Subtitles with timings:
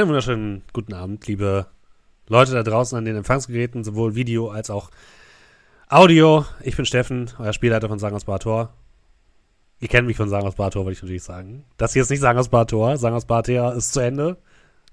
[0.00, 1.66] Einen wunderschönen guten Abend, liebe
[2.26, 4.90] Leute da draußen an den Empfangsgeräten, sowohl Video als auch
[5.90, 6.46] Audio.
[6.62, 8.72] Ich bin Steffen, euer Spielleiter von Sang aus Bartor.
[9.78, 11.66] Ihr kennt mich von Sang aus Bartor, wollte ich natürlich sagen.
[11.76, 12.96] Das hier ist nicht Sang aus Bartor.
[12.96, 14.38] Sang aus Bartor ist zu Ende.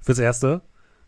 [0.02, 0.60] Fürs Erste.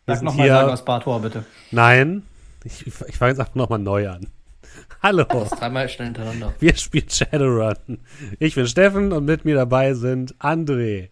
[0.05, 1.43] Wir Sag nochmal Sang aus Bartor, bitte.
[1.71, 2.23] Nein.
[2.63, 4.27] Ich, ich fange jetzt einfach nochmal neu an.
[5.03, 5.25] Hallo.
[5.25, 6.53] Das dreimal schnell hintereinander.
[6.59, 7.99] Wir spielen Shadowrun.
[8.39, 11.09] Ich bin Steffen und mit mir dabei sind André.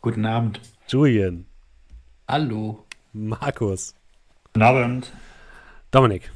[0.00, 0.60] Guten Abend.
[0.86, 1.46] Julian.
[2.26, 2.86] Hallo.
[3.12, 3.94] Markus.
[4.54, 5.12] Guten Abend.
[5.90, 6.32] Dominik.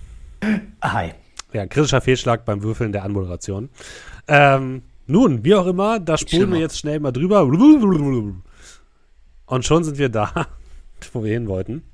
[0.82, 1.12] Hi.
[1.54, 3.70] Ja, kritischer Fehlschlag beim Würfeln der Anmoderation.
[4.26, 7.42] Ähm, nun, wie auch immer, da spulen wir jetzt schnell mal drüber.
[9.46, 10.48] Und schon sind wir da,
[11.14, 11.84] wo wir hin wollten.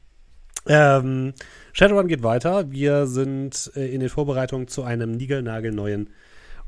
[0.66, 1.32] Ähm,
[1.72, 2.72] Shadowrun geht weiter.
[2.72, 6.10] Wir sind äh, in den Vorbereitungen zu einem niegelnagelneuen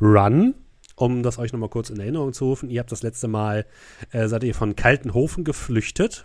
[0.00, 0.54] Run.
[0.94, 2.70] Um das euch nochmal kurz in Erinnerung zu rufen.
[2.70, 3.66] Ihr habt das letzte Mal,
[4.12, 6.24] äh, seid ihr von Kaltenhofen geflüchtet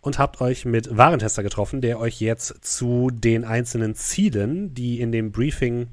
[0.00, 5.12] und habt euch mit Warentester getroffen, der euch jetzt zu den einzelnen Zielen, die in
[5.12, 5.88] dem Briefing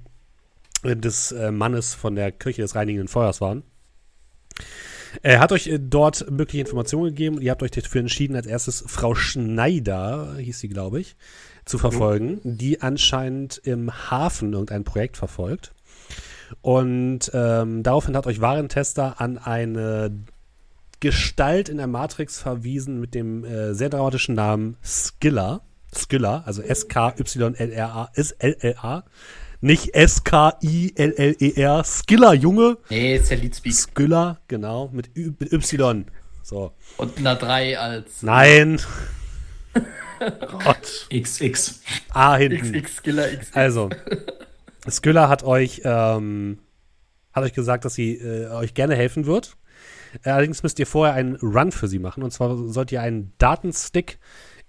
[0.83, 3.63] des äh, Mannes von der Kirche des reinigenden Feuers waren,
[5.21, 8.47] er hat euch äh, dort mögliche Informationen gegeben und ihr habt euch dafür entschieden, als
[8.47, 11.15] erstes Frau Schneider, hieß sie, glaube ich,
[11.65, 12.57] zu verfolgen, mhm.
[12.57, 15.73] die anscheinend im Hafen irgendein Projekt verfolgt.
[16.61, 20.11] Und ähm, daraufhin hat euch Warentester an eine
[20.99, 25.61] Gestalt in der Matrix verwiesen mit dem äh, sehr dramatischen Namen Skilla.
[25.93, 29.03] Skilla, also S-K-Y-L-R-A, ist L-L-A.
[29.61, 31.83] Nicht S-K-I-L-L-E-R.
[31.83, 32.77] Skilla, Junge.
[32.89, 33.73] Nee, ist der Leadspeak.
[33.73, 36.05] Skilla, genau, mit, Ü mit Y.
[36.43, 36.73] So.
[36.97, 38.21] Und eine 3 als.
[38.23, 38.79] Nein.
[40.19, 41.07] Gott.
[41.11, 41.81] XX.
[42.09, 42.73] A hinten.
[42.81, 43.55] XX, Skilla, XX.
[43.55, 43.89] Also,
[44.89, 46.59] Skilla hat euch, ähm,
[47.33, 49.57] hat euch gesagt, dass sie äh, euch gerne helfen wird.
[50.23, 52.23] Allerdings müsst ihr vorher einen Run für sie machen.
[52.23, 54.19] Und zwar sollt ihr einen Datenstick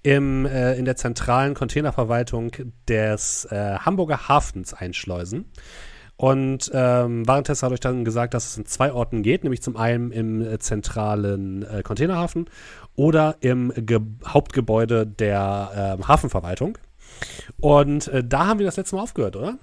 [0.02, 2.52] im, äh, in der zentralen Containerverwaltung
[2.88, 5.46] des äh, Hamburger Hafens einschleusen.
[6.16, 9.76] Und ähm, Warentest hat euch dann gesagt, dass es in zwei Orten geht, nämlich zum
[9.76, 12.50] einen im äh, zentralen äh, Containerhafen
[12.96, 16.76] oder im Ge Hauptgebäude der äh, Hafenverwaltung.
[17.60, 19.58] Und äh, da haben wir das letzte Mal aufgehört, oder?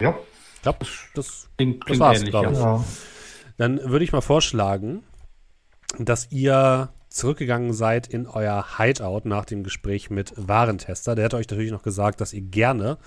[0.00, 0.16] Ja.
[0.66, 0.78] Ich glaube,
[1.14, 2.58] das, das, das war's, glaube ich.
[2.58, 2.84] Ja.
[3.56, 5.04] Dann würde ich mal vorschlagen,
[5.98, 11.14] dass ihr zurückgegangen seid in euer Hideout nach dem Gespräch mit Warentester.
[11.14, 12.98] Der hat euch natürlich noch gesagt, dass ihr gerne,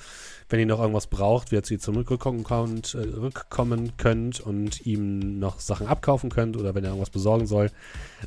[0.48, 5.38] wenn ihr noch irgendwas braucht, wieder zu ihm zurückkommen könnt, äh, rückkommen könnt und ihm
[5.40, 7.72] noch Sachen abkaufen könnt oder wenn er irgendwas besorgen soll,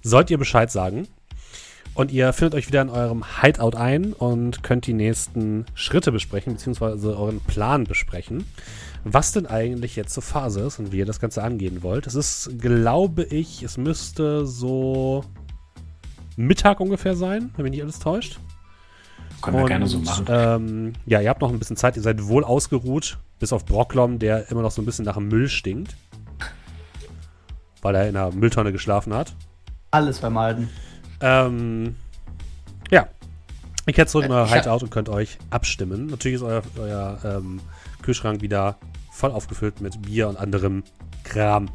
[0.03, 1.09] sollt ihr Bescheid sagen.
[1.95, 6.55] Und ihr findet euch wieder in eurem Hideout ein und könnt die nächsten Schritte besprechen,
[6.55, 8.47] beziehungsweise euren Plan besprechen.
[9.05, 12.07] Was denn eigentlich jetzt zur Phase ist und wie ihr das Ganze angehen wollt.
[12.07, 15.25] Es ist, glaube ich, es müsste so
[16.37, 18.39] Mittag ungefähr sein, wenn mich nicht alles täuscht.
[19.41, 20.27] Können wir gerne so machen.
[20.29, 24.21] Ähm, ja, ihr habt noch ein bisschen Zeit, ihr seid wohl ausgeruht, bis auf Brocklom,
[24.21, 25.97] der immer noch so ein bisschen nach Müll stinkt.
[27.81, 29.35] Weil er in einer Mülltonne geschlafen hat.
[29.91, 30.69] Alles vermeiden.
[31.21, 31.97] Ähm,
[32.91, 33.09] ja.
[33.85, 36.07] Ihr kehrt zurück in euer Hideout und könnt euch abstimmen.
[36.07, 37.61] Natürlich ist euer, euer ähm,
[38.03, 38.77] Kühlschrank wieder
[39.13, 40.83] voll aufgefüllt mit Bier und anderem
[41.25, 41.69] Kram.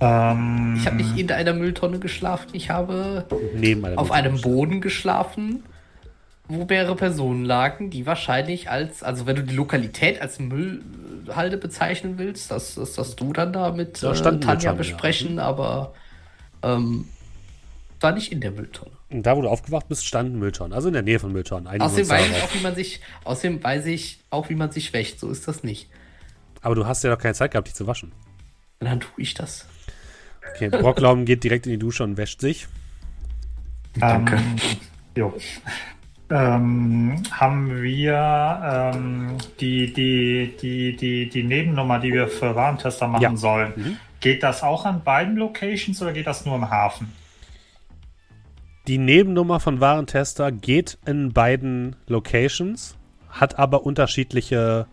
[0.00, 3.26] Ähm, ich habe nicht in einer Mülltonne geschlafen, ich habe
[3.96, 5.62] auf einem Boden geschlafen,
[6.48, 12.18] wo mehrere Personen lagen, die wahrscheinlich als, also wenn du die Lokalität als Müllhalde bezeichnen
[12.18, 15.44] willst, das, das, das du dann da mit da äh, Tanja besprechen, ja.
[15.44, 15.94] aber
[16.62, 17.06] ähm,
[18.00, 18.92] war nicht in der Mülltonne.
[19.10, 21.68] Und da, wo du aufgewacht bist, standen Mülltonnen, also in der Nähe von Mülltonnen.
[21.80, 25.20] Außerdem weiß ich auch, wie man sich, außerdem weiß ich auch, wie man sich wäscht,
[25.20, 25.88] so ist das nicht.
[26.60, 28.12] Aber du hast ja noch keine Zeit gehabt, dich zu waschen.
[28.80, 29.66] dann tue ich das.
[30.50, 32.66] Okay, Brocklaum geht direkt in die Dusche und wäscht sich.
[33.98, 34.36] Danke.
[34.36, 34.56] Ähm,
[35.16, 35.34] jo.
[36.30, 43.22] Ähm, haben wir ähm, die, die, die, die, die Nebennummer, die wir für Warentester machen
[43.22, 43.36] ja.
[43.36, 43.96] sollen, mhm.
[44.20, 47.12] geht das auch an beiden Locations oder geht das nur im Hafen?
[48.86, 52.98] Die Nebennummer von Warentester geht in beiden Locations,
[53.30, 54.86] hat aber unterschiedliche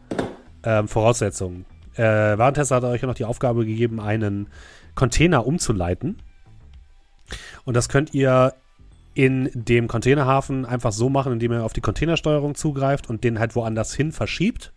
[0.64, 1.66] ähm, Voraussetzungen.
[1.96, 2.04] Äh,
[2.38, 4.48] Warentester hat euch ja noch die Aufgabe gegeben, einen
[4.96, 6.22] Container umzuleiten.
[7.66, 8.54] Und das könnt ihr
[9.14, 13.58] in dem Containerhafen einfach so machen, indem ihr auf die Containersteuerung zugreift und den halt
[13.58, 14.72] woanders hin verschiebt.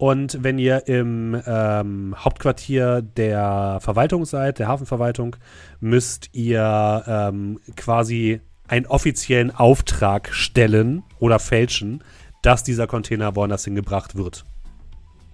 [0.00, 5.36] Und wenn ihr im ähm, Hauptquartier der Verwaltung seid, der Hafenverwaltung,
[5.78, 12.02] müsst ihr ähm, quasi einen offiziellen Auftrag stellen oder fälschen,
[12.40, 14.46] dass dieser Container woanders hingebracht wird.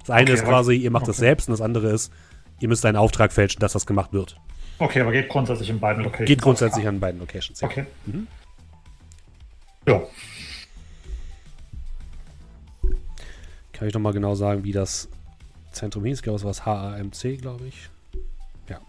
[0.01, 1.11] Das eine okay, ist quasi, ihr macht okay.
[1.11, 2.13] das selbst und das andere ist,
[2.59, 4.37] ihr müsst einen Auftrag fälschen, dass das gemacht wird.
[4.81, 6.27] Okay, aber geht grundsätzlich in beiden Locations.
[6.27, 7.69] Geht grundsätzlich an beiden Locations, ja.
[7.69, 7.87] Okay.
[8.07, 8.27] Mhm.
[9.87, 10.03] Ja.
[13.77, 15.11] Kann ich noch mal genau sagen, wie das
[15.71, 16.19] Zentrum hieß?
[16.19, 17.91] Ich glaube, es war das HAMC, glaube ich.
[18.71, 18.81] Ja.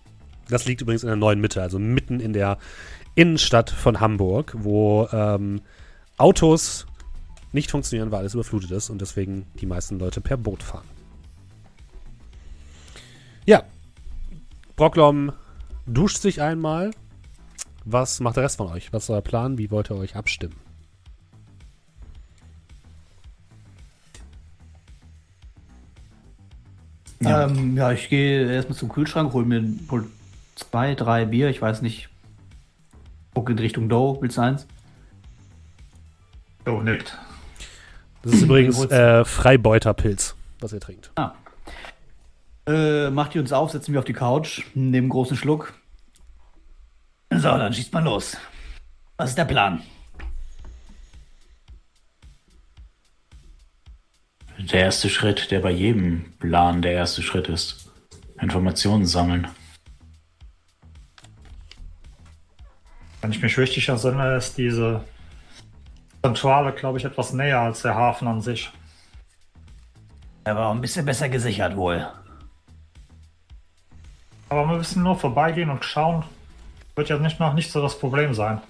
[0.48, 2.58] Das liegt übrigens in der neuen Mitte, also mitten in der
[3.14, 5.60] Innenstadt von Hamburg, wo ähm,
[6.16, 6.88] Autos
[7.52, 10.88] nicht funktionieren, weil alles überflutet ist und deswegen die meisten Leute per Boot fahren.
[13.46, 13.64] Ja.
[14.78, 15.34] Brocklom
[15.86, 16.92] duscht sich einmal.
[17.84, 18.94] Was macht der Rest von euch?
[18.94, 19.58] Was ist euer Plan?
[19.58, 20.56] Wie wollt ihr euch abstimmen?
[27.20, 30.06] Ja, ähm, ja ich gehe erstmal zum Kühlschrank, hole mir hol
[30.56, 32.10] zwei, drei Bier, ich weiß nicht.
[33.34, 34.68] Gucke in Richtung Dough, willst du eins?
[36.66, 37.18] Oh, nicht.
[38.24, 41.12] Das ist übrigens äh, Freibeuterpilz, was ihr trinkt.
[41.16, 41.34] Ah.
[42.66, 45.74] Äh, macht die uns auf, setzen wir auf die Couch, nehmen einen großen Schluck.
[47.30, 48.38] So, dann schießt man los.
[49.18, 49.82] Was ist der Plan?
[54.60, 57.92] Der erste Schritt, der bei jedem Plan der erste Schritt ist.
[58.42, 59.48] Informationen sammeln.
[63.22, 65.04] Wenn ich mich richtig entsinne, ist diese
[66.24, 68.72] Zentrale, glaube ich, etwas näher als der Hafen an sich.
[70.44, 72.08] Er war ein bisschen besser gesichert wohl.
[74.50, 76.24] Aber wir müssen nur vorbeigehen und schauen.
[76.96, 78.62] Wird ja nicht noch nicht so das Problem sein.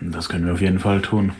[0.00, 1.32] Das können wir auf jeden Fall tun.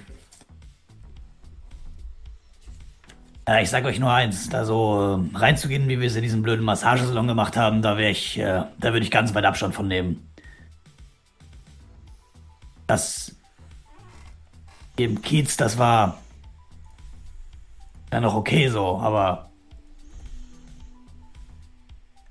[3.46, 6.42] Ja, ich sag euch nur eins, da so äh, reinzugehen, wie wir es in diesem
[6.42, 9.88] blöden Massagesalon gemacht haben, da wäre ich, äh, da würde ich ganz weit Abstand von
[9.88, 10.28] nehmen.
[12.86, 13.34] Das
[14.96, 16.18] im Kiez, das war
[18.12, 19.50] ja noch okay so, aber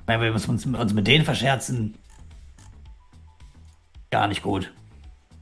[0.05, 1.95] wenn wir uns, uns mit denen verscherzen,
[4.11, 4.71] gar nicht gut.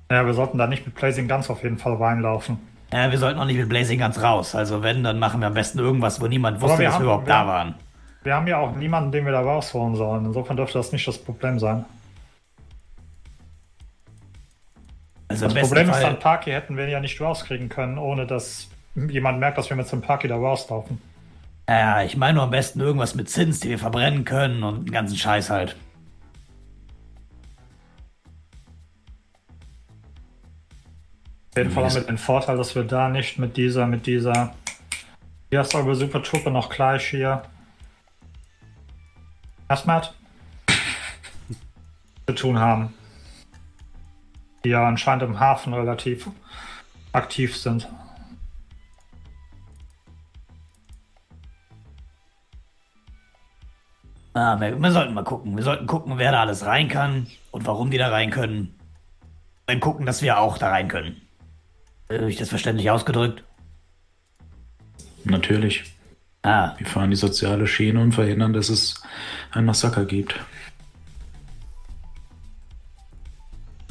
[0.09, 2.68] Ja, wir sollten da nicht mit Blazing Guns auf jeden Fall reinlaufen.
[2.91, 4.55] Ja, wir sollten auch nicht mit Blazing Guns raus.
[4.55, 7.05] Also wenn, dann machen wir am besten irgendwas, wo niemand wusste, wir dass haben, wir
[7.05, 7.75] überhaupt wir da waren.
[8.23, 10.25] Wir haben ja auch niemanden, den wir da rausholen sollen.
[10.25, 11.85] Insofern dürfte das nicht das Problem sein.
[15.27, 18.69] Also das Problem Fall ist dann, Parky hätten wir ja nicht rauskriegen können, ohne dass
[18.95, 20.99] jemand merkt, dass wir mit dem Parky da rauslaufen.
[21.69, 24.91] Ja, ich meine nur am besten irgendwas mit Zins, die wir verbrennen können und den
[24.91, 25.75] ganzen Scheiß halt.
[31.63, 34.55] Jeden Fall haben wir den Vorteil, dass wir da nicht mit dieser, mit dieser,
[35.49, 37.43] wie heißt eure Super Truppe noch gleich hier?
[39.67, 40.15] Asmat?
[42.27, 42.93] zu tun haben
[44.63, 46.29] die ja anscheinend im Hafen relativ
[47.11, 47.87] aktiv sind.
[54.33, 55.55] Ah, wir, wir, sollten mal gucken.
[55.55, 58.75] Wir sollten gucken, wer da alles rein kann und warum die da rein können.
[59.65, 61.21] Dann gucken, dass wir auch da rein können.
[62.11, 63.43] Habe ich das verständlich ausgedrückt?
[65.25, 65.83] Natürlich.
[66.41, 66.73] Ah.
[66.77, 69.01] Wir fahren die soziale Schiene und verhindern, dass es
[69.51, 70.39] ein Massaker gibt.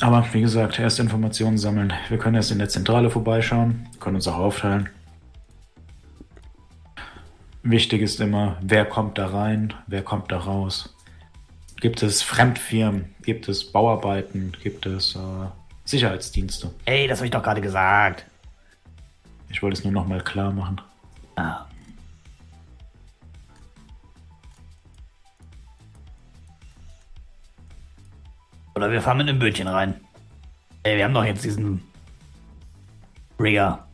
[0.00, 1.92] Aber wie gesagt, erst Informationen sammeln.
[2.08, 4.88] Wir können erst in der Zentrale vorbeischauen, können uns auch aufteilen.
[7.62, 10.94] Wichtig ist immer, wer kommt da rein, wer kommt da raus.
[11.80, 15.18] Gibt es Fremdfirmen, gibt es Bauarbeiten, gibt es äh,
[15.88, 16.70] Sicherheitsdienste?
[16.84, 18.26] Ey, das habe ich doch gerade gesagt.
[19.48, 20.78] Ich wollte es nur noch mal klar machen.
[21.34, 21.64] Ah.
[28.74, 29.98] Oder wir fahren mit einem Bötchen rein.
[30.82, 31.82] Ey, wir haben doch jetzt diesen
[33.40, 33.86] Rigger.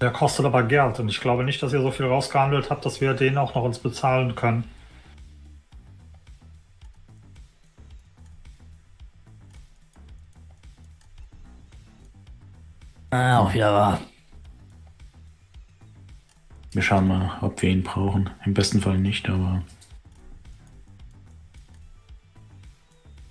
[0.00, 3.00] Der kostet aber Geld und ich glaube nicht, dass ihr so viel rausgehandelt habt, dass
[3.00, 4.64] wir den auch noch uns bezahlen können.
[13.16, 14.00] Ah, auch wieder wahr.
[16.72, 18.28] Wir schauen mal, ob wir ihn brauchen.
[18.44, 19.62] Im besten Fall nicht, aber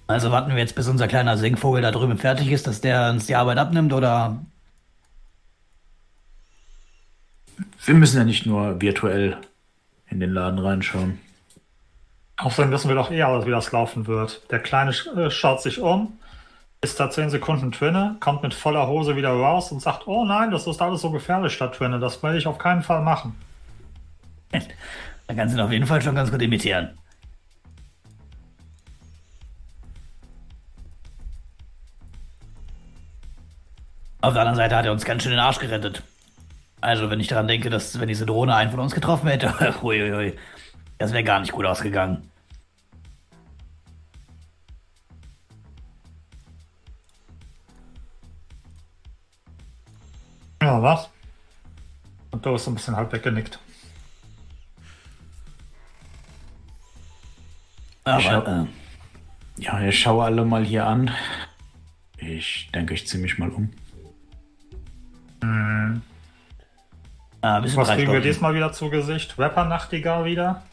[0.08, 3.28] Also warten wir jetzt, bis unser kleiner Singvogel da drüben fertig ist, dass der uns
[3.28, 4.40] die Arbeit abnimmt, oder?
[7.84, 9.38] Wir müssen ja nicht nur virtuell
[10.10, 11.20] in den Laden reinschauen.
[12.38, 14.50] Außerdem wissen wir doch eher, wie das laufen wird.
[14.52, 16.18] Der Kleine äh, schaut sich um,
[16.82, 20.52] ist da 10 Sekunden Twinne, kommt mit voller Hose wieder raus und sagt, oh nein,
[20.52, 23.36] das ist alles so gefährlich da Twinne, das will ich auf keinen Fall machen.
[25.28, 26.96] Da kannst du ihn auf jeden Fall schon ganz gut imitieren.
[34.22, 36.04] Auf der anderen Seite hat er uns ganz schön den Arsch gerettet.
[36.82, 39.52] Also, wenn ich daran denke, dass, wenn diese Drohne einen von uns getroffen hätte,
[39.82, 40.36] huiuiui,
[41.00, 42.30] das wäre gar nicht gut ausgegangen.
[50.66, 51.08] Ja, was?
[52.32, 53.60] Und du ist so ein bisschen halb weggenickt.
[58.04, 61.12] Aber, ich äh, ja, ich schaue alle mal hier an.
[62.18, 63.72] Ich denke, ich ziehe mich mal um.
[65.44, 66.02] Hm.
[67.42, 69.38] Ah, Was kriegen wir diesmal wieder zu Gesicht?
[69.38, 70.64] Rapper-Nachtigall wieder?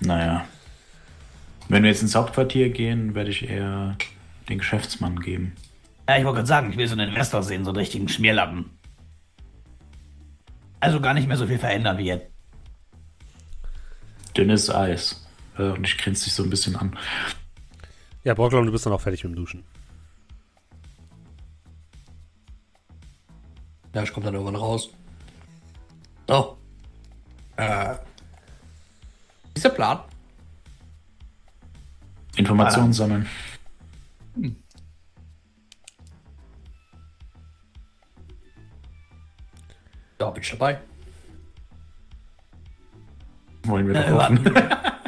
[0.00, 0.44] Naja.
[1.68, 3.96] Wenn wir jetzt ins Hauptquartier gehen, werde ich eher
[4.48, 5.54] den Geschäftsmann geben.
[6.08, 8.78] Ja, ich wollte gerade sagen, ich will so einen Investor sehen, so einen richtigen Schmierlappen.
[10.78, 12.30] Also gar nicht mehr so viel verändern wie jetzt.
[14.36, 15.26] Dünnes Eis.
[15.58, 16.96] Äh, und ich grinse dich so ein bisschen an.
[18.22, 19.64] Ja, Brocklon, du bist dann auch fertig mit dem Duschen.
[23.94, 24.90] Ja, ich komme dann irgendwann raus.
[26.28, 26.58] So.
[27.56, 27.94] Äh.
[29.54, 30.00] Ist der Plan?
[32.36, 32.92] Informationen ah.
[32.92, 33.26] sammeln.
[40.20, 40.80] Ja, bin ich dabei.
[43.64, 44.44] Wollen wir doch warten.
[44.44, 45.02] Ja,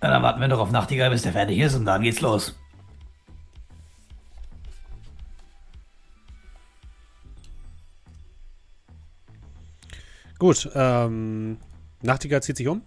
[0.00, 2.54] dann warten wir doch auf Nachtigall, bis der fertig ist und dann geht's los.
[10.38, 11.58] Gut, ähm,
[12.02, 12.82] Nachtigall zieht sich um.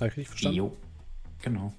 [0.00, 0.56] Habe ich richtig verstanden?
[0.56, 0.76] Jo,
[1.40, 1.72] genau.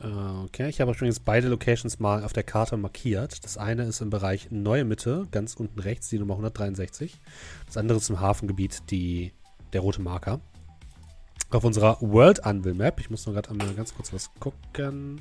[0.00, 3.44] Okay, ich habe übrigens beide Locations mal auf der Karte markiert.
[3.44, 7.20] Das eine ist im Bereich Neue Mitte, ganz unten rechts, die Nummer 163.
[7.66, 9.32] Das andere ist im Hafengebiet, die,
[9.72, 10.40] der rote Marker.
[11.50, 15.20] Auf unserer World Anvil Map, ich muss noch gerade einmal ganz kurz was gucken.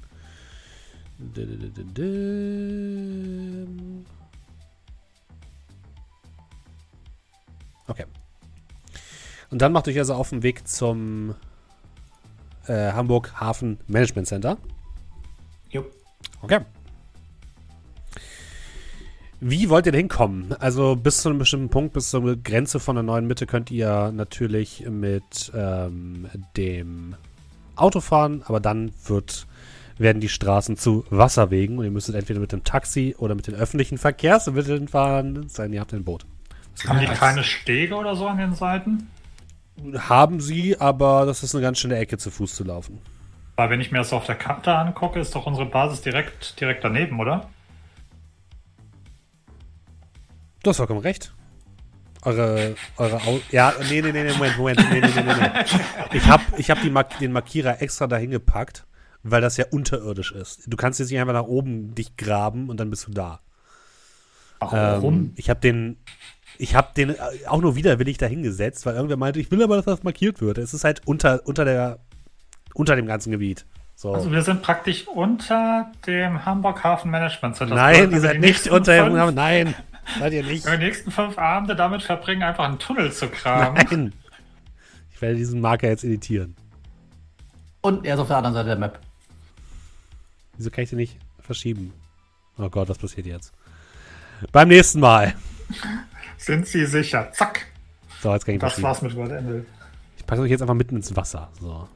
[7.88, 8.06] Okay.
[9.50, 11.34] Und dann macht euch also auf den Weg zum
[12.68, 14.58] äh, Hamburg Hafen Management Center.
[15.70, 15.86] Jo.
[16.42, 16.60] Okay.
[19.40, 20.54] Wie wollt ihr denn hinkommen?
[20.60, 24.12] Also bis zu einem bestimmten Punkt, bis zur Grenze von der neuen Mitte könnt ihr
[24.12, 27.16] natürlich mit ähm, dem
[27.76, 29.46] Auto fahren, aber dann wird,
[30.00, 33.54] werden die Straßen zu Wasserwegen und ihr müsstet entweder mit dem Taxi oder mit den
[33.54, 36.26] öffentlichen Verkehrsmitteln fahren, sein ihr habt ein Boot.
[36.88, 39.08] Haben die keine Stege oder so an den Seiten?
[39.98, 43.00] Haben sie, aber das ist eine ganz schöne Ecke zu Fuß zu laufen.
[43.56, 46.84] Weil wenn ich mir das auf der Karte angucke, ist doch unsere Basis direkt, direkt
[46.84, 47.50] daneben, oder?
[50.64, 51.34] Du hast vollkommen recht.
[52.24, 56.18] Eure, eure Au Ja, nee, nee, nee, Moment, Moment, nee, nee, nee, nee.
[56.18, 58.86] Ich habe ich hab Mark den Markierer extra dahin gepackt,
[59.24, 60.64] weil das ja unterirdisch ist.
[60.68, 63.40] Du kannst jetzt nicht einfach nach oben dich graben und dann bist du da.
[64.60, 65.14] Warum?
[65.14, 65.98] Ähm, ich habe den
[66.58, 67.16] ich habe den äh,
[67.48, 70.58] auch nur widerwillig dahingesetzt, weil irgendwer meinte, ich will aber, dass das markiert wird.
[70.58, 72.00] Es ist halt unter, unter, der,
[72.74, 73.66] unter dem ganzen Gebiet.
[73.96, 74.14] So.
[74.14, 77.76] Also wir sind praktisch unter dem Hamburg Hafen Management Center.
[77.76, 79.36] Nein, ihr seid nicht unter dem Hafen.
[79.36, 79.76] Nein,
[80.20, 80.68] seid ihr nicht.
[80.68, 83.76] Die nächsten fünf Abende damit verbringen, einfach einen Tunnel zu graben.
[83.90, 84.14] Nein.
[85.14, 86.56] Ich werde diesen Marker jetzt editieren.
[87.82, 89.00] Und er ist auf der anderen Seite der Map.
[90.58, 91.92] Wieso kann ich den nicht verschieben?
[92.60, 93.52] Oh Gott, was passiert jetzt?
[94.52, 95.34] Beim nächsten Mal.
[96.38, 97.32] Sind Sie sicher?
[97.34, 97.66] Zack.
[98.22, 99.66] So, jetzt kann ich Das war's mit World Ende.
[100.18, 101.50] Ich packe euch jetzt einfach mitten ins Wasser.
[101.60, 101.88] So.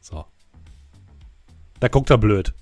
[0.00, 0.24] So.
[1.80, 2.54] Da guckt er blöd.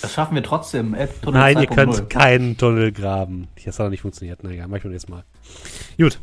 [0.00, 0.94] Das schaffen wir trotzdem.
[0.94, 2.06] Äh, Nein, ihr könnt 0.
[2.06, 3.48] keinen Tunnel graben.
[3.64, 4.40] Das hat noch nicht funktioniert.
[4.42, 5.24] Na egal, mach ich mal jetzt mal.
[5.98, 6.20] Gut.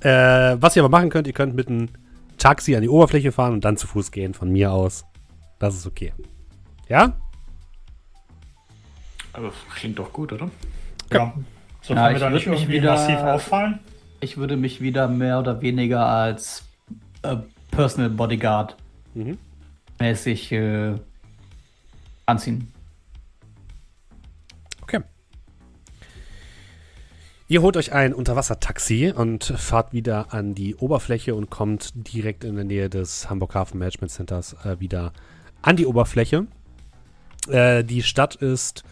[0.00, 1.88] Äh, was ihr aber machen könnt, ihr könnt mit einem
[2.38, 5.04] Taxi an die Oberfläche fahren und dann zu Fuß gehen, von mir aus.
[5.60, 6.12] Das ist okay.
[6.88, 7.16] Ja?
[9.32, 10.50] Aber klingt doch gut, oder?
[11.10, 11.32] Ja.
[11.80, 13.80] So ja, wir da nicht irgendwie wieder, massiv auffallen?
[14.20, 16.64] Ich würde mich wieder mehr oder weniger als
[17.22, 17.36] äh,
[17.70, 18.76] Personal Bodyguard
[19.14, 19.38] mhm.
[19.98, 20.94] mäßig äh,
[22.26, 22.72] anziehen.
[24.82, 25.00] Okay.
[27.48, 32.54] Ihr holt euch ein Unterwassertaxi und fahrt wieder an die Oberfläche und kommt direkt in
[32.54, 35.12] der Nähe des Hamburg Hafen Management Centers äh, wieder
[35.62, 36.46] an die Oberfläche.
[37.48, 38.84] Äh, die Stadt ist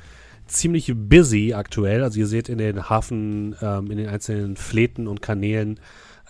[0.51, 2.03] ziemlich busy aktuell.
[2.03, 5.81] Also ihr seht in den Hafen, ähm, in den einzelnen Fläten und Kanälen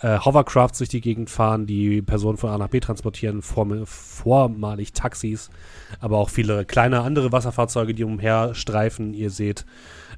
[0.01, 4.93] äh, Hovercrafts durch die Gegend fahren, die Personen von A nach B transportieren, vorm, vormalig
[4.93, 5.49] Taxis,
[5.99, 9.13] aber auch viele kleine andere Wasserfahrzeuge, die umherstreifen.
[9.13, 9.65] Ihr seht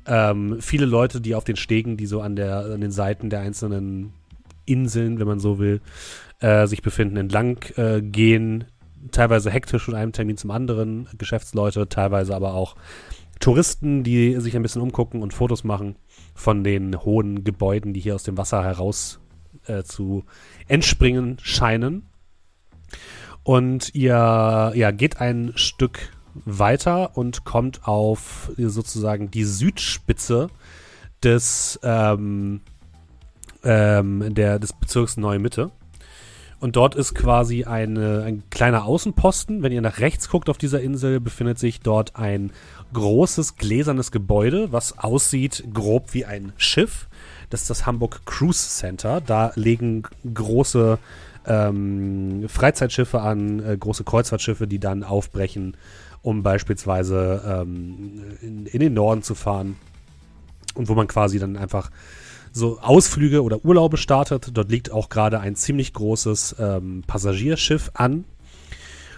[0.05, 3.41] ähm, viele Leute, die auf den Stegen, die so an, der, an den Seiten der
[3.41, 4.13] einzelnen
[4.65, 5.81] Inseln, wenn man so will,
[6.39, 8.65] äh, sich befinden, entlang äh, gehen.
[9.11, 12.75] Teilweise hektisch von einem Termin zum anderen, Geschäftsleute, teilweise aber auch
[13.39, 15.95] Touristen, die sich ein bisschen umgucken und Fotos machen
[16.33, 19.19] von den hohen Gebäuden, die hier aus dem Wasser heraus
[19.67, 20.23] äh, zu
[20.67, 22.07] entspringen scheinen.
[23.43, 26.11] Und ihr ja, geht ein Stück
[26.45, 30.49] weiter und kommt auf sozusagen die Südspitze
[31.21, 32.61] des, ähm,
[33.63, 35.71] ähm, der, des Bezirks Neue Mitte.
[36.59, 39.63] Und dort ist quasi eine, ein kleiner Außenposten.
[39.63, 42.53] Wenn ihr nach rechts guckt auf dieser Insel, befindet sich dort ein
[42.93, 47.07] großes gläsernes Gebäude, was aussieht grob wie ein Schiff.
[47.49, 49.21] Das ist das Hamburg Cruise Center.
[49.21, 50.97] Da legen große
[51.45, 55.75] ähm, Freizeitschiffe an, äh, große Kreuzfahrtschiffe, die dann aufbrechen,
[56.21, 59.75] um beispielsweise ähm, in, in den Norden zu fahren.
[60.75, 61.91] Und wo man quasi dann einfach
[62.53, 64.51] so Ausflüge oder Urlaube startet.
[64.53, 68.25] Dort liegt auch gerade ein ziemlich großes ähm, Passagierschiff an.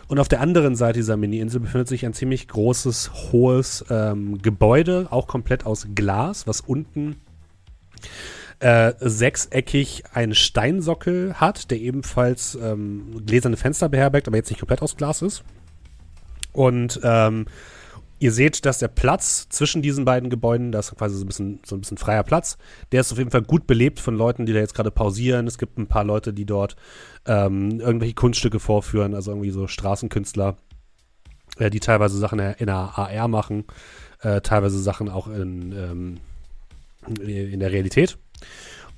[0.08, 5.08] Und auf der anderen Seite dieser Mini-Insel befindet sich ein ziemlich großes, hohes ähm, Gebäude,
[5.10, 7.16] auch komplett aus Glas, was unten
[8.60, 14.82] äh, sechseckig einen Steinsockel hat, der ebenfalls ähm, gläserne Fenster beherbergt, aber jetzt nicht komplett
[14.82, 15.44] aus Glas ist.
[16.54, 17.48] Und ähm,
[18.26, 21.60] Ihr seht, dass der Platz zwischen diesen beiden Gebäuden, da ist quasi so ein, bisschen,
[21.64, 22.58] so ein bisschen freier Platz,
[22.92, 25.46] der ist auf jeden Fall gut belebt von Leuten, die da jetzt gerade pausieren.
[25.46, 26.76] Es gibt ein paar Leute, die dort
[27.28, 30.58] ähm, irgendwelche Kunststücke vorführen, also irgendwie so Straßenkünstler,
[31.60, 33.66] äh, die teilweise Sachen in der AR machen,
[34.22, 36.18] äh, teilweise Sachen auch in, ähm,
[37.20, 38.18] in der Realität.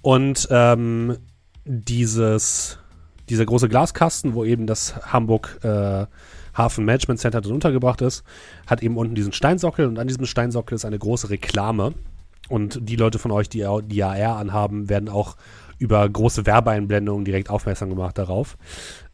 [0.01, 1.17] Und ähm,
[1.65, 2.79] dieses,
[3.27, 6.05] dieser große Glaskasten, wo eben das Hamburg äh,
[6.57, 8.23] Hafen Management Center drin untergebracht ist,
[8.65, 11.93] hat eben unten diesen Steinsockel und an diesem Steinsockel ist eine große Reklame.
[12.49, 15.35] Und die Leute von euch, die die AR anhaben, werden auch
[15.79, 18.57] über große Werbeeinblendungen direkt aufmerksam gemacht darauf.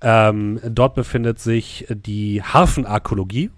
[0.01, 3.49] Ähm, dort befindet sich die Hafenarkologie.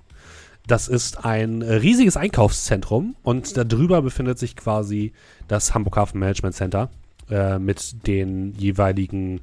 [0.66, 5.14] Das ist ein riesiges Einkaufszentrum und darüber befindet sich quasi
[5.48, 6.90] das Hamburg Hafen Management Center
[7.30, 9.42] äh, mit den jeweiligen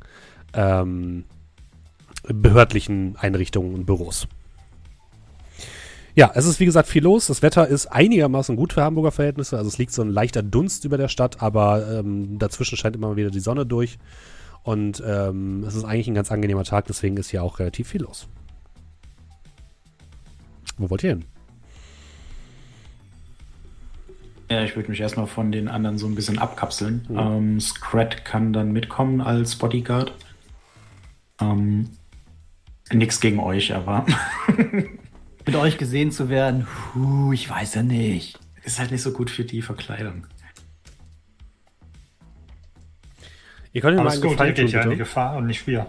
[0.55, 1.25] ähm,
[2.23, 4.29] behördlichen Einrichtungen und Büros.
[6.15, 7.29] Ja, es ist wie gesagt viel los.
[7.29, 9.57] Das Wetter ist einigermaßen gut für Hamburger Verhältnisse.
[9.57, 13.17] Also es liegt so ein leichter Dunst über der Stadt, aber ähm, dazwischen scheint immer
[13.17, 13.99] wieder die Sonne durch.
[14.63, 18.03] Und ähm, es ist eigentlich ein ganz angenehmer Tag, deswegen ist hier auch relativ viel
[18.03, 18.29] los.
[20.77, 21.25] Wo wollt ihr hin?
[24.51, 27.07] Ja, ich würde mich erstmal von den anderen so ein bisschen abkapseln.
[27.09, 27.19] Mhm.
[27.19, 30.13] Ähm, Scrat kann dann mitkommen als Bodyguard.
[31.41, 31.89] Ähm,
[32.91, 34.07] Nix gegen euch, aber.
[35.47, 38.39] Mit euch gesehen zu werden, puh, ich weiß ja nicht.
[38.63, 40.27] Ist halt nicht so gut für die Verkleidung.
[43.73, 45.87] Ihr könnt mir mal einen gut, Gefallen tun, ja die Gefahr und nicht wir.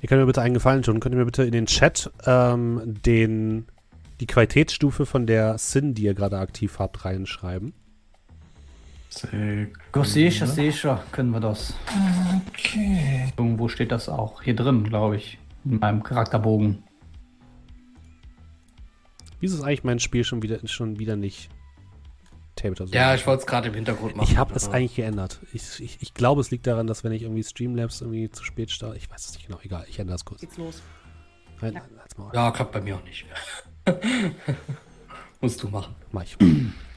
[0.00, 1.00] Ihr könnt mir bitte einen Gefallen tun.
[1.00, 3.66] Könnt ihr mir bitte in den Chat ähm, den,
[4.20, 7.74] die Qualitätsstufe von der Sin, die ihr gerade aktiv habt, reinschreiben?
[9.10, 11.74] Sicher, sicher können wir das.
[12.48, 13.32] Okay.
[13.36, 14.42] Irgendwo steht das auch.
[14.42, 16.82] Hier drin, glaube ich in meinem Charakterbogen.
[19.40, 21.48] Wieso ist eigentlich mein Spiel schon wieder, schon wieder nicht
[22.56, 22.94] Tabletop?
[22.94, 24.28] Ja, ich wollte es gerade im Hintergrund machen.
[24.30, 25.40] Ich habe es eigentlich geändert.
[25.52, 28.70] Ich, ich, ich glaube, es liegt daran, dass wenn ich irgendwie Streamlabs irgendwie zu spät
[28.70, 30.40] starte, ich weiß es nicht genau, egal, ich ändere es kurz.
[30.42, 30.82] Geht's los?
[31.62, 32.30] Nein, ja.
[32.32, 33.26] ja, klappt bei mir auch nicht.
[35.40, 35.94] Musst du machen.
[36.12, 36.36] Mach ich.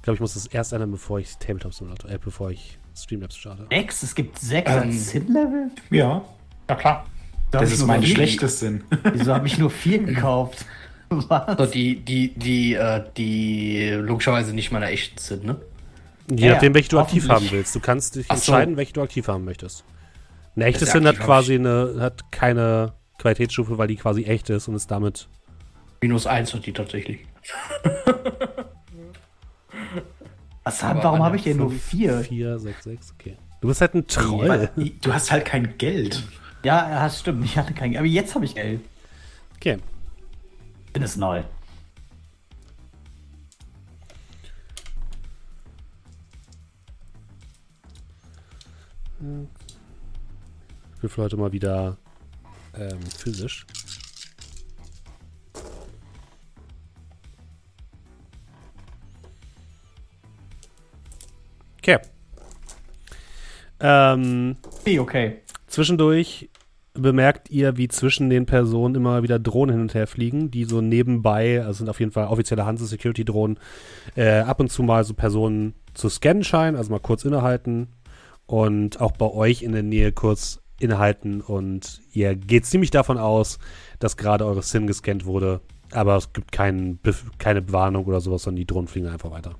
[0.00, 3.36] Ich glaube, ich muss das erst ändern, bevor ich Tabletop Simulator, äh, bevor ich Streamlabs
[3.36, 3.66] starte.
[3.70, 4.02] Sechs?
[4.02, 5.70] Es gibt sechs ähm, Sin-Level?
[5.90, 6.24] Ja.
[6.70, 7.06] Ja, klar.
[7.50, 8.82] Da das ist mein schlechtes Sinn.
[9.12, 10.64] Wieso habe ich nur vier gekauft?
[11.10, 11.58] Was?
[11.58, 15.60] So, die, die, die, äh, die logischerweise nicht meiner echten sind, ne?
[16.30, 17.74] Je ja, nachdem, welche du aktiv haben willst.
[17.74, 18.78] Du kannst dich Ach entscheiden, so.
[18.78, 19.84] welche du aktiv haben möchtest.
[20.56, 24.76] Eine echte Sin hat quasi eine, hat keine Qualitätsstufe, weil die quasi echt ist und
[24.76, 25.28] ist damit.
[26.00, 27.26] Minus eins hat die tatsächlich.
[30.64, 32.20] Was haben, warum habe ich denn nur vier?
[32.20, 33.36] Vier, sechs, sechs, okay.
[33.60, 34.70] Du bist halt ein Troll.
[35.00, 36.22] Du hast halt kein Geld.
[36.62, 37.44] Ja, das stimmt.
[37.44, 37.98] Ich hatte kein Geld.
[37.98, 38.80] Aber jetzt habe ich Geld.
[39.56, 39.78] Okay.
[40.92, 41.42] Bin es neu.
[51.02, 51.96] Ich für heute mal wieder
[52.74, 53.66] ähm, physisch.
[61.82, 61.98] Okay.
[63.80, 64.56] Ähm,
[64.98, 65.38] okay.
[65.66, 66.50] Zwischendurch
[66.92, 70.80] bemerkt ihr, wie zwischen den Personen immer wieder Drohnen hin und her fliegen, die so
[70.80, 73.58] nebenbei, also sind auf jeden Fall offizielle Hanse-Security-Drohnen,
[74.16, 77.88] äh, ab und zu mal so Personen zu scannen scheinen, also mal kurz innehalten
[78.46, 83.58] und auch bei euch in der Nähe kurz innehalten und ihr geht ziemlich davon aus,
[83.98, 85.60] dass gerade eure SIM gescannt wurde,
[85.92, 86.98] aber es gibt kein,
[87.38, 89.54] keine Warnung oder sowas, sondern die Drohnen fliegen einfach weiter.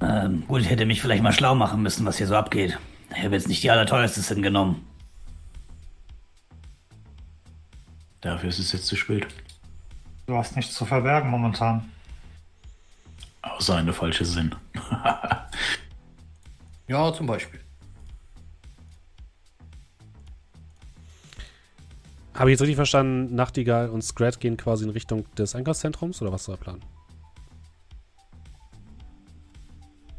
[0.00, 2.78] Ähm, gut, ich hätte mich vielleicht mal schlau machen müssen, was hier so abgeht.
[3.16, 4.84] Ich habe jetzt nicht die allerteuersten genommen.
[8.20, 9.26] Dafür ist es jetzt zu spät.
[10.26, 11.90] Du hast nichts zu verbergen momentan.
[13.42, 14.54] Außer eine falsche Sinn.
[16.88, 17.60] ja, zum Beispiel.
[22.34, 26.30] Habe ich jetzt richtig verstanden, Nachtigall und Scrat gehen quasi in Richtung des Einkaufszentrums oder
[26.30, 26.80] was ist der Plan?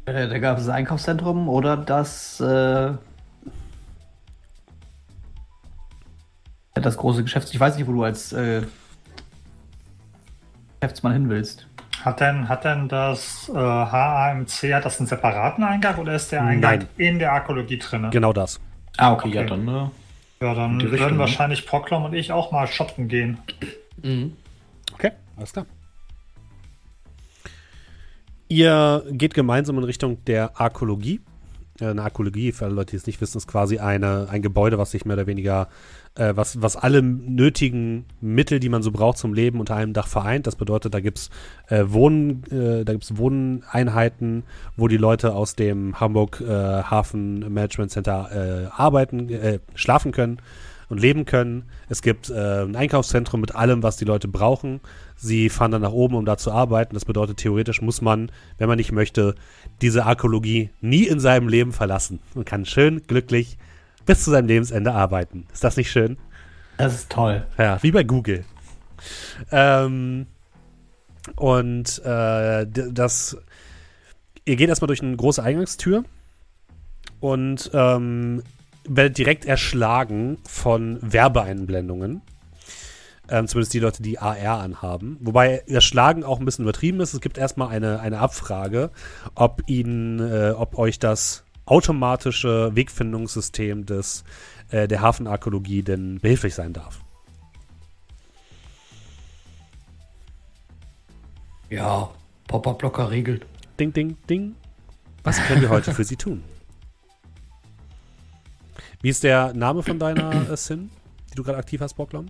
[0.06, 2.92] Äh, da gab es das Einkaufszentrum oder das, äh,
[6.74, 7.52] das große Geschäft.
[7.52, 8.62] Ich weiß nicht, wo du als äh,
[10.80, 11.66] Geschäftsmann hin willst.
[12.04, 16.42] Hat denn, hat denn das äh, HAMC, hat das einen separaten Eingang oder ist der
[16.42, 16.88] Eingang Nein.
[16.96, 18.08] in der Arkologie drin?
[18.10, 18.58] Genau das.
[18.96, 19.36] Ah, okay, okay.
[19.36, 19.68] ja, dann.
[19.68, 19.90] Äh,
[20.42, 21.18] ja, dann Richtung, würden ne?
[21.18, 23.38] wahrscheinlich Proklom und ich auch mal shoppen gehen.
[24.02, 24.34] Mhm.
[24.94, 25.66] Okay, alles klar.
[28.50, 31.20] Ihr geht gemeinsam in Richtung der Arkologie.
[31.80, 34.76] Äh, eine Arkologie, für alle Leute, die es nicht wissen, ist quasi eine, ein Gebäude,
[34.76, 35.68] was sich mehr oder weniger,
[36.16, 40.08] äh, was, was alle nötigen Mittel, die man so braucht zum Leben, unter einem Dach
[40.08, 40.48] vereint.
[40.48, 41.30] Das bedeutet, da gibt es
[41.68, 44.42] äh, Wohn, äh, Wohneinheiten,
[44.76, 50.38] wo die Leute aus dem Hamburg äh, Hafen Management Center äh, arbeiten, schlafen können
[50.90, 51.64] und leben können.
[51.88, 54.80] Es gibt ein Einkaufszentrum mit allem, was die Leute brauchen.
[55.16, 56.94] Sie fahren dann nach oben, um da zu arbeiten.
[56.94, 59.34] Das bedeutet, theoretisch muss man, wenn man nicht möchte,
[59.80, 63.56] diese Arkologie nie in seinem Leben verlassen und kann schön, glücklich
[64.04, 65.46] bis zu seinem Lebensende arbeiten.
[65.52, 66.18] Ist das nicht schön?
[66.76, 67.46] Das ist toll.
[67.56, 68.44] Ja, wie bei Google.
[69.50, 70.26] Ähm,
[71.36, 73.36] und äh, das,
[74.44, 76.04] ihr geht erstmal durch eine große Eingangstür
[77.20, 78.42] und ähm,
[78.96, 82.22] werdet direkt erschlagen von Werbeeinblendungen.
[83.28, 85.16] Ähm, zumindest die Leute, die AR anhaben.
[85.20, 87.14] Wobei das Schlagen auch ein bisschen übertrieben ist.
[87.14, 88.90] Es gibt erstmal eine, eine Abfrage,
[89.36, 94.24] ob ihnen, äh, ob euch das automatische Wegfindungssystem des,
[94.70, 96.98] äh, der Hafenarkologie denn behilflich sein darf.
[101.68, 102.10] Ja,
[102.48, 103.46] Pop-Up-Blocker regelt.
[103.78, 104.56] Ding, ding, ding.
[105.22, 106.42] Was können wir heute für Sie tun?
[109.02, 110.90] Wie ist der Name von deiner äh, Sin,
[111.30, 112.26] die du gerade aktiv hast, Bocklom?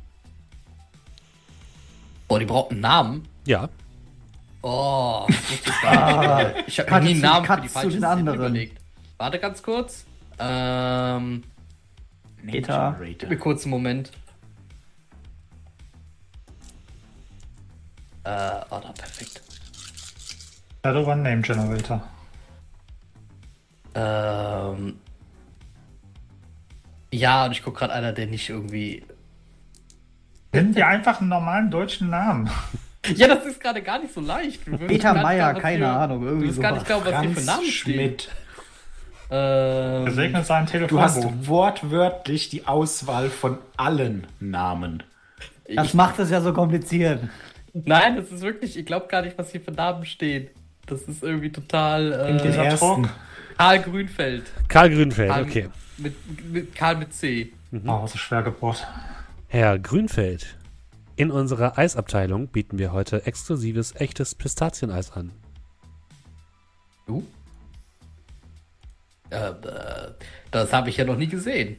[2.29, 3.29] Oh, die braucht einen Namen?
[3.45, 3.69] Ja.
[4.63, 8.81] Oh, ich, ah, ich habe mir nie einen Namen für die falsche Szene überlegt.
[9.19, 10.05] Warte ganz kurz.
[10.39, 11.43] Ähm.
[12.43, 12.97] Meta.
[13.03, 14.13] Gib mir kurz einen Moment.
[18.25, 19.43] Äh, oh, da, perfekt.
[20.85, 22.03] Shadow One Name Generator.
[23.95, 25.01] Ähm.
[27.13, 29.05] Ja, und ich gucke gerade einer, der nicht irgendwie
[30.53, 32.51] Nimm dir einfach einen normalen deutschen Namen.
[33.17, 34.61] Ja, das ist gerade gar nicht so leicht.
[34.87, 36.23] Peter Meyer, keine für, Ahnung.
[36.23, 38.23] Irgendwie du wirst gar nicht glauben, was hier für Namen Schmidt.
[38.23, 38.29] steht.
[39.31, 40.99] Ähm, Gesegnet sein Telefon.
[40.99, 45.03] Du hast wortwörtlich die Auswahl von allen Namen.
[45.75, 47.23] Das ich, macht es ja so kompliziert.
[47.73, 50.49] Nein, das ist wirklich, ich glaube gar nicht, was hier für Namen stehen.
[50.87, 52.13] Das ist irgendwie total.
[52.13, 53.09] Äh, den ersten.
[53.57, 54.43] Karl Grünfeld.
[54.69, 55.69] Karl Grünfeld, Karl, okay.
[56.01, 57.53] Mit, mit, Karl mit C.
[57.71, 57.89] Mhm.
[57.89, 58.87] Oh, so schwer gebohrt.
[59.49, 60.57] Herr Grünfeld,
[61.17, 65.33] in unserer Eisabteilung bieten wir heute exklusives, echtes Pistazieneis an.
[67.07, 67.17] Du?
[67.17, 67.25] Uh?
[69.31, 69.53] Äh,
[70.51, 71.77] das habe ich ja noch nie gesehen.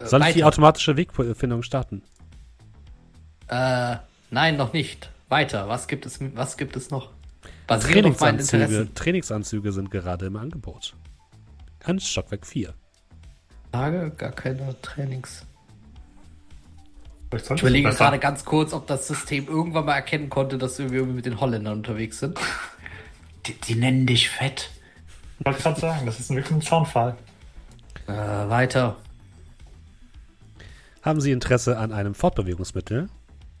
[0.00, 0.30] Soll Weiter.
[0.30, 2.02] ich die automatische Wegfindung starten?
[3.48, 3.96] Äh,
[4.30, 5.10] nein, noch nicht.
[5.28, 5.68] Weiter.
[5.68, 7.10] Was gibt es, was gibt es noch?
[7.78, 10.94] Trainingsanzüge, Trainingsanzüge sind gerade im Angebot.
[11.84, 12.74] An Stockwerk 4.
[13.72, 15.44] Tage gar keine Trainings.
[17.34, 21.14] Ich überlege gerade ganz kurz, ob das System irgendwann mal erkennen konnte, dass wir irgendwie
[21.14, 22.38] mit den Holländern unterwegs sind.
[23.46, 24.70] Die, die nennen dich fett.
[25.40, 27.16] Ich wollte gerade sagen, das ist wirklich ein Zaunfall.
[28.06, 28.98] Äh, weiter.
[31.02, 33.08] Haben Sie Interesse an einem Fortbewegungsmittel?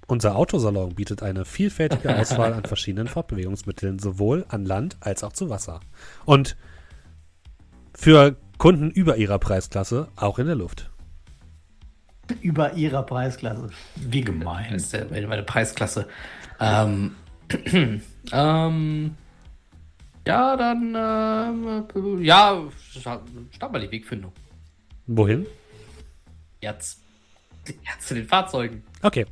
[0.06, 5.48] Unser Autosalon bietet eine vielfältige Auswahl an verschiedenen Fortbewegungsmitteln, sowohl an Land als auch zu
[5.48, 5.80] Wasser.
[6.24, 6.56] Und
[7.94, 10.90] für Kunden über ihrer Preisklasse, auch in der Luft.
[12.40, 13.70] Über ihrer Preisklasse.
[13.96, 14.72] Wie gemein.
[14.72, 16.06] Das ist ja meine Preisklasse.
[16.60, 17.14] Ähm,
[18.32, 19.16] ähm,
[20.26, 24.32] ja, dann, äh, ja, start mal die Wegfindung.
[25.08, 25.46] Wohin?
[26.60, 27.00] Jetzt,
[27.66, 28.84] jetzt zu den Fahrzeugen.
[29.02, 29.26] Okay.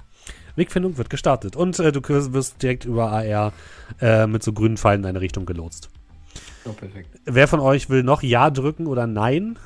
[0.61, 1.57] Wegfindung wird gestartet.
[1.57, 3.53] Und äh, du wirst direkt über AR
[4.01, 5.91] äh, mit so grünen Pfeilen in eine Richtung gelotst.
[6.65, 7.09] Oh, perfekt.
[7.25, 9.59] Wer von euch will noch Ja drücken oder Nein?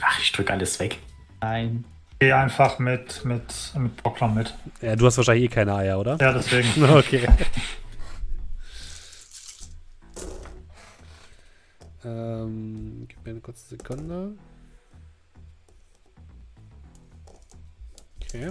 [0.00, 0.98] Ach, ich drücke alles weg.
[1.40, 1.84] Nein.
[2.18, 4.54] Geh einfach mit, mit, mit Bocklam mit.
[4.80, 6.16] Ja, du hast wahrscheinlich eh keine Eier, oder?
[6.20, 6.84] Ja, deswegen.
[6.90, 7.26] okay.
[12.04, 14.34] ähm, gib mir eine kurze Sekunde.
[18.22, 18.50] Okay.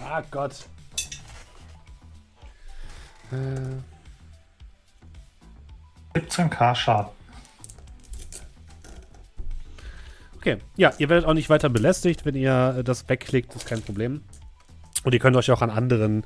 [0.00, 0.66] Ah Gott.
[3.32, 3.80] Äh.
[6.18, 7.10] 17k Schaden.
[10.36, 14.22] Okay, ja, ihr werdet auch nicht weiter belästigt, wenn ihr das wegklickt, ist kein Problem.
[15.06, 16.24] Und ihr könnt euch auch an anderen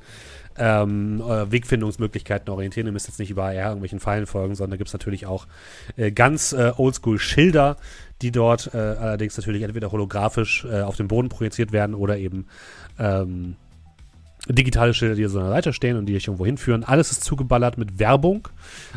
[0.57, 2.87] ähm, Wegfindungsmöglichkeiten orientieren.
[2.87, 5.45] Ihr müsst jetzt nicht überall irgendwelchen Pfeilen folgen, sondern da gibt es natürlich auch
[5.97, 7.77] äh, ganz äh, oldschool-Schilder,
[8.23, 12.47] die dort äh, allerdings natürlich entweder holographisch äh, auf dem Boden projiziert werden oder eben
[12.97, 13.55] ähm,
[14.49, 16.83] digitale Schilder, die so an der Seite stehen und die euch irgendwo hinführen.
[16.83, 18.47] Alles ist zugeballert mit Werbung.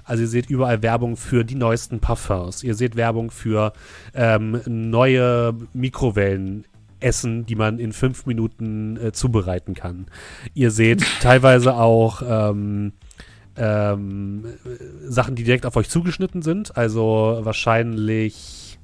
[0.05, 2.63] Also ihr seht überall Werbung für die neuesten Parfums.
[2.63, 3.75] Ihr seht Werbung für
[4.15, 6.65] ähm, neue Mikrowellen.
[7.05, 10.07] Essen, die man in fünf Minuten äh, zubereiten kann.
[10.55, 12.93] Ihr seht teilweise auch ähm,
[13.57, 14.47] ähm,
[15.07, 16.77] Sachen, die direkt auf euch zugeschnitten sind.
[16.77, 18.79] Also wahrscheinlich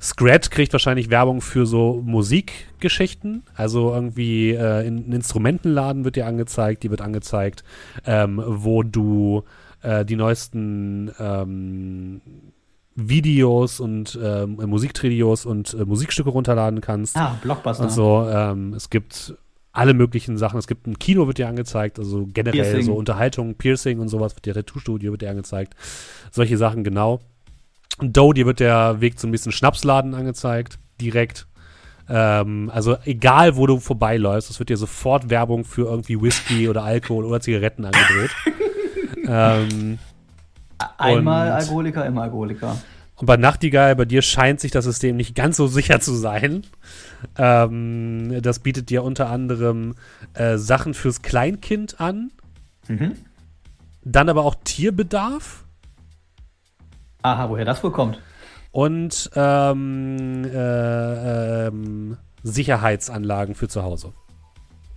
[0.00, 3.42] Scratch kriegt wahrscheinlich Werbung für so Musikgeschichten.
[3.54, 7.64] Also irgendwie äh, in, ein Instrumentenladen wird dir angezeigt, die wird angezeigt,
[8.06, 9.44] ähm, wo du
[9.82, 12.20] äh, die neuesten ähm,
[13.08, 17.16] Videos und ähm, Musiktrios und äh, Musikstücke runterladen kannst.
[17.16, 17.84] Ah, Blockbuster.
[17.84, 19.34] Und so, ähm, es gibt
[19.72, 20.58] alle möglichen Sachen.
[20.58, 22.82] Es gibt ein Kino, wird dir angezeigt, also generell Piercing.
[22.82, 25.74] so Unterhaltung, Piercing und sowas, wird dir Tattoo-Studio, wird dir angezeigt.
[26.30, 27.20] Solche Sachen, genau.
[28.00, 31.46] Doe, dir wird der Weg zum nächsten Schnapsladen angezeigt, direkt.
[32.08, 36.82] Ähm, also egal, wo du vorbeiläufst, es wird dir sofort Werbung für irgendwie Whisky oder
[36.82, 38.30] Alkohol oder Zigaretten angedreht.
[39.28, 39.98] ähm,
[40.98, 42.76] Einmal Alkoholiker, immer Alkoholiker.
[43.16, 46.64] Und bei Nachtigall, bei dir scheint sich das System nicht ganz so sicher zu sein.
[47.36, 49.94] Ähm, das bietet dir unter anderem
[50.32, 52.30] äh, Sachen fürs Kleinkind an.
[52.88, 53.12] Mhm.
[54.02, 55.64] Dann aber auch Tierbedarf.
[57.22, 58.20] Aha, woher das wohl kommt?
[58.72, 64.14] Und ähm, äh, ähm, Sicherheitsanlagen für zu Hause.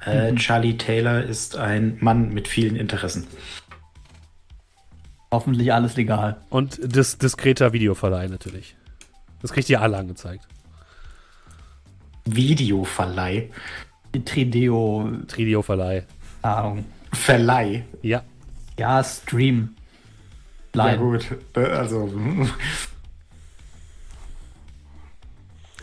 [0.06, 3.28] Äh, Charlie Taylor ist ein Mann mit vielen Interessen.
[5.34, 6.38] Hoffentlich alles legal.
[6.52, 8.76] Und dis diskreter Videoverleih natürlich.
[9.41, 10.48] Das kriegt ihr alle angezeigt.
[12.26, 13.50] Videoverleih?
[14.26, 15.10] Trideo.
[15.28, 16.04] Trideo-Verleih.
[16.43, 16.86] Ahnung.
[17.12, 17.84] Verleih?
[18.04, 18.22] Ja.
[18.78, 19.76] Ja, Stream.
[20.76, 21.26] Ja, gut.
[21.56, 22.13] Äh, also.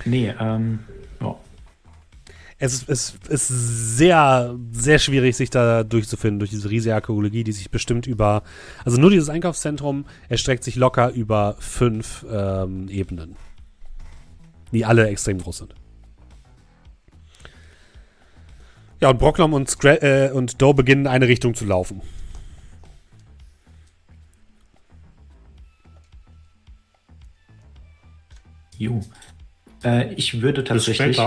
[0.04, 0.78] nee, ähm.
[2.62, 7.70] Es, es ist sehr, sehr schwierig, sich da durchzufinden, durch diese riesige Archäologie, die sich
[7.70, 8.42] bestimmt über.
[8.84, 13.36] Also nur dieses Einkaufszentrum erstreckt sich locker über fünf ähm, Ebenen.
[14.72, 15.74] Die alle extrem groß sind.
[19.00, 22.02] Ja, und Brocklom und, Scra äh, und Doe beginnen in eine Richtung zu laufen.
[28.76, 29.00] Jo.
[29.82, 31.18] Äh, ich würde tatsächlich.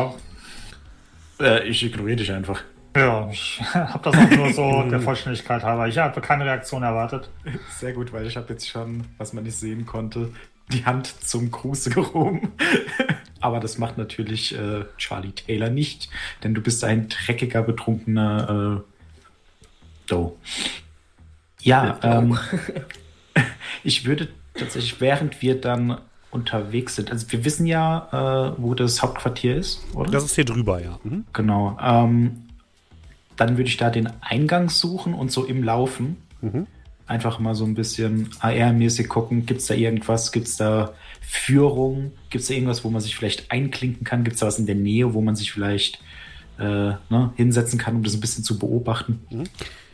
[1.43, 2.63] Äh, ich ignoriere dich einfach.
[2.95, 5.87] Ja, ich habe das auch nur so der Vollständigkeit halber.
[5.87, 7.29] Ich habe keine Reaktion erwartet.
[7.77, 10.31] Sehr gut, weil ich habe jetzt schon, was man nicht sehen konnte,
[10.71, 12.53] die Hand zum Gruße gehoben.
[13.41, 16.09] Aber das macht natürlich äh, Charlie Taylor nicht,
[16.43, 20.33] denn du bist ein dreckiger, betrunkener äh, Doe.
[21.61, 22.37] Ja, ähm,
[23.83, 25.99] ich würde tatsächlich, während wir dann
[26.33, 27.11] unterwegs sind.
[27.11, 30.11] Also wir wissen ja, äh, wo das Hauptquartier ist, oder?
[30.11, 30.99] Das ist hier drüber, ja.
[31.03, 31.25] Mhm.
[31.33, 31.77] Genau.
[31.81, 32.43] Ähm,
[33.35, 36.67] dann würde ich da den Eingang suchen und so im Laufen mhm.
[37.07, 42.11] einfach mal so ein bisschen AR-mäßig gucken, gibt es da irgendwas, gibt es da Führung,
[42.29, 44.65] gibt es da irgendwas, wo man sich vielleicht einklinken kann, gibt es da was in
[44.65, 45.99] der Nähe, wo man sich vielleicht
[46.59, 49.21] äh, ne, hinsetzen kann, um das ein bisschen zu beobachten.
[49.29, 49.43] Mhm.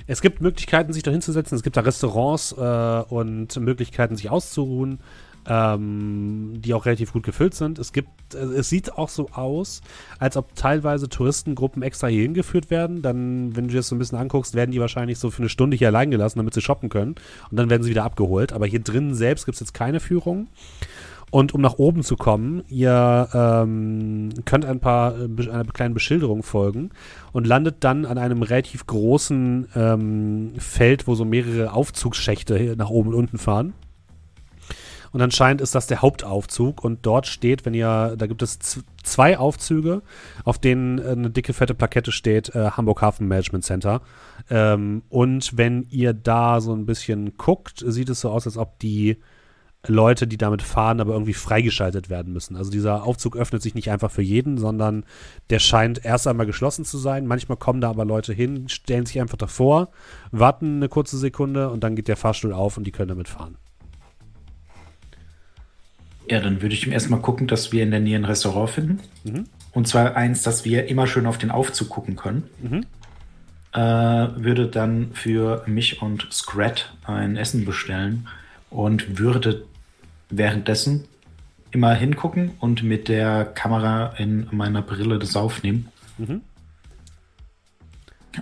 [0.08, 1.56] Es gibt Möglichkeiten, sich da hinzusetzen.
[1.56, 5.00] Es gibt da Restaurants äh, und Möglichkeiten, sich auszuruhen
[5.48, 7.80] ähm, die auch relativ gut gefüllt sind.
[7.80, 9.82] Es gibt, äh, es sieht auch so aus,
[10.20, 13.02] als ob teilweise Touristengruppen extra hier hingeführt werden.
[13.02, 15.50] Dann, wenn du dir das so ein bisschen anguckst, werden die wahrscheinlich so für eine
[15.50, 17.16] Stunde hier allein gelassen, damit sie shoppen können.
[17.50, 18.54] Und dann werden sie wieder abgeholt.
[18.54, 20.48] Aber hier drin selbst gibt es jetzt keine Führung.
[21.32, 26.42] Und um nach oben zu kommen, ihr ähm, könnt ein paar äh, einer kleinen Beschilderung
[26.42, 26.90] folgen
[27.32, 33.10] und landet dann an einem relativ großen ähm, Feld, wo so mehrere Aufzugsschächte nach oben
[33.10, 33.74] und unten fahren.
[35.12, 38.60] Und anscheinend ist das der Hauptaufzug und dort steht, wenn ihr, da gibt es
[39.04, 40.02] zwei Aufzüge,
[40.44, 44.02] auf denen äh, eine dicke, fette Plakette steht, äh, Hamburg Hafen Management Center.
[44.50, 48.80] Ähm, und wenn ihr da so ein bisschen guckt, sieht es so aus, als ob
[48.80, 49.18] die
[49.88, 52.58] Leute, die damit fahren, aber irgendwie freigeschaltet werden müssen.
[52.58, 55.06] Also dieser Aufzug öffnet sich nicht einfach für jeden, sondern
[55.50, 57.26] der scheint erst einmal geschlossen zu sein.
[57.26, 59.90] Manchmal kommen da aber Leute hin, stellen sich einfach davor,
[60.32, 63.58] warten eine kurze Sekunde und dann geht der Fahrstuhl auf und die können damit fahren.
[66.30, 69.00] Ja, dann würde ich erstmal gucken, dass wir in der Nähe ein Restaurant finden.
[69.24, 69.46] Mhm.
[69.72, 72.44] Und zwar eins, dass wir immer schön auf den Aufzug gucken können.
[72.62, 72.86] Mhm.
[73.72, 78.28] Äh, würde dann für mich und Scrat ein Essen bestellen
[78.70, 79.66] und würde
[80.30, 81.06] währenddessen
[81.72, 85.90] immer hingucken und mit der Kamera in meiner Brille das aufnehmen.
[86.18, 86.42] Mhm.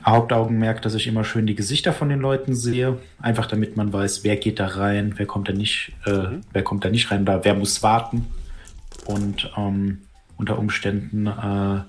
[0.06, 4.24] Hauptaugenmerk, dass ich immer schön die Gesichter von den Leuten sehe, einfach damit man weiß,
[4.24, 6.42] wer geht da rein, wer kommt da nicht, äh, mhm.
[6.52, 8.28] wer kommt da nicht rein, da wer muss warten
[9.06, 10.00] und ähm,
[10.36, 11.82] unter Umständen äh,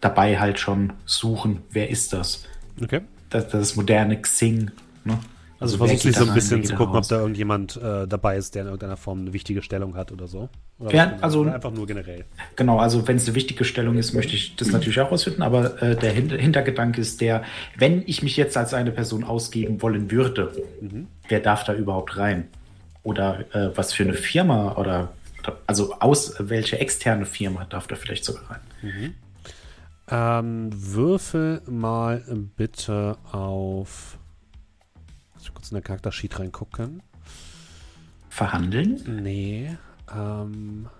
[0.00, 2.44] dabei halt schon suchen, wer ist das.
[2.82, 3.02] Okay.
[3.30, 4.70] Das, das moderne Xing.
[5.04, 5.18] Ne?
[5.64, 8.54] Also, also versuchst du so ein bisschen zu gucken, ob da irgendjemand äh, dabei ist,
[8.54, 10.48] der in irgendeiner Form eine wichtige Stellung hat oder so.
[10.78, 12.24] Oder ja, also einfach nur generell.
[12.56, 15.82] Genau, also wenn es eine wichtige Stellung ist, möchte ich das natürlich auch rausfinden, aber
[15.82, 17.44] äh, der Hin Hintergedanke ist der,
[17.76, 21.06] wenn ich mich jetzt als eine Person ausgeben wollen würde, mhm.
[21.28, 22.48] wer darf da überhaupt rein?
[23.02, 25.12] Oder äh, was für eine Firma oder
[25.66, 28.60] also aus welche externe Firma darf da vielleicht sogar rein?
[28.82, 29.14] Mhm.
[30.10, 32.22] Ähm, würfel mal
[32.56, 34.18] bitte auf
[35.64, 37.02] kurz in der Charaktersheet reingucken.
[38.28, 39.22] Verhandeln?
[39.22, 39.74] Nee.
[40.14, 40.90] Ähm,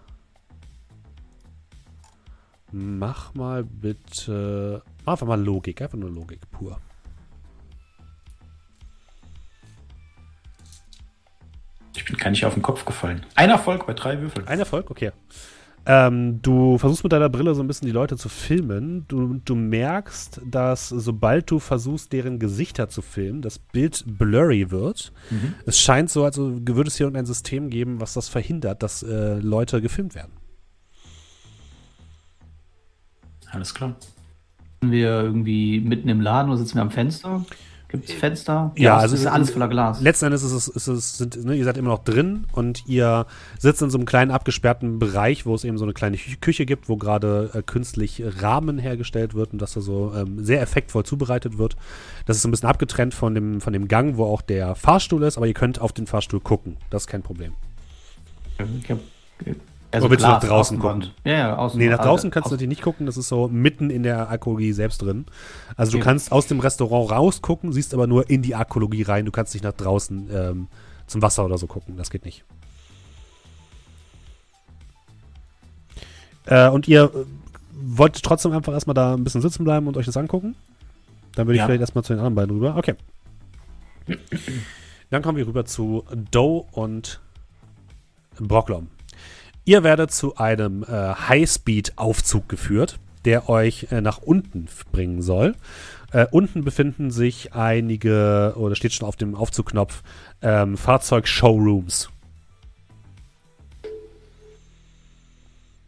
[2.73, 4.83] mach mal bitte.
[5.05, 6.81] Mach einfach mal Logik, einfach nur Logik pur.
[11.95, 13.27] Ich bin gar nicht auf den Kopf gefallen.
[13.35, 14.49] Ein Erfolg bei drei Würfeln.
[14.49, 15.13] Ein Erfolg, okay.
[15.87, 19.05] Ähm, du versuchst mit deiner Brille so ein bisschen die Leute zu filmen.
[19.09, 25.13] Du, du merkst, dass sobald du versuchst, deren Gesichter zu filmen, das Bild blurry wird.
[25.31, 25.55] Mhm.
[25.67, 29.39] Es scheint so, als würde es hier irgendein System geben, was das verhindert, dass äh,
[29.39, 30.33] Leute gefilmt werden.
[33.51, 33.95] Alles klar.
[34.81, 37.45] Sind wir irgendwie mitten im Laden oder sitzen wir am Fenster?
[37.95, 38.73] Gibt es Fenster?
[38.75, 40.01] Ja, ja also es ist alles voller Glas.
[40.01, 43.25] Letzten Endes ist es, ist es sind, ne, ihr seid immer noch drin und ihr
[43.57, 46.89] sitzt in so einem kleinen abgesperrten Bereich, wo es eben so eine kleine Küche gibt,
[46.89, 51.57] wo gerade äh, künstlich Rahmen hergestellt wird und das da so ähm, sehr effektvoll zubereitet
[51.57, 51.77] wird.
[52.27, 55.23] Das ist so ein bisschen abgetrennt von dem, von dem Gang, wo auch der Fahrstuhl
[55.23, 56.77] ist, aber ihr könnt auf den Fahrstuhl gucken.
[56.91, 57.53] Das ist kein Problem.
[58.83, 59.01] Ich habe
[59.95, 61.11] also Oder willst du nach draußen gucken?
[61.25, 61.79] Ja, ja, außen.
[61.79, 64.73] Nee, nach draußen kannst du natürlich nicht gucken, das ist so mitten in der Arkologie
[64.73, 65.27] selbst drin.
[65.77, 69.25] Also du kannst aus dem Restaurant rausgucken, siehst aber nur in die Arkologie rein.
[69.25, 70.69] Du kannst nicht nach draußen ähm,
[71.07, 72.45] zum Wasser oder so gucken, das geht nicht.
[76.47, 77.25] Äh, und ihr äh,
[77.73, 80.57] wollt trotzdem einfach erstmal da ein bisschen sitzen bleiben und euch das angucken?
[81.35, 81.67] Dann würde ich ja.
[81.67, 82.77] vielleicht erstmal zu den anderen beiden rüber.
[82.77, 82.95] Okay.
[85.11, 87.21] Dann kommen wir rüber zu Doe und
[88.39, 88.89] Brocklom.
[89.65, 95.55] Ihr werdet zu einem äh, Highspeed-Aufzug geführt, der euch äh, nach unten bringen soll.
[96.13, 100.03] Äh, unten befinden sich einige, oder steht schon auf dem Aufzugknopf,
[100.43, 102.11] ähm, Fahrzeug-Showrooms.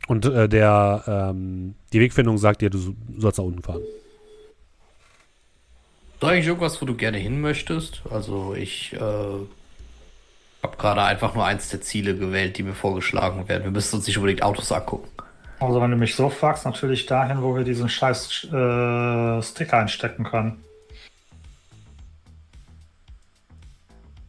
[0.07, 3.83] Und äh, der, ähm, die Wegfindung sagt dir, du sollst nach unten fahren.
[6.15, 8.03] Ist eigentlich irgendwas, wo du gerne hin möchtest?
[8.09, 8.99] Also ich äh,
[10.67, 13.65] habe gerade einfach nur eins der Ziele gewählt, die mir vorgeschlagen werden.
[13.65, 15.09] Wir müssen uns nicht unbedingt Autos angucken.
[15.61, 20.25] Also wenn du mich so fragst, natürlich dahin, wo wir diesen scheiß äh, Sticker einstecken
[20.25, 20.63] können.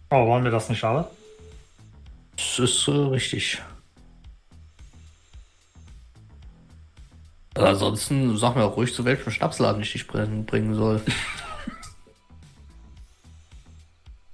[0.09, 1.07] Oh, wollen wir das nicht alle?
[2.37, 3.61] Das ist äh, richtig.
[7.55, 11.01] Also ansonsten sag mir auch ruhig, zu welchem Schnapsladen ich dich bringen soll.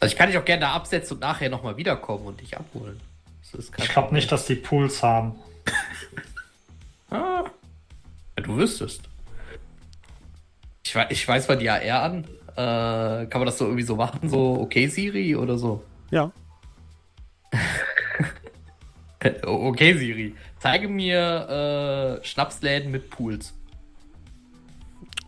[0.03, 2.99] Also ich kann dich auch gerne da absetzen und nachher nochmal wiederkommen und dich abholen.
[3.53, 5.35] ich glaube nicht, dass die Pools haben.
[7.09, 7.45] ah,
[8.37, 9.03] ja, du wüsstest.
[10.83, 12.25] Ich, ich weiß mal die AR an.
[12.51, 14.27] Äh, kann man das so irgendwie so machen?
[14.27, 15.85] So, okay, Siri oder so?
[16.11, 16.33] Ja.
[19.43, 20.35] okay, Siri.
[20.59, 23.53] Zeige mir äh, Schnapsläden mit Pools.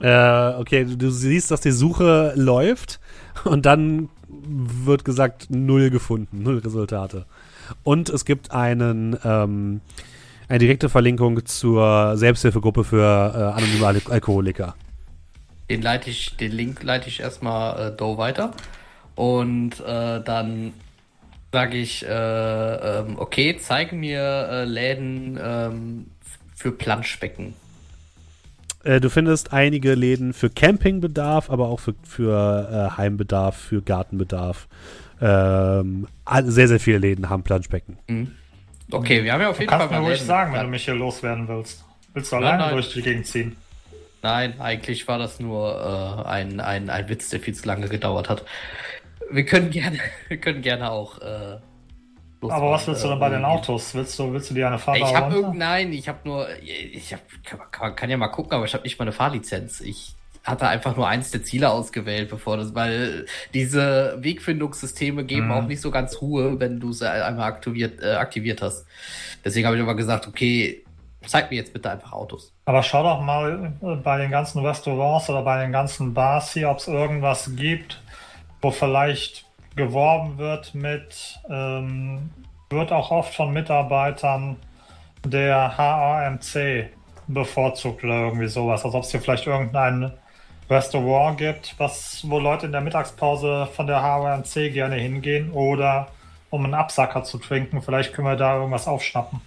[0.01, 2.99] Äh, okay, du, du siehst, dass die Suche läuft
[3.45, 4.09] und dann
[4.43, 7.25] wird gesagt, null gefunden, null Resultate.
[7.83, 9.81] Und es gibt einen, ähm,
[10.47, 14.75] eine direkte Verlinkung zur Selbsthilfegruppe für äh, anonyme Al Alkoholiker.
[15.69, 18.51] Den, leite ich, den Link leite ich erstmal äh, Do weiter.
[19.15, 20.73] Und äh, dann
[21.51, 26.05] sage ich, äh, ähm, okay, zeige mir äh, Läden ähm,
[26.53, 27.53] für Planschbecken.
[28.85, 34.67] Äh, du findest einige Läden für Campingbedarf, aber auch für, für äh, Heimbedarf, für Gartenbedarf,
[35.19, 36.07] ähm,
[36.43, 37.97] sehr, sehr viele Läden haben Planschbecken.
[38.07, 38.31] Mhm.
[38.91, 39.87] Okay, wir haben ja auf jeden du Fall.
[39.87, 41.83] Kannst mir ruhig sagen, wenn du mich hier loswerden willst.
[42.13, 43.55] Willst du allein durch die Gegend ziehen?
[44.21, 48.29] Nein, eigentlich war das nur äh, ein, ein, ein Witz, der viel zu lange gedauert
[48.29, 48.45] hat.
[49.31, 51.19] Wir können gerne, wir können gerne auch.
[52.49, 53.93] Äh, aber was willst du denn bei den Autos?
[53.93, 57.21] Willst du, willst du dir eine Fahrt Ich habe nein, ich habe nur, ich hab,
[57.71, 59.81] kann, kann, ja mal gucken, aber ich habe nicht mal eine Fahrlizenz.
[59.81, 65.51] Ich hatte einfach nur eins der Ziele ausgewählt, bevor das, weil diese Wegfindungssysteme geben mhm.
[65.51, 68.85] auch nicht so ganz Ruhe, wenn du sie einmal aktiviert, äh, aktiviert hast.
[69.43, 70.83] Deswegen habe ich immer gesagt, okay,
[71.25, 72.53] zeig mir jetzt bitte einfach Autos.
[72.65, 76.69] Aber schau doch mal äh, bei den ganzen Restaurants oder bei den ganzen Bars hier,
[76.69, 78.01] ob es irgendwas gibt,
[78.61, 79.44] wo vielleicht
[79.75, 82.29] geworben wird mit, ähm,
[82.69, 84.57] wird auch oft von Mitarbeitern
[85.23, 86.89] der HAMC
[87.27, 88.85] bevorzugt oder irgendwie sowas.
[88.85, 90.11] Als ob es hier vielleicht irgendein
[90.69, 96.07] Restaurant gibt, was, wo Leute in der Mittagspause von der HAMC gerne hingehen oder
[96.49, 97.81] um einen Absacker zu trinken.
[97.81, 99.41] Vielleicht können wir da irgendwas aufschnappen.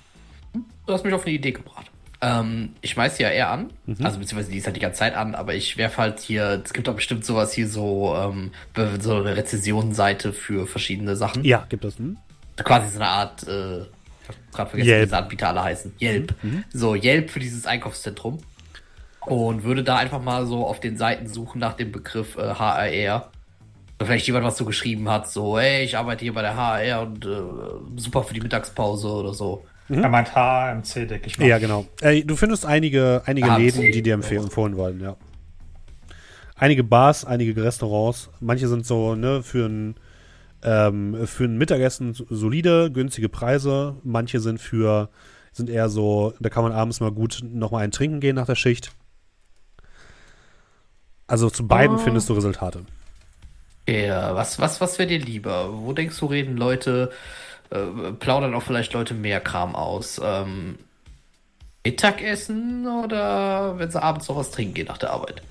[0.86, 1.87] Du hast mich auf eine Idee gebracht.
[2.20, 4.04] Ähm, ich schmeiß ja eher an, mhm.
[4.04, 6.72] also beziehungsweise die ist halt die ganze Zeit an, aber ich werfe halt hier, es
[6.72, 8.50] gibt doch bestimmt sowas hier so, ähm,
[9.00, 11.44] so eine Rezessionenseite für verschiedene Sachen.
[11.44, 11.98] Ja, gibt es.
[11.98, 12.16] Hm?
[12.56, 13.86] Quasi so eine Art, äh, ich
[14.28, 15.00] hab gerade vergessen, Yelp.
[15.00, 15.94] wie diese Anbieter alle heißen.
[16.00, 16.34] Yelp.
[16.42, 16.64] Mhm.
[16.72, 18.38] So, Yelp für dieses Einkaufszentrum.
[19.20, 23.30] Und würde da einfach mal so auf den Seiten suchen nach dem Begriff äh, HRR.
[23.98, 27.02] Oder vielleicht jemand was so geschrieben hat, so, hey, ich arbeite hier bei der HRR
[27.02, 29.64] und äh, super für die Mittagspause oder so.
[29.88, 30.02] Mhm.
[30.02, 31.46] Er meint HMC, denke ich mal.
[31.46, 31.86] Ja, genau.
[32.00, 35.16] Äh, du findest einige, einige Läden, die dir empfehlen wollen, ja.
[36.56, 38.30] Einige Bars, einige Restaurants.
[38.40, 39.94] Manche sind so, ne, für ein,
[40.62, 43.96] ähm, für ein Mittagessen solide, günstige Preise.
[44.02, 45.08] Manche sind für,
[45.52, 48.56] sind eher so, da kann man abends mal gut nochmal einen trinken gehen nach der
[48.56, 48.92] Schicht.
[51.28, 52.00] Also zu beiden oh.
[52.00, 52.80] findest du Resultate.
[53.88, 55.70] Ja, was, was, was wäre dir lieber?
[55.72, 57.10] Wo denkst du, reden Leute
[57.70, 60.20] äh, plaudern auch vielleicht Leute mehr Kram aus.
[60.22, 60.78] Ähm,
[61.84, 65.42] Mittagessen oder wenn sie abends noch was trinken gehen nach der Arbeit?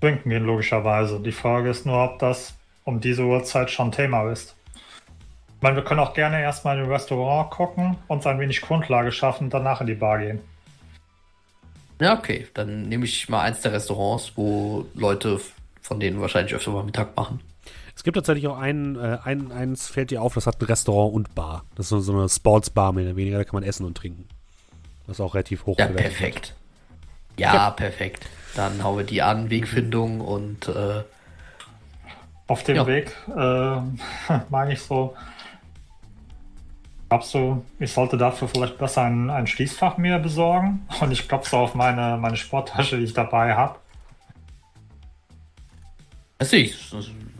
[0.00, 1.20] Trinken gehen, logischerweise.
[1.20, 4.54] Die Frage ist nur, ob das um diese Uhrzeit schon Thema ist.
[4.74, 9.44] Ich meine, wir können auch gerne erstmal im Restaurant gucken, uns ein wenig Grundlage schaffen
[9.44, 10.40] und danach in die Bar gehen.
[12.00, 12.48] Ja, okay.
[12.54, 15.40] Dann nehme ich mal eins der Restaurants, wo Leute
[15.80, 17.40] von denen wahrscheinlich öfter mal Mittag machen.
[17.94, 21.14] Es gibt tatsächlich auch einen, äh, ein, eins fällt dir auf, das hat ein Restaurant
[21.14, 21.64] und Bar.
[21.74, 24.26] Das ist so eine Sportsbar mehr oder weniger, da kann man essen und trinken.
[25.06, 25.78] Das ist auch relativ hoch.
[25.78, 26.54] Ja, perfekt.
[27.36, 28.26] Ja, ja, perfekt.
[28.54, 31.02] Dann hauen wir die an, Wegfindung und äh,
[32.46, 32.86] auf dem ja.
[32.86, 33.80] Weg äh,
[34.50, 35.14] meine ich so,
[37.08, 40.86] glaubst du, ich sollte dafür vielleicht besser ein, ein Schließfach mir besorgen?
[41.00, 43.78] Und ich klopfe so auf meine, meine Sporttasche, die ich dabei habe.
[46.38, 46.90] Das ich.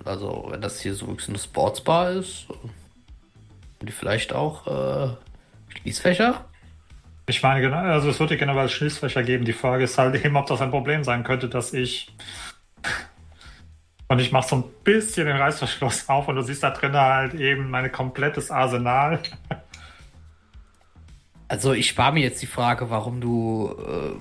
[0.05, 2.47] Also, wenn das hier so wirklich eine Sportsbar ist,
[3.81, 5.17] die vielleicht auch äh,
[5.69, 6.45] Schließfächer?
[7.27, 9.45] Ich meine, genau, also es würde generell Schließfächer geben.
[9.45, 12.13] Die Frage ist halt eben, ob das ein Problem sein könnte, dass ich.
[14.09, 17.35] Und ich mache so ein bisschen den Reißverschluss auf und du siehst da drin halt
[17.35, 19.21] eben mein komplettes Arsenal.
[21.49, 24.17] Also ich spare mir jetzt die Frage, warum du äh,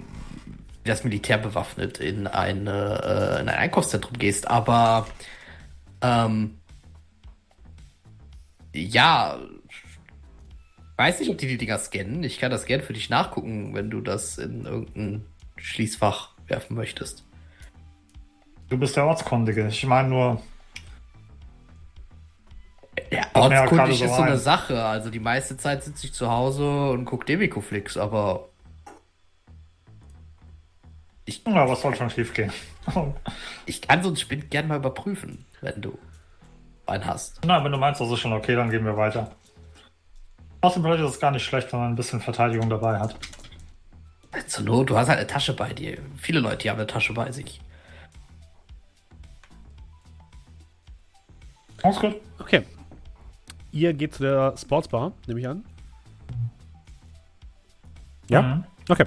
[0.83, 5.07] das Militär bewaffnet in, eine, äh, in ein Einkaufszentrum gehst, aber
[6.01, 6.57] ähm,
[8.73, 9.39] ja,
[10.97, 12.23] weiß nicht, ob die die Dinger scannen.
[12.23, 15.25] Ich kann das gerne für dich nachgucken, wenn du das in irgendein
[15.57, 17.25] Schließfach werfen möchtest.
[18.69, 19.67] Du bist der Ortskundige.
[19.67, 20.41] Ich meine nur.
[23.11, 24.85] Ja, ortskundig ist so eine Sache.
[24.85, 28.50] Also die meiste Zeit sitze ich zu Hause und gucke Demikoflix, aber
[31.31, 32.51] ich, ja, was soll schon schief gehen?
[33.65, 35.97] ich kann so einen Spind gern mal überprüfen, wenn du
[36.85, 37.43] einen hast.
[37.45, 39.31] Nein, wenn du meinst, das ist schon okay, dann gehen wir weiter.
[40.59, 43.15] Außerdem vielleicht ist es gar nicht schlecht, wenn man ein bisschen Verteidigung dabei hat.
[44.47, 45.97] Zur Not, du hast halt eine Tasche bei dir.
[46.17, 47.61] Viele Leute haben eine Tasche bei sich.
[51.81, 52.15] Alles gut.
[52.39, 52.63] Okay.
[53.71, 55.65] Ihr geht zu der Sportsbar, nehme ich an.
[58.29, 58.41] Ja?
[58.41, 58.63] Mhm.
[58.89, 59.05] Okay.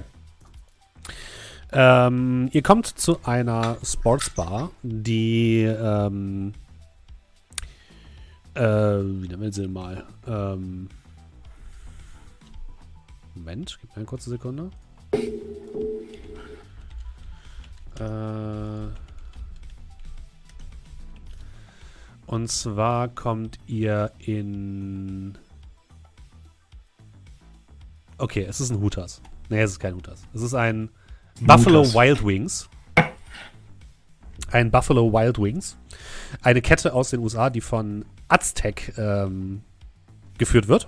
[1.77, 6.53] Ähm, ihr kommt zu einer Sportsbar, die, ähm,
[8.53, 10.05] äh, wie nennen wir sie mal?
[10.25, 10.87] Ähm,
[13.33, 14.71] Moment, gib mir eine kurze Sekunde.
[17.99, 18.87] Äh,
[22.25, 25.37] und zwar kommt ihr in.
[28.17, 29.21] Okay, es ist ein Hooters.
[29.49, 30.23] Nee, es ist kein Hooters.
[30.33, 30.89] Es ist ein
[31.41, 32.69] Buffalo Wild Wings.
[34.51, 35.77] ein Buffalo Wild Wings.
[36.41, 39.61] Eine Kette aus den USA, die von Aztec ähm,
[40.37, 40.87] geführt wird.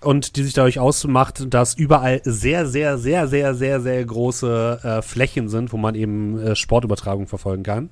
[0.00, 5.02] Und die sich dadurch ausmacht, dass überall sehr, sehr, sehr, sehr, sehr, sehr große äh,
[5.02, 7.90] Flächen sind, wo man eben äh, Sportübertragung verfolgen kann.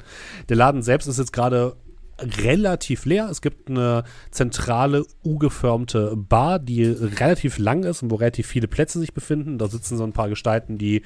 [0.49, 1.75] Der Laden selbst ist jetzt gerade
[2.19, 3.29] relativ leer.
[3.31, 8.99] Es gibt eine zentrale U-geförmte Bar, die relativ lang ist und wo relativ viele Plätze
[8.99, 9.59] sich befinden.
[9.59, 11.03] Da sitzen so ein paar Gestalten, die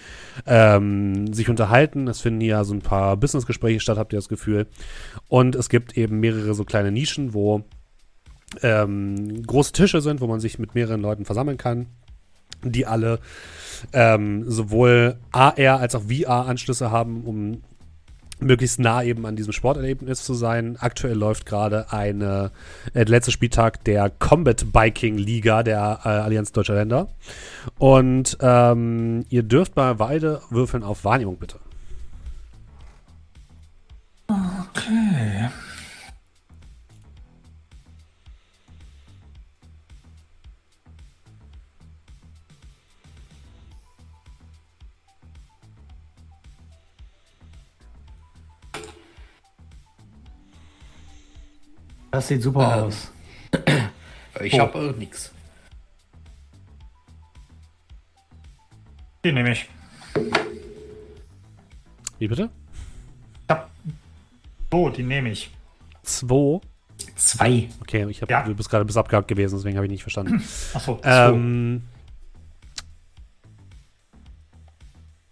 [0.47, 2.07] ähm, sich unterhalten.
[2.09, 4.67] Es finden hier so ein paar Businessgespräche statt, habt ihr das Gefühl.
[5.29, 7.65] Und es gibt eben mehrere so kleine Nischen, wo
[8.63, 11.87] ähm, große Tische sind, wo man sich mit mehreren Leuten versammeln kann,
[12.63, 13.21] die alle
[13.93, 17.63] ähm, sowohl AR als auch VR-Anschlüsse haben, um
[18.41, 20.77] möglichst nah eben an diesem Sporterlebnis zu sein.
[20.79, 22.51] Aktuell läuft gerade eine
[22.93, 27.09] äh, der letzte Spieltag der Combat Biking Liga der äh, Allianz Deutscher Länder.
[27.79, 31.59] Und ähm, ihr dürft mal beide würfeln auf Wahrnehmung, bitte.
[34.29, 35.49] Okay.
[52.11, 53.13] Das sieht super ähm, aus.
[54.43, 54.61] Ich oh.
[54.61, 55.33] habe äh, nichts.
[59.25, 59.69] Die nehme ich.
[62.19, 62.49] Wie bitte?
[63.45, 63.71] Ich hab.
[64.71, 65.51] Oh, die nehme ich.
[66.05, 66.61] Zwei?
[67.17, 67.69] Zwei.
[67.81, 68.45] Okay, ich hab, ja.
[68.45, 70.43] du bist gerade bis abgehakt gewesen, deswegen habe ich nicht verstanden.
[70.73, 71.83] Achso, ähm,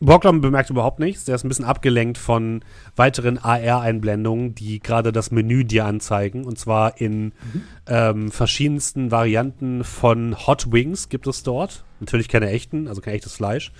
[0.01, 1.25] Borglom bemerkt überhaupt nichts.
[1.25, 6.45] Der ist ein bisschen abgelenkt von weiteren AR-Einblendungen, die gerade das Menü dir anzeigen.
[6.45, 7.63] Und zwar in mhm.
[7.87, 11.85] ähm, verschiedensten Varianten von Hot Wings gibt es dort.
[11.99, 13.73] Natürlich keine echten, also kein echtes Fleisch.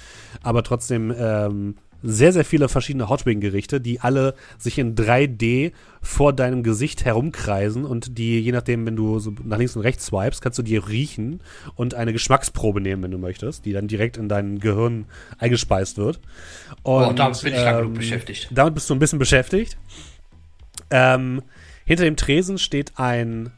[0.43, 6.63] Aber trotzdem ähm, sehr, sehr viele verschiedene Hotwing-Gerichte, die alle sich in 3D vor deinem
[6.63, 10.59] Gesicht herumkreisen und die, je nachdem, wenn du so nach links und rechts swipes, kannst
[10.59, 11.41] du die riechen
[11.75, 15.07] und eine Geschmacksprobe nehmen, wenn du möchtest, die dann direkt in dein Gehirn
[15.39, 16.21] eingespeist wird.
[16.83, 18.49] Und, oh, damit bin ich ähm, genug beschäftigt.
[18.53, 19.77] Damit bist du ein bisschen beschäftigt.
[20.91, 21.43] Ähm,
[21.85, 23.51] hinter dem Tresen steht ein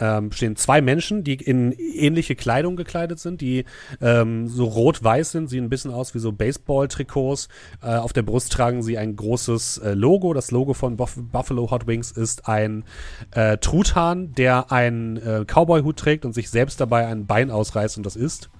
[0.00, 3.64] ähm, stehen zwei Menschen, die in ähnliche Kleidung gekleidet sind, die
[4.00, 7.48] ähm, so rot-weiß sind, sehen ein bisschen aus wie so Baseball-Trikots.
[7.82, 10.34] Äh, auf der Brust tragen sie ein großes äh, Logo.
[10.34, 12.84] Das Logo von Buff Buffalo Hot Wings ist ein
[13.32, 18.06] äh, Truthahn, der einen äh, Cowboy-Hut trägt und sich selbst dabei ein Bein ausreißt und
[18.06, 18.50] das isst.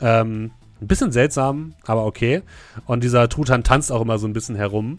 [0.00, 2.42] Ähm, ein bisschen seltsam, aber okay.
[2.86, 4.98] Und dieser Truthahn tanzt auch immer so ein bisschen herum.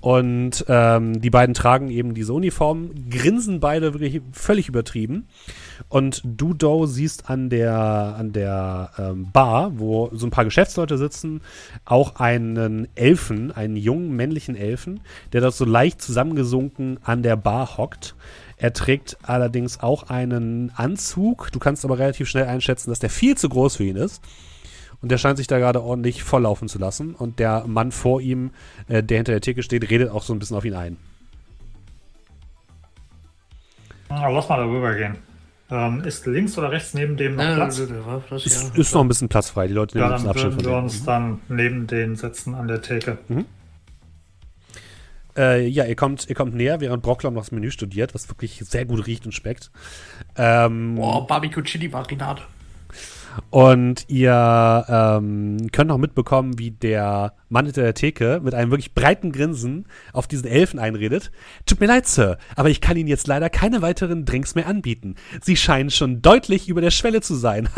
[0.00, 5.26] Und ähm, die beiden tragen eben diese Uniform, grinsen beide wirklich völlig übertrieben.
[5.88, 10.98] Und du, Doe, siehst an der, an der ähm, Bar, wo so ein paar Geschäftsleute
[10.98, 11.40] sitzen,
[11.84, 15.00] auch einen Elfen, einen jungen männlichen Elfen,
[15.32, 18.14] der dort so leicht zusammengesunken an der Bar hockt.
[18.58, 21.50] Er trägt allerdings auch einen Anzug.
[21.52, 24.22] Du kannst aber relativ schnell einschätzen, dass der viel zu groß für ihn ist.
[25.02, 27.14] Und der scheint sich da gerade ordentlich volllaufen zu lassen.
[27.14, 28.50] Und der Mann vor ihm,
[28.88, 30.96] äh, der hinter der Theke steht, redet auch so ein bisschen auf ihn ein.
[34.08, 35.16] Na, lass mal darüber gehen.
[35.68, 37.82] Ähm, ist links oder rechts neben dem noch ja, Platz?
[38.28, 38.80] Platz ist, ja.
[38.80, 39.66] ist, noch ein bisschen Platz frei.
[39.66, 42.82] Die Leute nehmen ja, dann Abstand von wir uns dann neben den setzen an der
[42.82, 43.18] Theke.
[43.26, 43.46] Mhm.
[45.36, 48.62] Äh, ja, ihr kommt, ihr kommt näher, während Brocklom noch das Menü studiert, was wirklich
[48.64, 49.70] sehr gut riecht und schmeckt.
[50.36, 52.42] Ähm, Boah, Barbecue Chili Marinade.
[53.50, 58.94] Und ihr ähm, könnt auch mitbekommen, wie der Mann hinter der Theke mit einem wirklich
[58.94, 61.30] breiten Grinsen auf diesen Elfen einredet.
[61.64, 65.16] Tut mir leid, Sir, aber ich kann Ihnen jetzt leider keine weiteren Drinks mehr anbieten.
[65.40, 67.68] Sie scheinen schon deutlich über der Schwelle zu sein.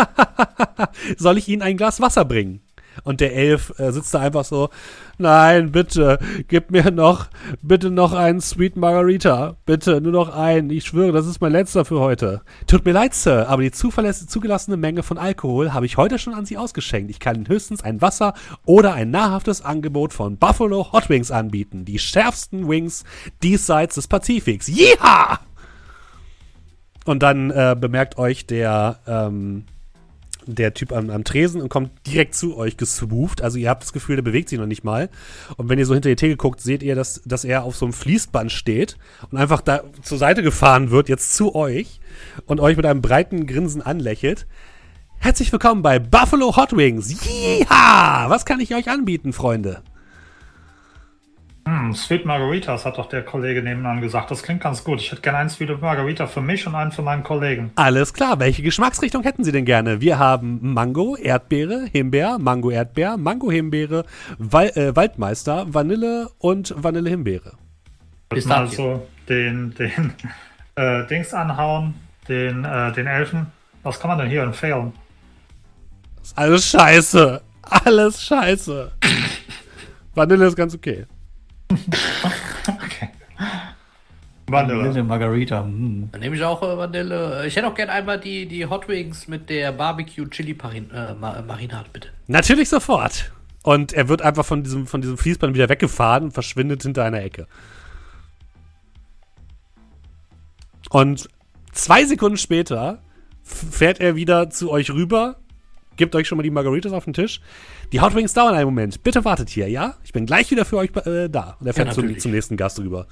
[1.16, 2.60] Soll ich Ihnen ein Glas Wasser bringen?
[3.04, 4.70] Und der Elf äh, sitzt da einfach so,
[5.18, 6.18] nein, bitte,
[6.48, 7.26] gib mir noch,
[7.62, 9.56] bitte noch einen Sweet Margarita.
[9.66, 10.70] Bitte, nur noch einen.
[10.70, 12.42] Ich schwöre, das ist mein letzter für heute.
[12.66, 16.46] Tut mir leid, Sir, aber die zugelassene Menge von Alkohol habe ich heute schon an
[16.46, 17.10] Sie ausgeschenkt.
[17.10, 18.34] Ich kann höchstens ein Wasser
[18.64, 21.84] oder ein nahrhaftes Angebot von Buffalo Hot Wings anbieten.
[21.84, 23.04] Die schärfsten Wings
[23.42, 24.66] diesseits des Pazifiks.
[24.66, 25.40] Jeha!
[27.04, 29.64] Und dann äh, bemerkt euch der, ähm,
[30.54, 33.42] der Typ am, am Tresen und kommt direkt zu euch geswooft.
[33.42, 35.10] Also ihr habt das Gefühl, der bewegt sich noch nicht mal.
[35.56, 37.86] Und wenn ihr so hinter die Theke guckt, seht ihr, dass, dass er auf so
[37.86, 38.96] einem Fließband steht
[39.30, 42.00] und einfach da zur Seite gefahren wird, jetzt zu euch
[42.46, 44.46] und euch mit einem breiten Grinsen anlächelt.
[45.18, 47.08] Herzlich willkommen bei Buffalo Hot Wings.
[47.08, 48.26] Jiha!
[48.28, 49.82] Was kann ich euch anbieten, Freunde?
[51.68, 54.30] Hm, Sweet Margaritas hat doch der Kollege nebenan gesagt.
[54.30, 55.02] Das klingt ganz gut.
[55.02, 57.72] Ich hätte gerne einen Sweet Margarita für mich und einen für meinen Kollegen.
[57.74, 58.40] Alles klar.
[58.40, 60.00] Welche Geschmacksrichtung hätten Sie denn gerne?
[60.00, 64.06] Wir haben Mango, Erdbeere, Himbeer, Mango, Erdbeer, Mango, Himbeere,
[64.38, 67.52] Wal äh, Waldmeister, Vanille und Vanille, Himbeere.
[68.30, 70.14] Bis mal so den, den
[70.74, 71.96] äh, Dings anhauen,
[72.28, 73.48] den, äh, den Elfen.
[73.82, 74.94] Was kann man denn hier empfehlen?
[76.34, 77.42] alles scheiße.
[77.62, 78.90] Alles scheiße.
[80.14, 81.04] Vanille ist ganz okay.
[82.66, 83.10] okay.
[84.46, 84.78] Vanille.
[84.78, 85.62] Vanille Margarita.
[85.62, 86.08] Mm.
[86.12, 87.46] Dann nehme ich auch äh, Vanille.
[87.46, 91.88] Ich hätte auch gerne einmal die, die Hot Wings mit der Barbecue Chili äh, Marinade,
[91.92, 92.08] bitte.
[92.26, 93.32] Natürlich sofort.
[93.62, 97.22] Und er wird einfach von diesem, von diesem Fließband wieder weggefahren und verschwindet hinter einer
[97.22, 97.46] Ecke.
[100.90, 101.28] Und
[101.72, 103.02] zwei Sekunden später
[103.42, 105.36] fährt er wieder zu euch rüber,
[105.98, 107.42] gibt euch schon mal die Margaritas auf den Tisch.
[107.92, 109.02] Die Hot Wings dauern einen Moment.
[109.02, 109.96] Bitte wartet hier, ja?
[110.04, 111.58] Ich bin gleich wieder für euch äh, da.
[111.60, 113.06] Und er fährt ja, zum, zum, nächsten Gast rüber.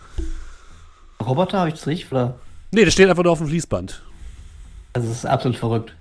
[1.22, 2.11] Roboter, habe ich das richtig?
[2.11, 2.39] Oder?
[2.70, 4.03] Nee, das steht einfach nur auf dem Fließband.
[4.95, 5.95] Also, das ist absolut verrückt.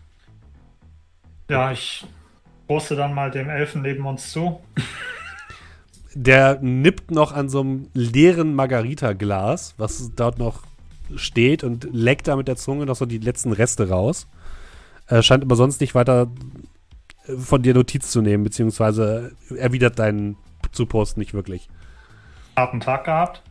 [1.49, 2.05] Ja, ich
[2.67, 4.61] poste dann mal dem Elfen neben uns zu.
[6.13, 10.63] Der nippt noch an so einem leeren Margarita-Glas, was dort noch
[11.15, 14.27] steht und leckt da mit der Zunge noch so die letzten Reste raus.
[15.07, 16.27] Er scheint aber sonst nicht weiter äh,
[17.37, 20.37] von dir Notiz zu nehmen, beziehungsweise erwidert deinen
[20.71, 21.69] Zupost nicht wirklich.
[22.55, 23.41] Harten Tag gehabt?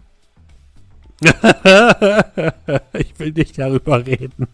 [2.95, 4.49] ich will nicht darüber reden.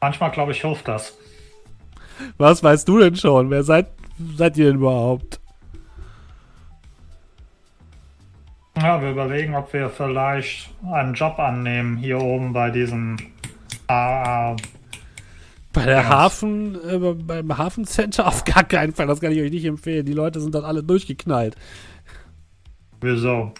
[0.00, 1.16] Manchmal, glaube ich, hilft das.
[2.38, 3.50] Was weißt du denn schon?
[3.50, 3.88] Wer seid,
[4.36, 5.40] seid ihr denn überhaupt?
[8.76, 13.16] Ja, wir überlegen, ob wir vielleicht einen Job annehmen hier oben bei diesem
[13.86, 14.56] AA.
[15.72, 19.06] Bei der Hafen, äh, beim Hafencenter auf gar keinen Fall.
[19.06, 20.04] Das kann ich euch nicht empfehlen.
[20.04, 21.56] Die Leute sind dort alle durchgeknallt.
[23.00, 23.52] Wieso?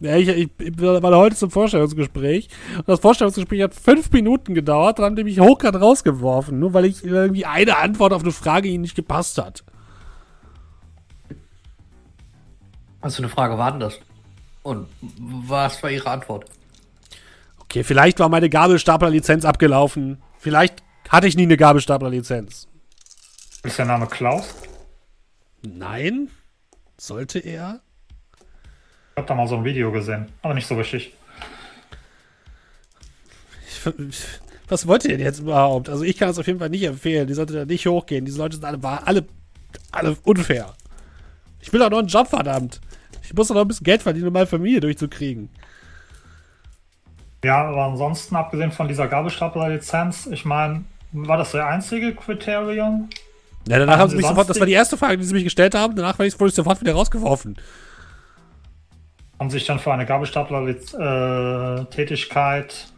[0.00, 4.98] Ja, ich, ich, ich war heute zum Vorstellungsgespräch und das Vorstellungsgespräch hat fünf Minuten gedauert,
[4.98, 8.68] dann haben die mich hochkant rausgeworfen, nur weil ich irgendwie eine Antwort auf eine Frage
[8.68, 9.62] ihnen nicht gepasst hat.
[13.00, 14.00] Was für eine Frage war denn das?
[14.64, 14.88] Und
[15.20, 16.46] was war Ihre Antwort?
[17.72, 20.22] Okay, vielleicht war meine Gabelstapler-Lizenz abgelaufen.
[20.36, 22.68] Vielleicht hatte ich nie eine Gabelstapler-Lizenz.
[23.62, 24.54] Ist der Name Klaus?
[25.62, 26.28] Nein.
[26.98, 27.80] Sollte er?
[29.12, 31.14] Ich hab da mal so ein Video gesehen, aber nicht so richtig.
[34.68, 35.88] was wollt ihr denn jetzt überhaupt?
[35.88, 37.26] Also ich kann es auf jeden Fall nicht empfehlen.
[37.26, 38.26] Die sollte da nicht hochgehen.
[38.26, 39.24] Diese Leute sind alle, alle,
[39.92, 40.74] alle unfair.
[41.60, 42.82] Ich will doch noch einen Job, verdammt.
[43.22, 45.48] Ich muss doch noch ein bisschen Geld verdienen, um meine Familie durchzukriegen.
[47.44, 53.10] Ja, aber ansonsten, abgesehen von dieser Gabelstapler-Lizenz, ich meine, war das der einzige Kriterium?
[53.68, 55.74] Ja, danach haben, sie mich sofort, das war die erste Frage, die sie mich gestellt
[55.74, 57.58] haben, danach wurde ich sofort wieder rausgeworfen.
[59.38, 62.92] Haben sich dann für eine Gabelstapler-Tätigkeit äh,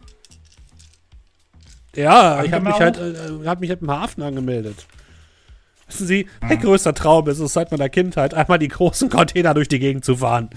[1.97, 4.87] ja, ich habe mich halt, äh, hab mich halt im Hafen angemeldet.
[5.87, 9.69] Wissen Sie, mein größter Traum ist es seit meiner Kindheit, einmal die großen Container durch
[9.69, 10.51] die Gegend zu fahren.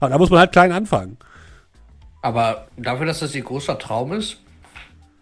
[0.00, 1.16] Aber da muss man halt klein anfangen.
[2.24, 4.38] Aber dafür, dass das Ihr großer Traum ist,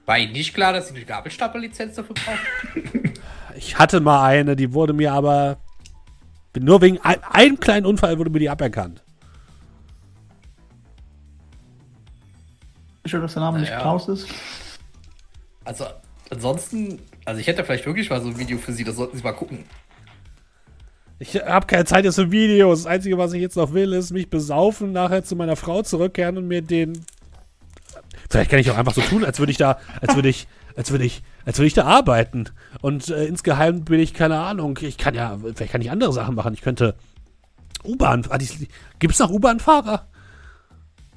[0.07, 3.15] war Ihnen nicht klar, dass Sie eine Gabelstapler-Lizenz dafür brauchen?
[3.55, 5.59] Ich hatte mal eine, die wurde mir aber.
[6.59, 9.03] Nur wegen ein, einem kleinen Unfall wurde mir die aberkannt.
[13.05, 13.71] Schön, dass der Name naja.
[13.71, 14.29] nicht Klaus ist.
[15.65, 15.85] Also,
[16.31, 19.23] ansonsten also ich hätte vielleicht wirklich mal so ein Video für Sie, das sollten Sie
[19.23, 19.65] mal gucken.
[21.23, 22.83] Ich habe keine Zeit jetzt für Videos.
[22.83, 26.37] Das Einzige, was ich jetzt noch will, ist mich besaufen, nachher zu meiner Frau zurückkehren
[26.37, 27.05] und mir den.
[28.29, 30.91] Vielleicht kann ich auch einfach so tun, als würde ich da, als würde ich, als
[30.91, 32.47] würde ich, als würde ich da arbeiten.
[32.81, 36.35] Und äh, insgeheim bin ich, keine Ahnung, ich kann ja, vielleicht kann ich andere Sachen
[36.35, 36.55] machen.
[36.55, 36.97] Ich könnte
[37.85, 38.25] U-Bahn.
[38.29, 38.39] Ah,
[38.99, 40.09] Gibt es noch U-Bahn-Fahrer?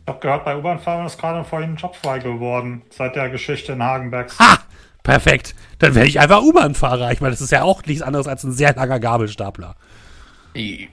[0.04, 3.72] Ich habe gehört, bei U-Bahn-Fahrern ist gerade vorhin ein Job frei geworden, seit der Geschichte
[3.72, 4.38] in Hagenbergs.
[4.38, 4.60] Ha!
[5.02, 5.56] Perfekt.
[5.80, 7.12] Dann werde ich einfach U-Bahn-Fahrer.
[7.12, 9.76] Ich meine, das ist ja auch nichts anderes als ein sehr langer Gabelstapler.
[10.56, 10.88] Ich,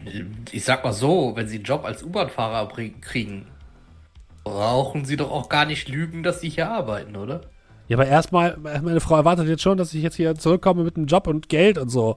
[0.50, 2.68] ich sag mal so, wenn Sie einen Job als U-Bahn-Fahrer
[3.00, 3.46] kriegen,
[4.42, 7.42] brauchen Sie doch auch gar nicht lügen, dass Sie hier arbeiten, oder?
[7.88, 11.06] Ja, aber erstmal, meine Frau erwartet jetzt schon, dass ich jetzt hier zurückkomme mit einem
[11.06, 12.16] Job und Geld und so.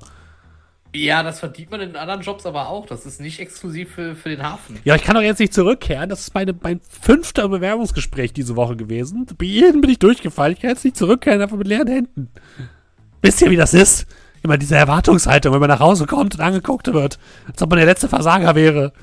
[0.96, 2.86] Ja, das verdient man in anderen Jobs aber auch.
[2.86, 4.80] Das ist nicht exklusiv für, für den Hafen.
[4.86, 6.10] Ja, ich kann doch jetzt nicht zurückkehren.
[6.10, 9.26] Das ist meine, mein fünfter Bewerbungsgespräch diese Woche gewesen.
[9.38, 10.54] Bei jedem bin ich durchgefallen.
[10.54, 12.30] Ich kann jetzt nicht zurückkehren, einfach mit leeren Händen.
[13.22, 14.08] Wisst ihr, wie das ist?
[14.46, 17.18] Immer diese Erwartungshaltung, wenn man nach Hause kommt und angeguckt wird.
[17.48, 18.93] Als ob man der letzte Versager wäre.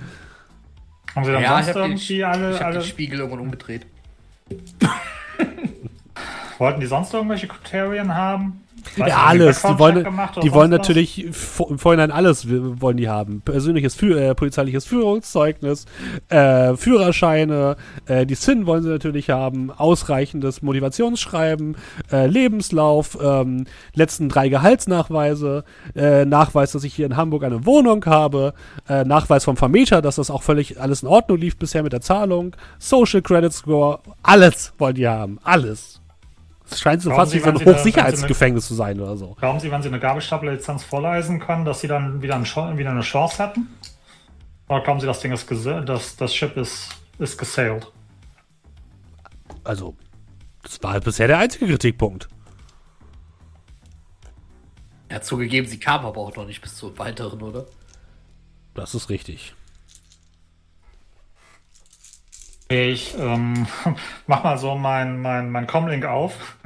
[1.16, 2.55] Haben Sie dann ja, sonst irgendwie den, alle...
[2.55, 3.84] Ich habe den Spiegel irgendwann umgedreht.
[6.59, 8.61] Wollten die sonst irgendwelche Kriterien haben?
[8.97, 9.62] Weiß ja, alles.
[9.62, 10.07] Die wollen,
[10.43, 13.41] die wollen natürlich im Vorhinein alles wollen die haben.
[13.43, 15.87] Persönliches, Führ äh, polizeiliches Führungszeugnis,
[16.28, 17.76] äh, Führerscheine,
[18.07, 21.76] äh, die SIN wollen sie natürlich haben, ausreichendes Motivationsschreiben,
[22.11, 25.64] äh, Lebenslauf, ähm, letzten drei Gehaltsnachweise,
[25.95, 28.55] äh, Nachweis, dass ich hier in Hamburg eine Wohnung habe,
[28.89, 32.01] äh, Nachweis vom Vermieter, dass das auch völlig alles in Ordnung lief bisher mit der
[32.01, 35.39] Zahlung, Social Credit Score, alles wollen die haben.
[35.43, 36.01] Alles.
[36.80, 39.34] Scheint so glauben fast Sie, wie so ein Hochsicherheitsgefängnis zu sein oder so.
[39.34, 43.00] Glauben Sie, wenn Sie eine Gabelstapler-Lizenz vorleisen können, dass Sie dann wieder, ein, wieder, eine
[43.00, 43.68] Chance hätten?
[44.68, 47.90] Oder glauben Sie, das Ding ist das, das Schiff ist, ist gesailed?
[49.64, 49.96] Also,
[50.62, 52.28] das war halt bisher der einzige Kritikpunkt.
[55.08, 57.66] Er hat zugegeben, sie kam aber auch noch nicht bis zum weiteren, oder?
[58.74, 59.54] Das ist richtig.
[62.68, 63.66] Ich ähm,
[64.26, 66.56] mach mal so mein, mein, mein Comlink auf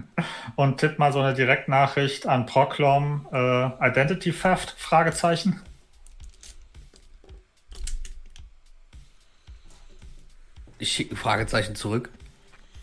[0.56, 4.74] und tipp mal so eine Direktnachricht an Proclom äh, Identity Theft?
[4.78, 5.60] Fragezeichen.
[10.78, 12.10] Ich schicke ein Fragezeichen zurück.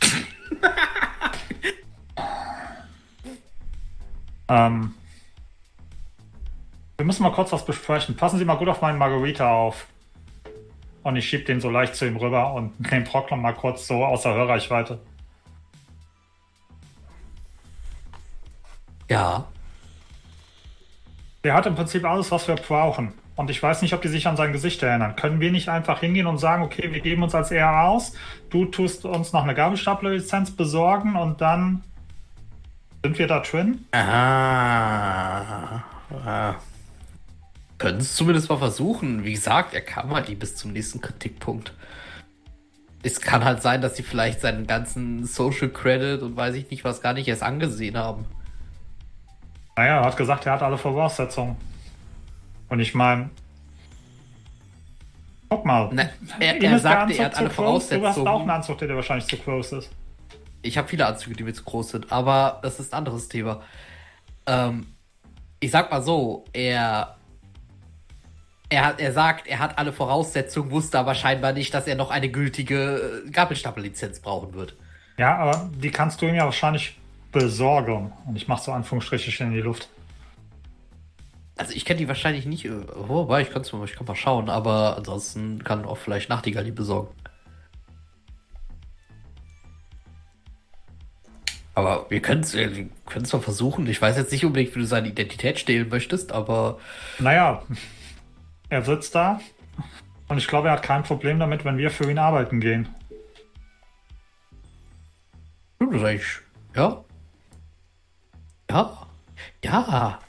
[4.48, 4.96] ähm,
[6.98, 8.16] wir müssen mal kurz was besprechen.
[8.16, 9.88] Passen Sie mal gut auf meinen Margarita auf.
[11.04, 14.06] Und ich schieb den so leicht zu ihm rüber und nehme Proclom mal kurz so
[14.06, 15.00] außer Hörreichweite.
[19.10, 19.46] Ja.
[21.44, 23.14] Der hat im Prinzip alles, was wir brauchen.
[23.36, 25.16] Und ich weiß nicht, ob die sich an sein Gesicht erinnern.
[25.16, 28.14] Können wir nicht einfach hingehen und sagen, okay, wir geben uns als ER aus,
[28.52, 31.84] du tust uns noch eine Gabelstapler-Lizenz besorgen und dann
[33.04, 33.86] sind wir da drin?
[33.92, 35.84] Aha.
[36.26, 36.56] Ah.
[37.80, 39.26] Können es zumindest mal versuchen.
[39.26, 41.74] Wie gesagt, er kam halt nie bis zum nächsten Kritikpunkt.
[43.02, 46.86] Es kann halt sein, dass sie vielleicht seinen ganzen Social Credit und weiß ich nicht
[46.86, 48.26] was gar nicht erst angesehen haben.
[49.76, 51.56] Naja, er hat gesagt, er hat alle Voraussetzungen.
[52.70, 53.30] Und ich meine,
[55.50, 55.90] guck mal.
[55.92, 56.10] Na,
[56.40, 58.02] er, er sagte, er hat alle Voraussetzungen.
[58.02, 59.92] Du hast auch einen Anzug, der wahrscheinlich zu groß ist.
[60.62, 63.62] Ich habe viele Anzüge, die mir zu groß sind, aber das ist ein anderes Thema.
[64.46, 64.88] Ähm,
[65.60, 67.18] ich sag mal so, er,
[68.70, 72.12] er, hat, er sagt, er hat alle Voraussetzungen, wusste aber scheinbar nicht, dass er noch
[72.12, 74.76] eine gültige äh, Gabelstapellizenz brauchen wird.
[75.18, 76.98] Ja, aber die kannst du ihm ja wahrscheinlich
[77.34, 78.14] besorgen.
[78.26, 79.90] Und ich mache so Anführungsstriche in die Luft.
[81.58, 84.98] Also ich kenne die wahrscheinlich nicht, äh, wobei ich, kann's, ich kann mal schauen, aber
[84.98, 87.14] ansonsten kann auch vielleicht Nachtigall die besorgen.
[91.76, 93.88] Aber wir können es wir mal versuchen.
[93.88, 96.80] Ich weiß jetzt nicht unbedingt, wie du seine Identität stehlen möchtest, aber.
[97.20, 97.64] Naja,
[98.70, 99.40] er sitzt da
[100.28, 102.90] und ich glaube, er hat kein Problem damit, wenn wir für ihn arbeiten gehen.
[105.80, 106.40] Das ist eigentlich,
[106.76, 107.04] ja.
[108.74, 108.98] Ja,
[109.64, 110.20] ja.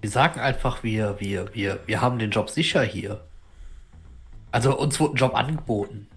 [0.00, 3.20] Wir sagen einfach, wir, wir, wir, wir haben den Job sicher hier.
[4.52, 6.08] Also uns wurde ein Job angeboten.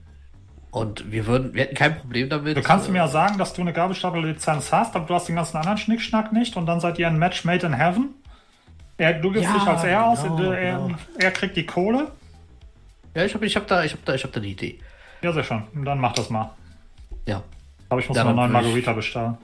[0.72, 2.56] Und wir würden, wir hätten kein Problem damit.
[2.58, 5.36] Du kannst äh, mir ja sagen, dass du eine Gabelstapler-Lizenz hast, aber du hast den
[5.36, 8.16] ganzen anderen Schnickschnack nicht und dann seid ihr ein Match made in heaven.
[8.98, 10.90] Er, du gibst ja, dich als er genau, aus, er, genau.
[11.18, 12.12] er, kriegt die Kohle.
[13.16, 14.80] Ja, ich habe ich hab da, hab da, hab da eine Idee.
[15.22, 15.64] Ja, sehr schön.
[15.74, 16.52] Dann mach das mal.
[17.28, 17.44] Ja.
[17.90, 19.38] Aber ich muss noch einen neuen Margarita bestellen.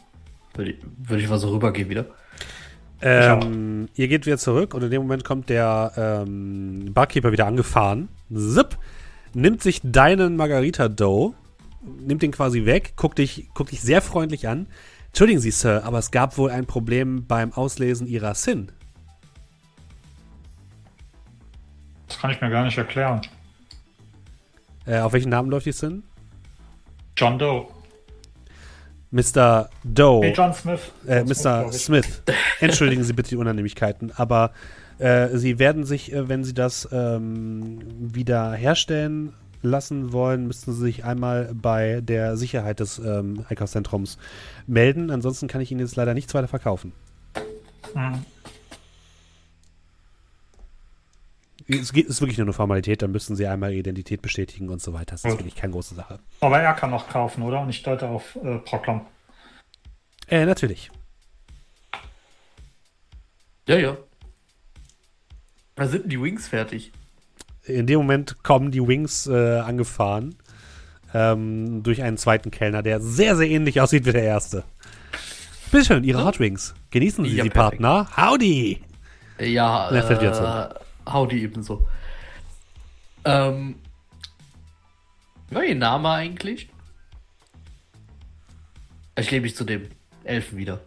[0.58, 2.06] Würde ich, würd ich mal so rübergehen wieder.
[3.00, 8.10] Ähm, ihr geht wieder zurück und in dem Moment kommt der ähm, Barkeeper wieder angefahren.
[8.34, 8.78] Zip,
[9.36, 11.36] nimmt sich deinen Margarita Dough,
[12.00, 14.66] nimmt den quasi weg, guckt dich, guckt dich sehr freundlich an.
[15.08, 18.72] Entschuldigen Sie, Sir, aber es gab wohl ein Problem beim Auslesen Ihrer Sin.
[22.08, 23.22] Das kann ich mir gar nicht erklären.
[24.88, 26.04] Äh, auf welchen Namen läuft die Sin?
[27.16, 27.68] John Doe.
[29.12, 29.70] Mr.
[29.84, 30.22] Doe.
[30.24, 30.92] Hey, John Smith.
[31.08, 31.72] Äh, Mr.
[31.72, 32.22] Smith.
[32.60, 34.52] Entschuldigen Sie bitte die Unannehmlichkeiten, aber
[35.00, 40.82] äh, Sie werden sich, äh, wenn Sie das ähm, wieder herstellen lassen wollen, müssten Sie
[40.82, 44.18] sich einmal bei der Sicherheit des ähm, Einkaufszentrums
[44.66, 45.10] melden.
[45.10, 46.92] Ansonsten kann ich Ihnen jetzt leider nichts weiter verkaufen.
[47.96, 48.26] Mhm.
[51.68, 54.94] Es ist wirklich nur eine Formalität, dann müssten sie einmal ihre Identität bestätigen und so
[54.94, 55.12] weiter.
[55.12, 55.40] Das ist Gut.
[55.40, 56.20] wirklich keine große Sache.
[56.40, 57.60] Aber er kann noch kaufen, oder?
[57.62, 59.06] Und ich deute auf äh, Proclam.
[60.30, 60.92] Äh, natürlich.
[63.68, 63.98] Ja, ja.
[65.76, 66.92] Da sind die Wings fertig.
[67.66, 70.36] In dem Moment kommen die Wings äh, angefahren.
[71.14, 74.64] Ähm, durch einen zweiten Kellner, der sehr, sehr ähnlich aussieht wie der erste.
[75.72, 76.76] Bitteschön, Ihre Hot Wings.
[76.92, 77.82] Genießen Sie ja, sie, perfekt.
[77.82, 78.08] Partner.
[78.16, 78.82] Howdy!
[79.40, 80.70] Ja, äh,
[81.12, 81.88] Howdy ebenso.
[83.26, 83.76] Ähm,
[85.52, 86.70] ja, ihr Name eigentlich?
[89.18, 89.90] Ich lebe mich zu dem
[90.24, 90.82] Elfen wieder.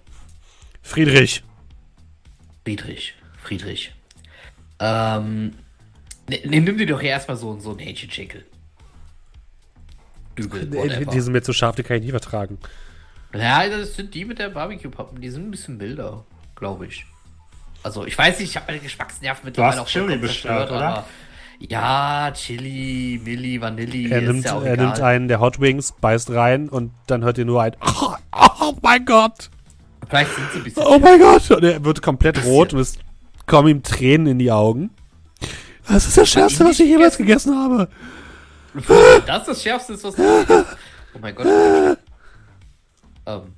[0.82, 1.42] Friedrich.
[2.64, 3.14] Friedrich.
[3.42, 3.92] Friedrich.
[4.78, 5.54] Ähm,
[6.28, 8.44] ne, nimm dir doch erstmal so, so ein Hähnchenschenkel.
[10.38, 10.66] Dübel,
[11.06, 12.58] Die sind mir zu scharf, die kann ich nie vertragen.
[13.34, 15.20] Ja, das sind die mit der Barbecue-Pappen.
[15.20, 17.06] Die sind ein bisschen milder, glaube ich.
[17.82, 21.04] Also, ich weiß nicht, ich habe meine Geschmacksnerven mittlerweile auch Chili bestellt, oder?
[21.60, 24.10] Ja, Chili, Milli, Vanilli.
[24.10, 27.44] Er, nimmt, ja er nimmt einen der Hot Wings, beißt rein und dann hört ihr
[27.44, 29.50] nur ein Oh, oh mein Gott!
[30.08, 30.82] Vielleicht sind sie ein bisschen.
[30.86, 31.50] Oh mein Gott!
[31.50, 32.98] Und er wird komplett rot und es
[33.46, 34.90] kommen ihm Tränen in die Augen.
[35.86, 37.88] Das ist das Schärfste, was ich jemals gegessen habe.
[39.26, 40.64] Das ist das Schärfste, was du gegessen
[41.14, 41.46] Oh mein Gott.
[43.26, 43.54] ähm,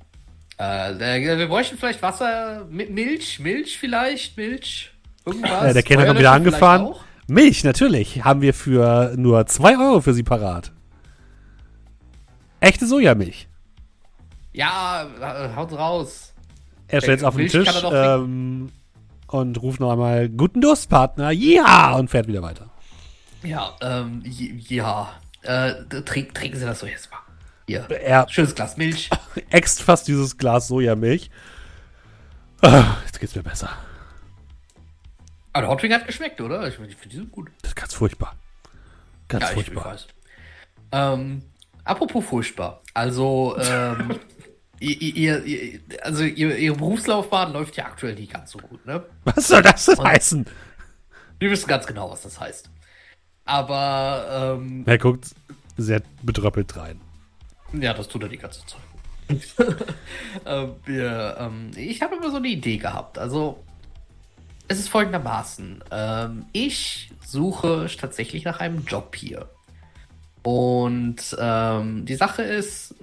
[0.63, 4.91] äh, wir bräuchten vielleicht Wasser mit Milch, Milch vielleicht, Milch,
[5.25, 5.49] irgendwas.
[5.49, 6.93] Ja, der Kenner hat wieder angefahren.
[7.27, 10.71] Milch, natürlich, haben wir für nur 2 Euro für Sie parat.
[12.59, 13.47] Echte Sojamilch.
[14.53, 16.33] Ja, äh, haut raus.
[16.87, 18.71] Er stellt es auf den Tisch ähm,
[19.27, 22.69] und ruft noch einmal Guten Durstpartner, ja, und fährt wieder weiter.
[23.43, 25.09] Ja, ähm, ja.
[25.41, 25.73] Äh,
[26.05, 27.22] trink, trinken Sie das so jetzt mal.
[27.67, 27.89] Hier.
[27.89, 29.09] Er Schönes Glas Milch.
[29.49, 31.29] Äxt fast dieses Glas Sojamilch.
[32.61, 33.69] Ah, jetzt geht's mir besser.
[35.53, 36.67] Aber der Hotwing hat geschmeckt, oder?
[36.67, 37.51] Ich, ich finde die sind gut.
[37.61, 38.35] Das ist ganz furchtbar.
[39.27, 39.95] Ganz ja, furchtbar.
[39.95, 40.07] Ich,
[40.91, 41.43] ähm,
[41.83, 42.81] apropos furchtbar.
[42.93, 44.19] Also, ähm,
[44.79, 49.05] ihr, ihr, also ihr, ihre Berufslaufbahn läuft ja aktuell nicht ganz so gut, ne?
[49.25, 50.45] Was soll das denn heißen?
[51.39, 52.69] Wir wissen ganz genau, was das heißt.
[53.45, 55.35] Aber, ähm, Er guckt
[55.77, 57.01] sehr betröppelt rein.
[57.73, 58.81] Ja, das tut er die ganze Zeit.
[60.45, 63.17] äh, wir, ähm, ich habe immer so eine Idee gehabt.
[63.17, 63.63] Also,
[64.67, 65.83] es ist folgendermaßen.
[65.91, 69.49] Ähm, ich suche tatsächlich nach einem Job hier.
[70.43, 72.95] Und ähm, die Sache ist,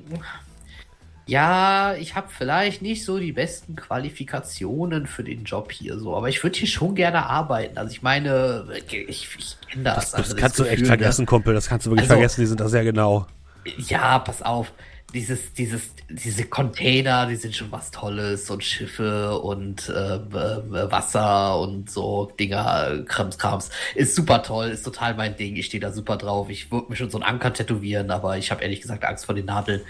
[1.26, 6.28] ja, ich habe vielleicht nicht so die besten Qualifikationen für den Job hier so, aber
[6.28, 7.78] ich würde hier schon gerne arbeiten.
[7.78, 9.96] Also ich meine, ich, ich kenne das.
[9.96, 11.26] Das, das also kannst das du echt Gefühl, vergessen, ne?
[11.26, 11.54] Kumpel.
[11.54, 12.40] Das kannst du wirklich also, vergessen.
[12.42, 13.26] Die sind da sehr genau.
[13.64, 14.72] Ja, pass auf
[15.12, 21.58] dieses, dieses, diese Container, die sind schon was Tolles und Schiffe und äh, äh, Wasser
[21.58, 23.70] und so Dinger, Krams, Krams.
[23.94, 25.56] Ist super toll, ist total mein Ding.
[25.56, 26.48] Ich stehe da super drauf.
[26.48, 29.34] Ich würde mir schon so einen Anker tätowieren, aber ich habe ehrlich gesagt Angst vor
[29.34, 29.82] den Nadeln.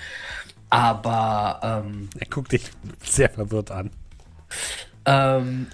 [0.70, 2.70] Aber ähm, er guckt dich
[3.02, 3.90] sehr verwirrt an.
[5.04, 5.66] Ähm,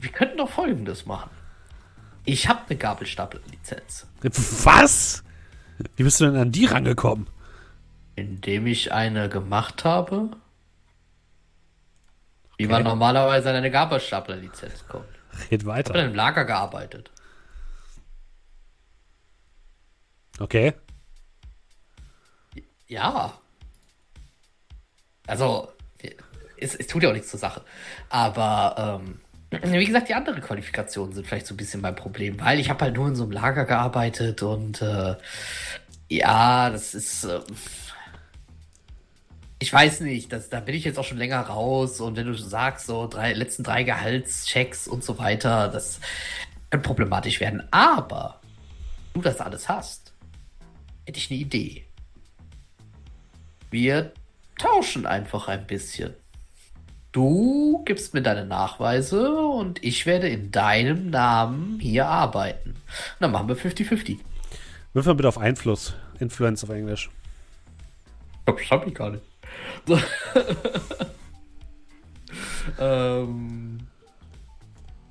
[0.00, 1.30] wir könnten doch Folgendes machen.
[2.24, 4.06] Ich habe eine Gabelstapler-Lizenz.
[4.64, 5.22] Was?
[5.96, 7.28] Wie bist du denn an die rangekommen?
[8.16, 10.30] Indem ich eine gemacht habe,
[12.56, 15.06] wie man normalerweise an eine Gabelstapler-Lizenz kommt.
[15.50, 15.94] Red weiter.
[15.94, 17.10] Ich habe im Lager gearbeitet.
[20.40, 20.74] Okay.
[22.88, 23.38] Ja.
[25.26, 25.72] Also,
[26.56, 27.62] es, es, tut ja auch nichts zur Sache.
[28.08, 29.20] Aber, ähm,
[29.50, 32.84] wie gesagt, die anderen Qualifikationen sind vielleicht so ein bisschen mein Problem, weil ich habe
[32.84, 35.16] halt nur in so einem Lager gearbeitet und äh,
[36.08, 37.24] ja, das ist.
[37.24, 37.40] Äh,
[39.60, 42.34] ich weiß nicht, das, da bin ich jetzt auch schon länger raus und wenn du
[42.34, 45.98] sagst, so drei, letzten drei Gehaltschecks und so weiter, das
[46.70, 47.66] kann problematisch werden.
[47.72, 48.40] Aber
[49.14, 50.12] du das alles hast,
[51.06, 51.86] hätte ich eine Idee.
[53.70, 54.12] Wir
[54.58, 56.14] tauschen einfach ein bisschen.
[57.12, 62.70] Du gibst mir deine Nachweise und ich werde in deinem Namen hier arbeiten.
[62.70, 64.18] Und dann machen wir 50-50.
[64.92, 65.94] Wirf mal bitte auf Einfluss.
[66.18, 67.10] Influence auf Englisch.
[68.44, 69.22] Das habe ich gar nicht.
[69.86, 69.98] So.
[72.78, 73.78] ähm,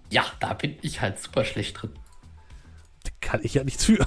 [0.10, 1.92] ja, da bin ich halt super schlecht drin.
[3.04, 4.06] Da kann ich ja nichts für.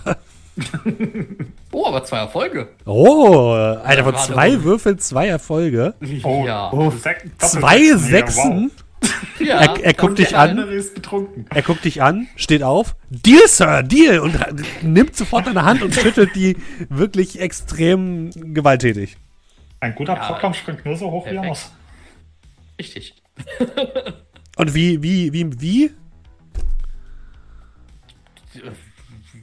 [1.72, 2.68] oh, aber zwei Erfolge.
[2.84, 3.54] Oh,
[3.84, 5.94] einer von zwei Würfeln, zwei Erfolge.
[6.22, 6.72] Oh, ja.
[6.72, 6.92] Oh,
[7.38, 8.70] zwei Sechsen.
[9.38, 10.56] Ja, er, er guckt dich an.
[10.94, 11.46] betrunken.
[11.48, 12.94] Er guckt dich an, steht auf.
[13.08, 14.20] Deal, Sir, Deal!
[14.20, 14.38] Und
[14.82, 16.56] nimmt sofort deine Hand und schüttelt die
[16.90, 19.16] wirklich extrem gewalttätig.
[19.80, 21.42] Ein guter ja, Programm springt nur so hoch, perfekt.
[21.42, 21.70] wie er muss.
[22.78, 23.14] Richtig.
[24.56, 25.90] Und wie, wie, wie, wie?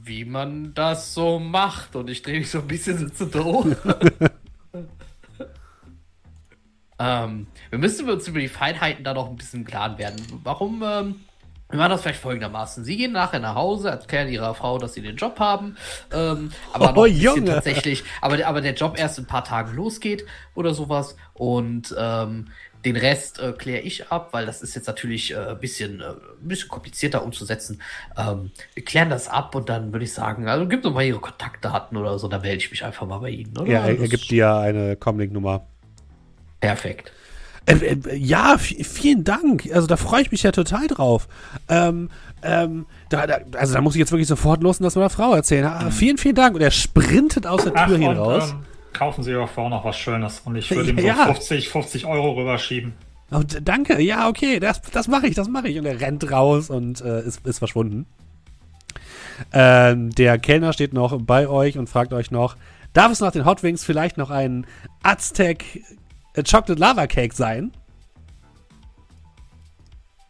[0.08, 1.94] Wie man das so macht.
[1.94, 3.66] Und ich drehe mich so ein bisschen sitze doof.
[6.98, 10.16] ähm, wir müssen uns über die Feinheiten da noch ein bisschen klar werden.
[10.42, 11.16] Warum ähm,
[11.70, 12.82] wir machen das vielleicht folgendermaßen.
[12.82, 15.76] Sie gehen nachher nach Hause, erklären ihrer Frau, dass sie den Job haben,
[16.12, 20.24] ähm, aber oh, bisschen tatsächlich, aber, aber der Job erst in ein paar Tagen losgeht
[20.54, 21.14] oder sowas.
[21.34, 22.48] Und ähm,
[22.84, 26.04] den Rest äh, kläre ich ab, weil das ist jetzt natürlich äh, ein, bisschen, äh,
[26.04, 27.82] ein bisschen komplizierter umzusetzen.
[28.16, 31.18] Ähm, wir klären das ab und dann würde ich sagen, also gib doch mal Ihre
[31.18, 33.56] Kontaktdaten oder so, dann melde ich mich einfach mal bei Ihnen.
[33.58, 33.70] Oder?
[33.70, 35.66] Ja, er, er gibt dir eine Comlink-Nummer.
[36.60, 37.12] Perfekt.
[37.66, 39.68] Äh, äh, ja, vielen Dank.
[39.72, 41.28] Also da freue ich mich ja total drauf.
[41.68, 42.08] Ähm,
[42.42, 45.34] ähm, da, da, also da muss ich jetzt wirklich sofort los und das meiner Frau
[45.34, 45.66] erzählen.
[45.66, 45.92] Ah, mhm.
[45.92, 46.54] vielen, vielen Dank.
[46.54, 48.50] Und er sprintet aus der Tür Ach, hier raus.
[48.52, 51.26] Ähm, kaufen Sie auch vorher noch was Schönes und ich würde ihm so ja.
[51.26, 52.94] 50, 50 Euro rüberschieben.
[53.30, 55.78] Oh, danke, ja, okay, das, das mache ich, das mache ich.
[55.78, 58.06] Und er rennt raus und äh, ist, ist verschwunden.
[59.52, 62.56] Ähm, der Kellner steht noch bei euch und fragt euch noch,
[62.94, 64.66] darf es nach den Hot Wings vielleicht noch ein
[65.02, 65.84] Aztec
[66.34, 67.72] äh, Chocolate Lava Cake sein?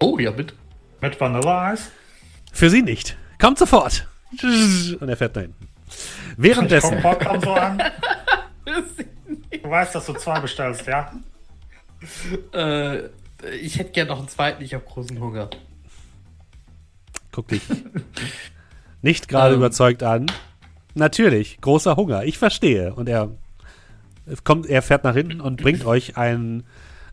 [0.01, 0.55] Oh, ja, bitte.
[1.01, 1.91] Mit Vanilleeis?
[2.53, 3.17] Für sie nicht.
[3.41, 4.09] Kommt sofort.
[5.01, 5.69] Und er fährt da hinten.
[6.37, 6.99] Währenddessen.
[6.99, 7.83] Ich komm, so an.
[9.63, 11.13] Du weißt, dass du zwei bestellst, ja?
[12.53, 13.09] Äh,
[13.61, 15.51] ich hätte gerne noch einen zweiten, ich habe großen Hunger.
[17.33, 17.63] Guck dich.
[19.03, 19.61] Nicht gerade ähm.
[19.61, 20.27] überzeugt an.
[20.95, 22.95] Natürlich, großer Hunger, ich verstehe.
[22.95, 23.31] Und er
[24.45, 26.65] kommt, er fährt nach hinten und bringt euch ein,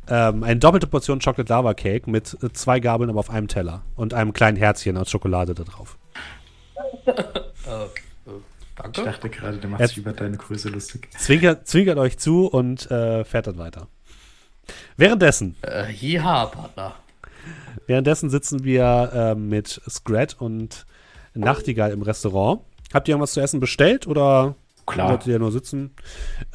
[0.10, 4.14] ähm, eine doppelte Portion Chocolate Lava Cake mit zwei Gabeln, aber auf einem Teller und
[4.14, 5.97] einem kleinen Herzchen aus Schokolade da drauf.
[7.06, 8.05] okay.
[8.86, 9.01] Danke.
[9.01, 11.09] Ich dachte gerade, du machst dich über deine Größe lustig.
[11.17, 13.88] Zwinkert, zwinkert euch zu und äh, fährt dann weiter.
[14.97, 15.55] Währenddessen.
[15.61, 16.95] Äh, ja, Partner.
[17.88, 20.86] Währenddessen sitzen wir äh, mit Scrat und
[21.33, 22.61] Nachtigall im Restaurant.
[22.93, 24.55] Habt ihr irgendwas zu essen bestellt oder
[24.86, 25.09] Klar.
[25.09, 25.95] Solltet ihr nur sitzen.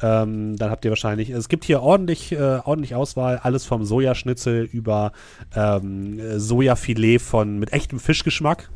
[0.01, 4.63] Ähm, dann habt ihr wahrscheinlich, es gibt hier ordentlich, äh, ordentlich Auswahl, alles vom Sojaschnitzel
[4.63, 5.11] über
[5.53, 8.69] ähm, Sojafilet von mit echtem Fischgeschmack.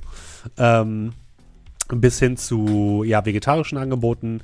[0.57, 1.13] Ähm,
[1.89, 4.41] bis hin zu ja, vegetarischen Angeboten.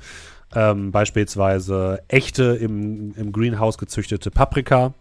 [0.54, 4.94] Ähm, beispielsweise echte im, im Greenhouse gezüchtete Paprika,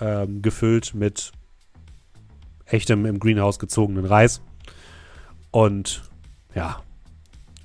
[0.00, 1.32] ähm, gefüllt mit
[2.64, 4.40] echtem im Greenhouse gezogenen Reis.
[5.50, 6.02] Und
[6.54, 6.82] ja,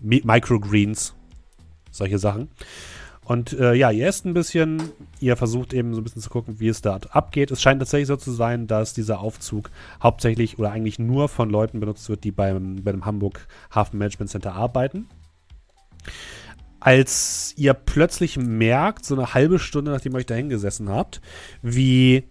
[0.01, 1.16] Microgreens,
[1.91, 2.49] solche Sachen.
[3.26, 4.82] Und äh, ja, ihr esst ein bisschen,
[5.19, 7.49] ihr versucht eben so ein bisschen zu gucken, wie es da abgeht.
[7.49, 9.71] Es scheint tatsächlich so zu sein, dass dieser Aufzug
[10.01, 14.53] hauptsächlich oder eigentlich nur von Leuten benutzt wird, die beim, bei Hamburg Hafen Management Center
[14.53, 15.07] arbeiten.
[16.80, 21.19] Als ihr plötzlich merkt, so eine halbe Stunde nachdem ihr euch da hingesessen habt,
[21.63, 22.30] wie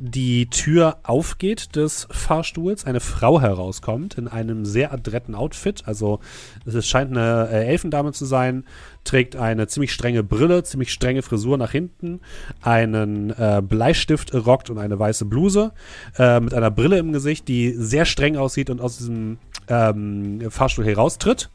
[0.00, 5.82] die Tür aufgeht des Fahrstuhls, eine Frau herauskommt in einem sehr adretten Outfit.
[5.86, 6.20] Also
[6.64, 8.64] es scheint eine äh, Elfendame zu sein,
[9.02, 12.20] trägt eine ziemlich strenge Brille, ziemlich strenge Frisur nach hinten,
[12.62, 15.72] einen äh, Bleistift rockt und eine weiße Bluse
[16.16, 20.84] äh, mit einer Brille im Gesicht, die sehr streng aussieht und aus diesem ähm, Fahrstuhl
[20.84, 21.50] heraustritt,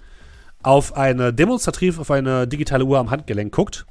[0.63, 3.85] auf eine demonstrativ auf eine digitale Uhr am Handgelenk guckt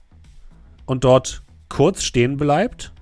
[0.84, 2.92] und dort kurz stehen bleibt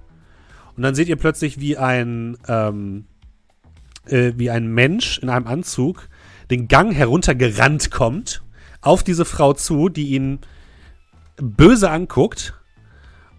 [0.81, 3.05] und dann seht ihr plötzlich, wie ein, ähm,
[4.07, 6.09] äh, wie ein Mensch in einem Anzug
[6.51, 8.43] den Gang heruntergerannt kommt,
[8.81, 10.39] auf diese Frau zu, die ihn
[11.37, 12.55] böse anguckt.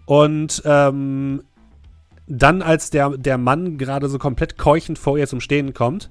[0.06, 1.42] Und ähm,
[2.28, 6.10] dann, als der, der Mann gerade so komplett keuchend vor ihr zum Stehen kommt,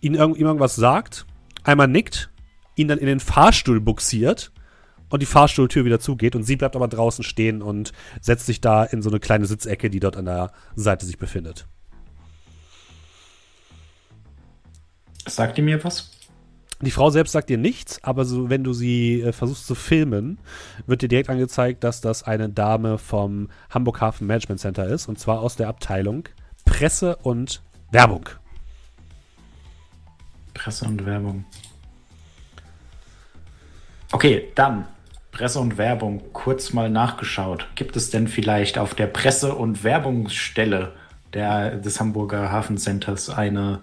[0.00, 1.26] ihn irgend, ihm irgendwas sagt,
[1.62, 2.30] einmal nickt,
[2.74, 4.50] ihn dann in den Fahrstuhl buxiert
[5.12, 7.92] und die Fahrstuhltür wieder zugeht und sie bleibt aber draußen stehen und
[8.22, 11.66] setzt sich da in so eine kleine Sitzecke, die dort an der Seite sich befindet.
[15.26, 16.10] Sagt ihr mir was?
[16.80, 20.38] Die Frau selbst sagt dir nichts, aber so, wenn du sie äh, versuchst zu filmen,
[20.86, 25.18] wird dir direkt angezeigt, dass das eine Dame vom Hamburg Hafen Management Center ist und
[25.20, 26.28] zwar aus der Abteilung
[26.64, 28.30] Presse und Werbung.
[30.54, 31.44] Presse und Werbung.
[34.10, 34.86] Okay, dann
[35.32, 37.66] Presse und Werbung kurz mal nachgeschaut.
[37.74, 40.92] Gibt es denn vielleicht auf der Presse- und Werbungsstelle
[41.32, 43.80] der, des Hamburger Hafencenters eine,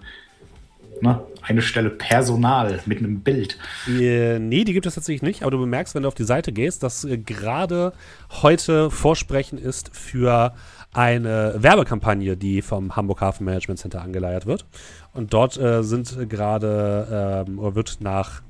[1.00, 3.58] ne, eine Stelle Personal mit einem Bild?
[3.88, 6.52] Äh, nee, die gibt es tatsächlich nicht, aber du bemerkst, wenn du auf die Seite
[6.52, 7.94] gehst, dass äh, gerade
[8.42, 10.54] heute Vorsprechen ist für
[10.92, 14.66] eine Werbekampagne, die vom Hamburg Hafen Management Center angeleiert wird.
[15.12, 18.42] Und dort äh, sind gerade ähm, wird nach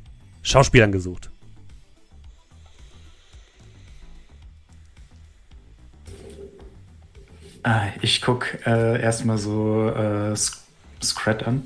[0.42, 1.30] Schauspielern gesucht.
[7.62, 10.34] Ah, ich gucke äh, erstmal so äh,
[11.02, 11.62] Scrat an.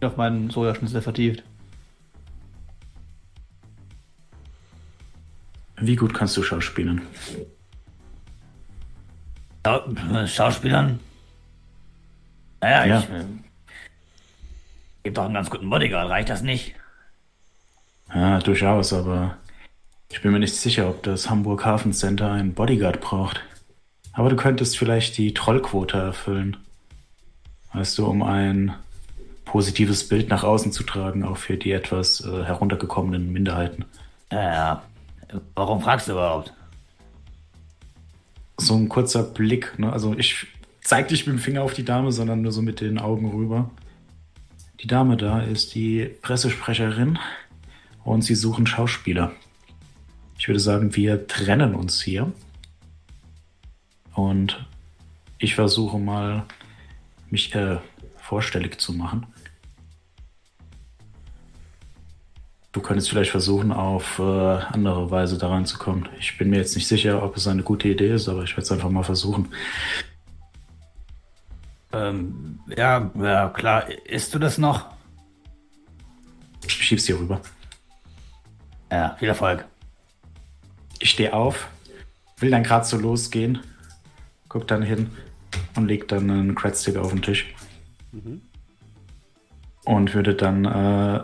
[0.00, 1.42] Auf meinen Sojaschnitzel vertieft.
[5.76, 7.02] Wie gut kannst du Schauspielern?
[9.66, 11.00] Ja, Schauspielern?
[12.60, 12.98] Naja, ja.
[13.00, 13.24] ich äh,
[15.02, 16.74] gebe doch einen ganz guten Bodyguard, reicht das nicht?
[18.14, 19.36] Ja, durchaus, aber
[20.10, 23.42] ich bin mir nicht sicher, ob das Hamburg Hafen Center einen Bodyguard braucht.
[24.14, 26.56] Aber du könntest vielleicht die Trollquote erfüllen.
[27.72, 28.74] Weißt du, um ein
[29.44, 33.84] positives Bild nach außen zu tragen, auch für die etwas äh, heruntergekommenen Minderheiten.
[34.32, 34.82] Ja,
[35.54, 36.52] warum fragst du überhaupt?
[38.56, 39.78] so ein kurzer Blick.
[39.78, 39.92] Ne?
[39.92, 40.46] Also ich
[40.82, 43.70] zeig nicht mit dem Finger auf die Dame, sondern nur so mit den Augen rüber.
[44.80, 47.18] Die Dame da ist die Pressesprecherin
[48.04, 49.32] und sie suchen Schauspieler.
[50.38, 52.32] Ich würde sagen, wir trennen uns hier.
[54.14, 54.66] Und
[55.38, 56.44] ich versuche mal,
[57.30, 57.78] mich äh,
[58.16, 59.26] vorstellig zu machen.
[62.72, 66.08] Du könntest vielleicht versuchen, auf äh, andere Weise daran zu kommen.
[66.18, 68.62] Ich bin mir jetzt nicht sicher, ob es eine gute Idee ist, aber ich werde
[68.62, 69.48] es einfach mal versuchen.
[71.92, 73.88] Ähm, ja, ja, klar.
[74.06, 74.86] Isst du das noch?
[76.66, 77.40] Ich schieb's hier rüber.
[78.90, 79.64] Ja, viel Erfolg.
[80.98, 81.68] Ich stehe auf,
[82.38, 83.60] will dann gerade so losgehen,
[84.54, 85.10] guck dann hin
[85.74, 87.52] und leg dann einen Cradstick auf den Tisch.
[88.12, 88.40] Mhm.
[89.84, 91.22] Und würde dann äh,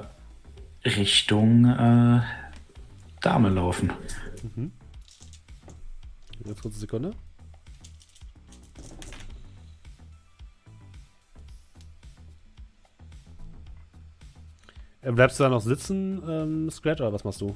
[0.84, 2.22] Richtung äh,
[3.20, 3.92] Dame laufen.
[4.42, 4.72] Mhm.
[6.44, 7.12] Ganz kurze Sekunde.
[15.02, 17.54] Äh, bleibst du da noch sitzen, ähm, Scratch, oder was machst du?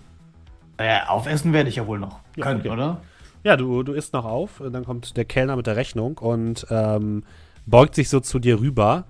[0.76, 2.70] Äh, aufessen werde ich ja wohl noch ja, können, okay.
[2.70, 3.02] oder?
[3.44, 7.24] Ja, du, du isst noch auf, dann kommt der Kellner mit der Rechnung und ähm,
[7.66, 9.04] beugt sich so zu dir rüber.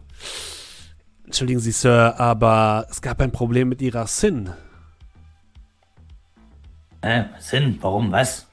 [1.25, 4.51] Entschuldigen Sie, Sir, aber es gab ein Problem mit Ihrer Sin.
[7.01, 7.79] Äh, Sin?
[7.81, 8.11] Warum?
[8.11, 8.49] Was?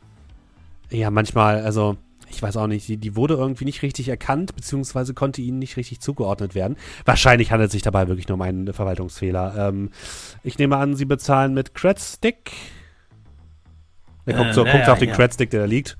[0.91, 1.97] Ja, manchmal, also
[2.29, 5.77] ich weiß auch nicht, die, die wurde irgendwie nicht richtig erkannt, beziehungsweise konnte ihnen nicht
[5.77, 6.77] richtig zugeordnet werden.
[7.05, 9.69] Wahrscheinlich handelt es sich dabei wirklich nur um einen Verwaltungsfehler.
[9.69, 9.89] Ähm,
[10.43, 12.51] ich nehme an, sie bezahlen mit Credstick.
[14.25, 15.15] Er guckt, äh, so, guckt ja, auf den ja.
[15.15, 15.97] Credstick, der da liegt.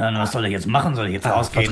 [0.00, 0.94] Was soll ich jetzt machen?
[0.94, 1.70] Soll ich jetzt ah, rausgehen?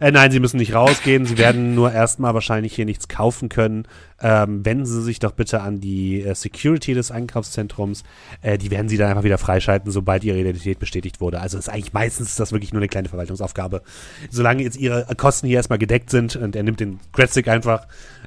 [0.00, 1.24] Äh, nein, Sie müssen nicht rausgehen.
[1.24, 3.88] Sie werden nur erstmal wahrscheinlich hier nichts kaufen können.
[4.20, 8.02] Ähm, wenden Sie sich doch bitte an die äh, Security des Einkaufszentrums.
[8.42, 11.40] Äh, die werden Sie dann einfach wieder freischalten, sobald Ihre Identität bestätigt wurde.
[11.40, 13.82] Also ist eigentlich meistens ist das wirklich nur eine kleine Verwaltungsaufgabe.
[14.30, 17.86] Solange jetzt Ihre Kosten hier erstmal gedeckt sind und er nimmt den Credstick einfach,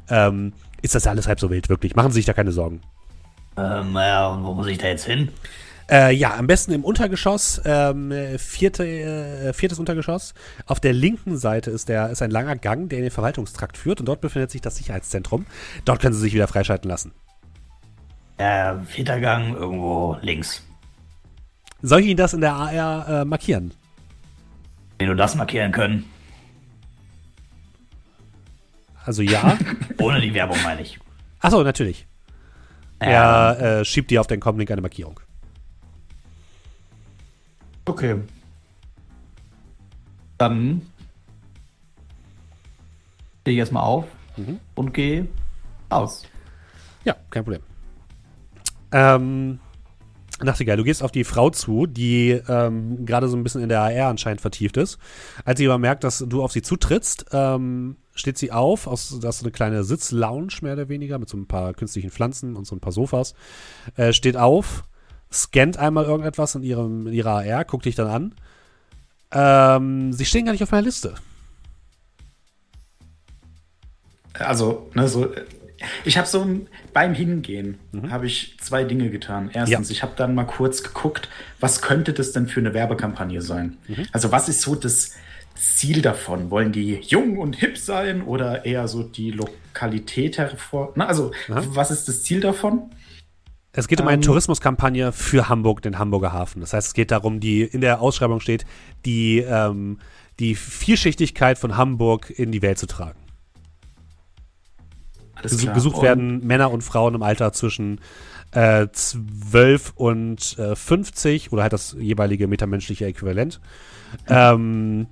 [0.10, 1.96] ähm, ist das alles halb so wild, wirklich.
[1.96, 2.82] Machen Sie sich da keine Sorgen.
[3.60, 5.30] Ähm, ja, und wo muss ich da jetzt hin?
[5.90, 10.36] Äh, ja, am besten im Untergeschoss, ähm, vierte, äh, viertes Untergeschoss.
[10.68, 14.00] Auf der linken Seite ist, der, ist ein langer Gang, der in den Verwaltungstrakt führt
[14.00, 15.48] und dort befindet sich das Sicherheitszentrum.
[15.86, 17.12] Dort können Sie sich wieder freischalten lassen.
[18.38, 20.64] Äh, vierter Gang irgendwo links.
[21.82, 23.74] Soll ich Ihnen das in der AR äh, markieren?
[25.00, 26.06] Wenn du das markieren können.
[29.06, 29.58] Also ja.
[29.98, 31.00] Ohne die Werbung meine ich.
[31.40, 32.06] Achso, natürlich.
[33.00, 35.20] Er äh, schiebt dir auf den Comlink eine Markierung.
[37.86, 38.16] Okay.
[40.38, 40.82] Dann
[43.42, 44.06] stehe ich erstmal auf
[44.38, 44.60] mhm.
[44.76, 45.28] und gehe
[45.90, 46.24] aus.
[47.04, 47.62] Ja, kein Problem.
[48.92, 49.60] Ähm,
[50.42, 53.82] Nachtigall, du gehst auf die Frau zu, die ähm, gerade so ein bisschen in der
[53.82, 54.98] AR anscheinend vertieft ist.
[55.44, 59.38] Als sie aber merkt, dass du auf sie zutrittst, ähm, steht sie auf, aus, das
[59.38, 62.76] ist eine kleine Sitzlounge mehr oder weniger mit so ein paar künstlichen Pflanzen und so
[62.76, 63.34] ein paar Sofas.
[63.96, 64.84] Äh, steht auf,
[65.32, 68.36] scannt einmal irgendetwas in, ihrem, in ihrer AR, guckt dich dann an.
[69.32, 71.16] Ähm, sie stehen gar nicht auf meiner Liste.
[74.34, 75.32] Also, ne, so,
[76.06, 76.48] ich habe so
[76.94, 78.12] beim Hingehen mhm.
[78.12, 79.50] habe ich zwei Dinge getan.
[79.54, 79.94] Erstens, ja.
[79.94, 81.30] ich habe dann mal kurz geguckt,
[81.60, 83.78] was könnte das denn für eine Werbekampagne sein?
[83.88, 84.06] Mhm.
[84.12, 85.16] Also, was ist so das
[85.60, 86.50] Ziel davon?
[86.50, 90.94] Wollen die jung und hip sein oder eher so die Lokalität hervor?
[90.96, 91.76] Na, also, mhm.
[91.76, 92.90] was ist das Ziel davon?
[93.72, 96.62] Es geht um eine ähm, Tourismuskampagne für Hamburg, den Hamburger Hafen.
[96.62, 98.66] Das heißt, es geht darum, die in der Ausschreibung steht,
[99.06, 100.00] die, ähm,
[100.40, 103.20] die Vielschichtigkeit von Hamburg in die Welt zu tragen.
[105.42, 108.02] Gesucht, gesucht werden Männer und Frauen im Alter zwischen
[108.52, 113.62] äh, 12 und äh, 50 oder halt das jeweilige metamenschliche Äquivalent.
[114.28, 115.08] Ähm,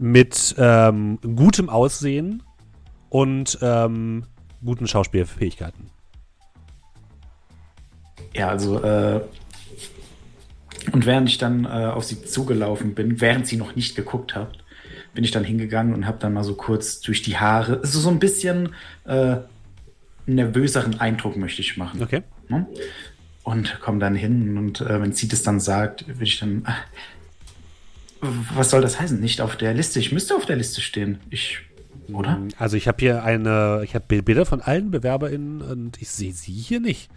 [0.00, 2.42] mit ähm, gutem Aussehen
[3.10, 4.24] und ähm,
[4.64, 5.90] guten Schauspielfähigkeiten.
[8.34, 9.20] Ja, also äh,
[10.92, 14.64] und während ich dann äh, auf sie zugelaufen bin, während sie noch nicht geguckt hat,
[15.12, 18.08] bin ich dann hingegangen und habe dann mal so kurz durch die Haare, also so
[18.08, 18.70] ein bisschen
[19.04, 19.36] äh,
[20.24, 22.02] nervöseren Eindruck möchte ich machen.
[22.02, 22.22] Okay.
[22.48, 22.66] Ne?
[23.42, 26.64] Und komme dann hin und äh, wenn sie das dann sagt, würde ich dann,
[28.20, 29.18] was soll das heißen?
[29.20, 29.98] Nicht auf der Liste.
[29.98, 31.20] Ich müsste auf der Liste stehen.
[31.30, 31.60] Ich,
[32.12, 32.40] oder?
[32.58, 36.52] Also ich habe hier eine, ich habe Bilder von allen BewerberInnen und ich sehe sie
[36.52, 37.10] hier nicht.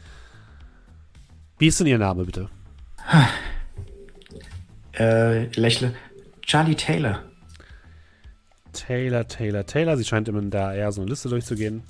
[1.57, 2.49] Wie ist denn Ihr Name, bitte?
[4.95, 5.95] Äh, lächle.
[6.43, 7.23] Charlie Taylor.
[8.73, 9.97] Taylor, Taylor, Taylor.
[9.97, 11.81] Sie scheint immer da eher so eine Liste durchzugehen.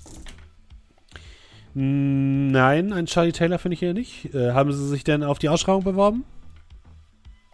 [1.73, 4.34] Nein, ein Charlie Taylor finde ich hier nicht.
[4.34, 6.23] Äh, haben Sie sich denn auf die Ausschreibung beworben?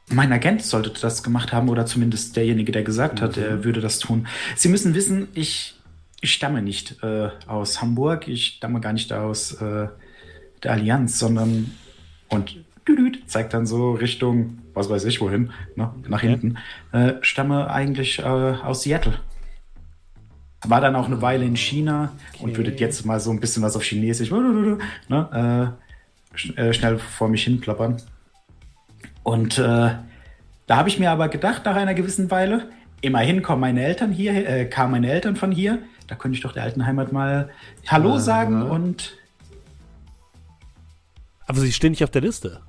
[0.10, 3.64] Mein Agent sollte das gemacht haben oder zumindest derjenige, der gesagt hat, er mhm.
[3.64, 4.28] würde das tun.
[4.56, 5.76] Sie müssen wissen, ich,
[6.22, 9.88] ich stamme nicht äh, aus Hamburg, ich stamme gar nicht aus äh,
[10.64, 11.72] der Allianz, sondern
[12.30, 12.58] und
[13.28, 16.58] zeigt dann so Richtung, was weiß ich wohin, ne, nach hinten,
[16.92, 19.20] äh, stamme eigentlich äh, aus Seattle.
[20.66, 22.44] War dann auch eine Weile in China okay.
[22.44, 25.78] und würde jetzt mal so ein bisschen was auf Chinesisch ne,
[26.36, 28.02] äh, äh, schnell vor mich hin plappern.
[29.30, 29.94] Und äh,
[30.66, 32.68] da habe ich mir aber gedacht, nach einer gewissen Weile,
[33.02, 36.52] immerhin kommen meine Eltern hier, äh, kamen meine Eltern von hier, da könnte ich doch
[36.52, 37.52] der alten Heimat mal
[37.86, 39.20] Hallo äh, sagen und.
[41.46, 42.62] Aber sie stehen nicht auf der Liste.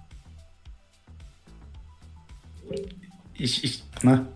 [3.33, 4.27] Ich, ich, ne?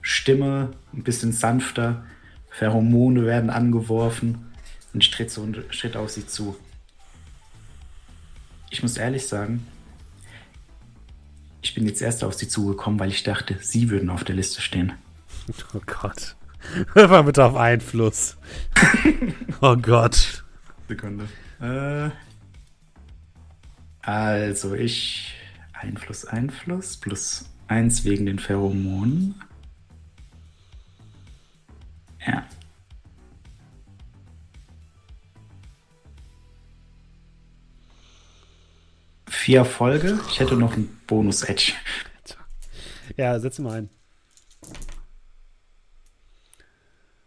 [0.00, 2.06] Stimme ein bisschen sanfter,
[2.48, 4.46] Pheromone werden angeworfen
[4.94, 6.56] und ich trete so einen Schritt auf sie zu.
[8.70, 9.66] Ich muss ehrlich sagen,
[11.66, 14.62] ich bin jetzt erst auf sie zugekommen, weil ich dachte, sie würden auf der Liste
[14.62, 14.92] stehen.
[15.74, 16.36] Oh Gott.
[16.94, 18.36] Hör mal bitte auf Einfluss.
[19.60, 20.44] oh Gott.
[20.86, 21.28] Sekunde.
[21.60, 22.10] Äh,
[24.00, 25.34] also ich
[25.72, 29.34] Einfluss, Einfluss plus eins wegen den Pheromonen.
[32.24, 32.46] Ja.
[39.46, 40.18] Vier Erfolge.
[40.28, 41.74] Ich hätte noch einen Bonus-Edge.
[43.16, 43.90] Ja, setz mal ein.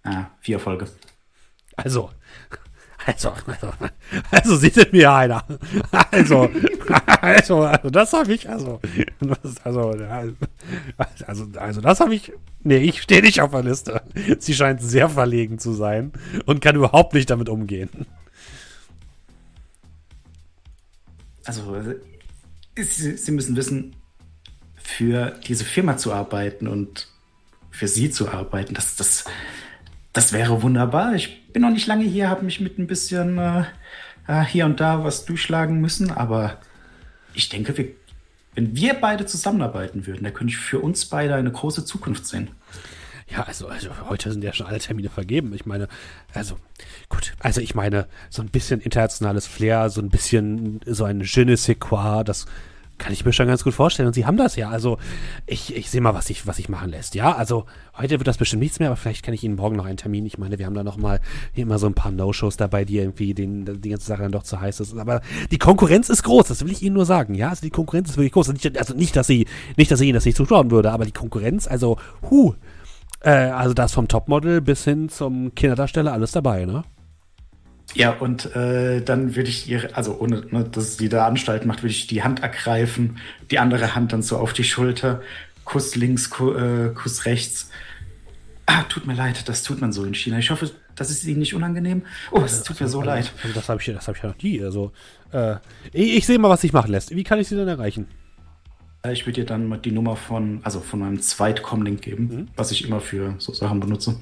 [0.04, 0.90] Ah, vier Erfolge.
[1.78, 2.12] Also,
[3.06, 3.72] also, also,
[4.32, 5.46] also sieht es mir einer.
[6.12, 6.50] Also,
[7.22, 8.82] also, also das habe ich, also,
[9.64, 9.92] also,
[11.26, 12.34] also, also das habe ich,
[12.64, 14.02] nee, ich stehe nicht auf der Liste.
[14.40, 16.12] Sie scheint sehr verlegen zu sein
[16.46, 18.08] und kann überhaupt nicht damit umgehen.
[21.50, 21.84] Also,
[22.76, 23.96] Sie, Sie müssen wissen,
[24.76, 27.08] für diese Firma zu arbeiten und
[27.72, 29.26] für Sie zu arbeiten, das, das,
[30.14, 31.16] das wäre wunderbar.
[31.16, 33.64] Ich bin noch nicht lange hier, habe mich mit ein bisschen äh,
[34.28, 36.60] äh, hier und da was durchschlagen müssen, aber
[37.34, 37.88] ich denke, wir,
[38.54, 42.52] wenn wir beide zusammenarbeiten würden, da könnte ich für uns beide eine große Zukunft sehen.
[43.32, 45.54] Ja, also, also heute sind ja schon alle Termine vergeben.
[45.54, 45.88] Ich meine,
[46.34, 46.56] also
[47.10, 51.46] gut, also ich meine, so ein bisschen internationales Flair, so ein bisschen so ein Je
[51.46, 52.46] ne sais quoi, das
[53.00, 54.08] kann ich mir schon ganz gut vorstellen.
[54.08, 54.70] Und sie haben das ja.
[54.70, 54.98] Also
[55.48, 57.16] ich, ich sehe mal, was sich was ich machen lässt.
[57.16, 57.66] Ja, also
[57.98, 60.26] heute wird das bestimmt nichts mehr, aber vielleicht kann ich Ihnen morgen noch einen Termin.
[60.26, 61.20] Ich meine, wir haben da noch mal
[61.54, 64.44] hier immer so ein paar No-Shows dabei, die irgendwie den, die ganze Sache dann doch
[64.44, 64.98] zu heiß ist.
[64.98, 67.34] Aber die Konkurrenz ist groß, das will ich Ihnen nur sagen.
[67.34, 68.50] Ja, also die Konkurrenz ist wirklich groß.
[68.50, 69.48] Also nicht, also dass sie,
[69.78, 71.98] nicht, dass ich Ihnen das nicht zutrauen würde, aber die Konkurrenz, also,
[72.30, 72.54] hu,
[73.22, 76.84] äh, also das vom Topmodel bis hin zum Kinderdarsteller, alles dabei, ne?
[77.96, 81.82] Ja, und äh, dann würde ich ihr, also ohne ne, dass sie da Anstalt macht,
[81.82, 83.18] würde ich die Hand ergreifen,
[83.50, 85.22] die andere Hand dann so auf die Schulter,
[85.66, 87.72] Kuss links, Ku äh, Kuss rechts.
[88.68, 90.38] Ah, tut mir leid, das tut man so in China.
[90.38, 92.04] Ich hoffe, das ist Ihnen nicht unangenehm.
[92.32, 93.32] Oh, es tut mir so also, leid.
[93.42, 94.64] Also das habe ich, hab ich ja noch nie.
[94.64, 94.92] Also,
[95.32, 95.56] äh,
[95.92, 97.16] ich, ich sehe mal, was sich machen lässt.
[97.16, 98.08] Wie kann ich Sie denn erreichen?
[99.04, 102.48] Äh, ich würde dir dann mal die Nummer von, also von meinem Zweitcom-Link geben, mhm.
[102.56, 104.20] was ich immer für so Sachen benutze.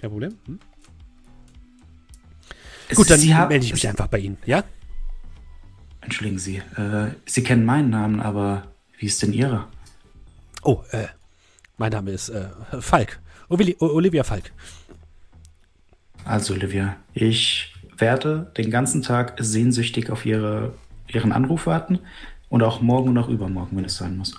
[0.00, 0.34] Kein Problem.
[0.46, 0.58] Hm?
[2.94, 4.64] Gut, dann Sie melde ich mich einfach bei Ihnen, ja?
[6.00, 8.66] Entschuldigen Sie, äh, Sie kennen meinen Namen, aber
[8.98, 9.68] wie ist denn Ihrer?
[10.62, 11.06] Oh, äh,
[11.76, 12.48] mein Name ist äh,
[12.80, 13.20] Falk.
[13.48, 14.52] Olivia, Olivia Falk.
[16.24, 20.74] Also, Olivia, ich werde den ganzen Tag sehnsüchtig auf Ihre,
[21.06, 22.00] Ihren Anruf warten
[22.50, 24.34] und auch morgen und auch übermorgen, wenn es sein muss.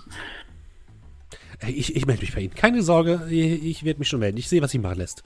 [1.67, 2.53] Ich, ich melde mich bei Ihnen.
[2.53, 4.37] Keine Sorge, ich, ich werde mich schon melden.
[4.37, 5.23] Ich sehe, was sich machen lässt.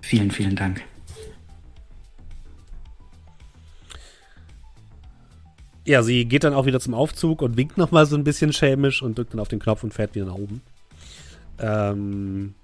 [0.00, 0.82] Vielen, vielen Dank.
[5.84, 9.02] Ja, sie geht dann auch wieder zum Aufzug und winkt nochmal so ein bisschen schelmisch
[9.02, 10.62] und drückt dann auf den Knopf und fährt wieder nach oben.
[11.58, 12.54] Ähm,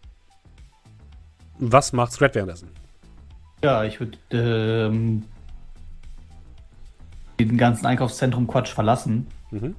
[1.58, 2.68] was macht Scrat währenddessen?
[3.62, 5.24] Ja, ich würde ähm,
[7.44, 9.74] den ganzen Einkaufszentrum Quatsch verlassen mhm.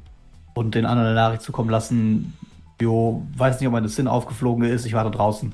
[0.54, 2.34] und den anderen eine Nachricht zukommen lassen.
[2.80, 5.52] Jo, weiß nicht, ob meine Sinn aufgeflogen ist, ich war da draußen.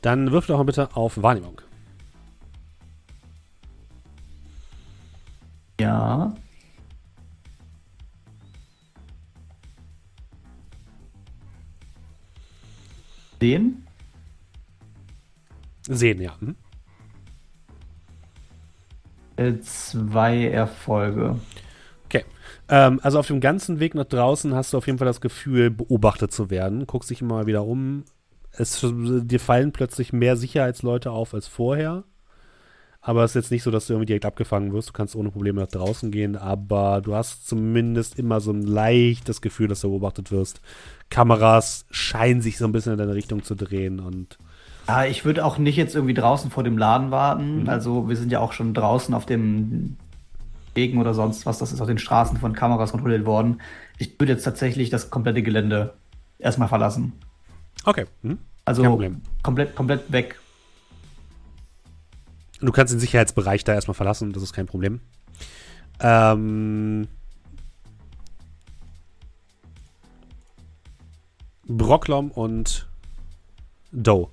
[0.00, 1.60] Dann wirf doch mal bitte auf Wahrnehmung.
[5.80, 6.34] Ja.
[13.40, 13.86] Sehen?
[15.88, 16.38] Sehen, ja.
[16.40, 16.56] Hm.
[19.36, 21.36] Äh, zwei Erfolge.
[22.06, 22.24] Okay.
[22.68, 25.70] Ähm, also auf dem ganzen Weg nach draußen hast du auf jeden Fall das Gefühl,
[25.70, 26.86] beobachtet zu werden.
[26.86, 28.04] Guckst dich immer wieder um,
[28.52, 32.04] es, dir fallen plötzlich mehr Sicherheitsleute auf als vorher.
[33.02, 34.88] Aber es ist jetzt nicht so, dass du irgendwie direkt abgefangen wirst.
[34.88, 39.40] Du kannst ohne Probleme nach draußen gehen, aber du hast zumindest immer so ein leichtes
[39.40, 40.60] Gefühl, dass du beobachtet wirst.
[41.08, 44.38] Kameras scheinen sich so ein bisschen in deine Richtung zu drehen und.
[44.88, 47.62] Ja, ich würde auch nicht jetzt irgendwie draußen vor dem Laden warten.
[47.62, 47.68] Mhm.
[47.68, 49.96] Also wir sind ja auch schon draußen auf dem
[50.74, 51.58] Wegen oder sonst was.
[51.58, 53.60] Das ist auf den Straßen von Kameras kontrolliert worden.
[53.98, 55.94] Ich würde jetzt tatsächlich das komplette Gelände
[56.38, 57.12] erstmal verlassen.
[57.84, 58.04] Okay.
[58.22, 58.38] Mhm.
[58.64, 58.82] Also
[59.42, 60.36] komplett, komplett weg
[62.60, 65.00] Du kannst den Sicherheitsbereich da erstmal verlassen, das ist kein Problem.
[66.00, 67.08] Ähm,
[71.66, 72.88] Brocklom und
[73.92, 74.28] Doe.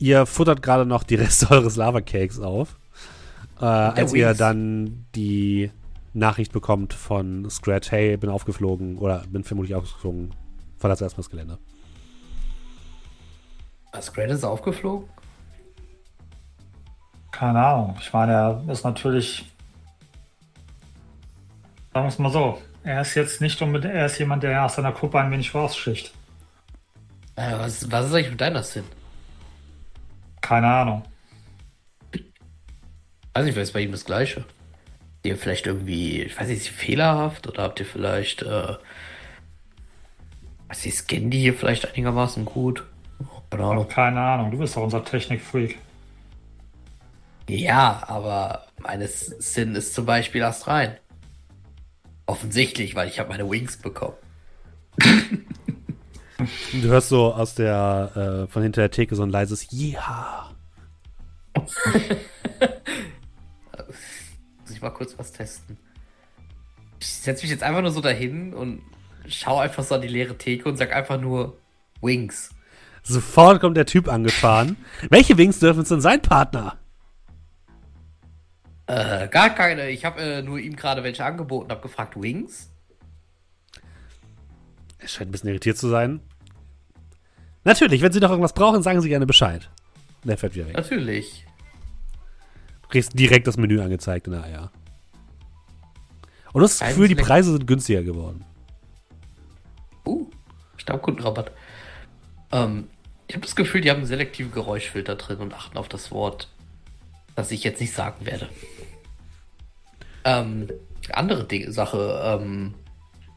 [0.00, 2.76] Ihr futtert gerade noch die Reste eures Lava-Cakes auf.
[3.60, 5.70] Äh, als ihr dann die
[6.14, 10.34] Nachricht bekommt von Scratch, hey, bin aufgeflogen oder bin vermutlich aufgeflogen,
[10.78, 11.58] verlasse erstmal das Gelände.
[14.00, 15.08] Scratch ist aufgeflogen?
[17.30, 17.96] Keine Ahnung.
[18.00, 19.50] Ich meine, er ist natürlich.
[21.92, 22.58] Sagen wir es mal so.
[22.82, 23.94] Er ist jetzt nicht unbedingt.
[23.94, 26.14] Er ist jemand, der aus seiner Gruppe ein wenig rausschicht.
[27.36, 28.84] Äh, was, was ist eigentlich mit deiner Sinn?
[30.40, 31.02] Keine Ahnung.
[33.34, 34.40] Weiß nicht, vielleicht ist bei ihm das Gleiche.
[34.40, 38.74] Habt ihr vielleicht irgendwie, ich weiß nicht, fehlerhaft oder habt ihr vielleicht, äh,
[40.68, 42.84] was ist, scannen die hier vielleicht einigermaßen gut?
[43.50, 43.88] Keine Ahnung.
[43.88, 45.78] Keine Ahnung, du bist doch unser Technikfreak.
[47.48, 50.96] Ja, aber meines Sinn ist zum Beispiel astrein.
[52.26, 54.14] Offensichtlich, weil ich habe meine Wings bekommen.
[56.72, 60.50] du hörst so aus der, äh, von hinter der Theke so ein leises Ja.
[64.60, 65.76] Muss ich mal kurz was testen.
[67.00, 68.82] Ich setze mich jetzt einfach nur so dahin und
[69.26, 71.58] schaue einfach so an die leere Theke und sag einfach nur
[72.00, 72.50] Wings.
[73.02, 74.76] Sofort kommt der Typ angefahren.
[75.08, 76.76] Welche Wings dürfen es denn sein, Partner?
[78.86, 79.90] Äh, gar keine.
[79.90, 82.69] Ich habe äh, nur ihm gerade welche angeboten, habe gefragt, Wings?
[85.00, 86.20] Er scheint ein bisschen irritiert zu sein.
[87.64, 89.68] Natürlich, wenn Sie noch irgendwas brauchen, sagen Sie gerne Bescheid.
[90.24, 90.76] Der fährt wieder weg.
[90.76, 91.46] Natürlich.
[92.82, 94.72] Du kriegst direkt das Menü angezeigt in der AR.
[96.52, 98.44] Und du hast das Gefühl, die Preise sind günstiger geworden.
[100.04, 100.28] Uh,
[100.76, 101.52] Stammkundenrabatt.
[102.50, 102.88] Ähm,
[103.28, 106.48] ich habe das Gefühl, die haben einen selektiven Geräuschfilter drin und achten auf das Wort,
[107.36, 108.48] das ich jetzt nicht sagen werde.
[110.24, 110.68] Ähm,
[111.12, 112.20] andere Dinge, Sache.
[112.24, 112.74] Ähm,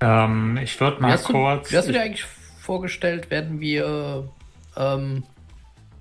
[0.03, 1.67] ähm, ich würde mal wie kurz.
[1.67, 2.25] Du, wie hast du dir eigentlich
[2.59, 4.29] vorgestellt, werden wir
[4.75, 5.23] ähm,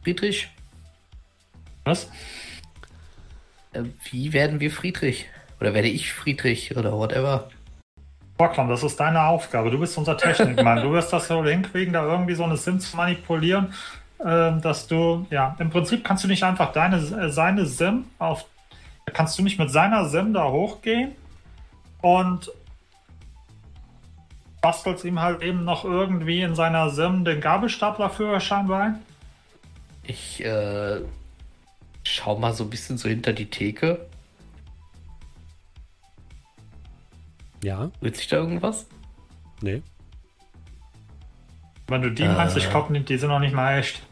[0.03, 0.49] Friedrich?
[1.85, 2.11] Was?
[3.73, 5.27] Äh, wie werden wir Friedrich?
[5.61, 7.49] Oder werde ich Friedrich oder whatever?
[8.37, 9.70] Bocklam, das ist deine Aufgabe.
[9.70, 10.83] Du bist unser Technikmann.
[10.83, 13.73] du wirst das so hinkriegen, da irgendwie so eine Sim zu manipulieren,
[14.19, 18.47] äh, dass du, ja, im Prinzip kannst du nicht einfach deine, äh, seine Sim auf
[19.12, 21.12] kannst du nicht mit seiner Sim da hochgehen
[22.01, 22.51] und
[24.62, 28.93] bastelst ihm halt eben noch irgendwie in seiner Sim den Gabelstapler-Führerschein bei?
[30.05, 31.01] Ich äh,
[32.05, 34.06] schau mal so ein bisschen so hinter die Theke.
[37.62, 37.90] Ja.
[38.01, 38.86] Wird sich da irgendwas?
[39.60, 39.82] Nee.
[41.89, 44.02] Wenn du die äh, meinst, ich glaube, die sind noch nicht mal echt.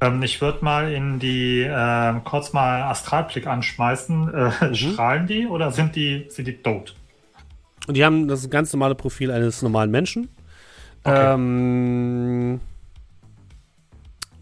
[0.00, 4.34] Ähm, ich würde mal in die äh, kurz mal Astralblick anschmeißen.
[4.34, 4.74] Äh, mhm.
[4.74, 6.94] Strahlen die oder sind die, sind die tot?
[7.90, 10.28] Und die haben das ganz normale Profil eines normalen Menschen.
[11.02, 11.34] Okay.
[11.34, 12.60] Ähm,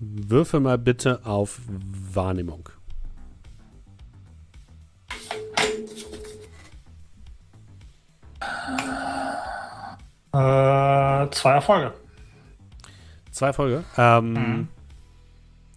[0.00, 1.58] würfe mal bitte auf
[2.12, 2.68] Wahrnehmung.
[10.34, 11.94] Äh, zwei Erfolge.
[13.30, 13.84] Zwei Erfolge.
[13.96, 14.68] Ähm, mhm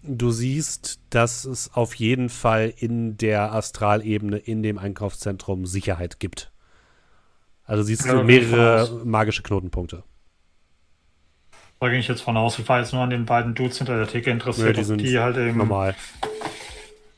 [0.02, 6.51] du siehst, dass es auf jeden Fall in der Astralebene, in dem Einkaufszentrum Sicherheit gibt.
[7.64, 10.02] Also siehst ja, du mehrere magische Knotenpunkte.
[11.80, 12.58] Da ging ich jetzt von aus.
[12.58, 15.00] Ich war jetzt nur an den beiden Dudes hinter der Theke interessiert, ja, die sind
[15.00, 15.58] die halt eben.
[15.58, 15.96] Normal.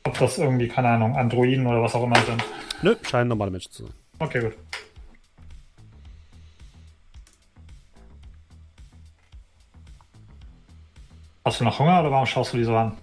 [0.05, 2.43] Ob das irgendwie, keine Ahnung, Androiden oder was auch immer sind.
[2.83, 3.95] Nö, scheinen normale Menschen zu sein.
[4.19, 4.55] Okay, gut.
[11.45, 12.97] Hast du noch Hunger oder warum schaust du die so an?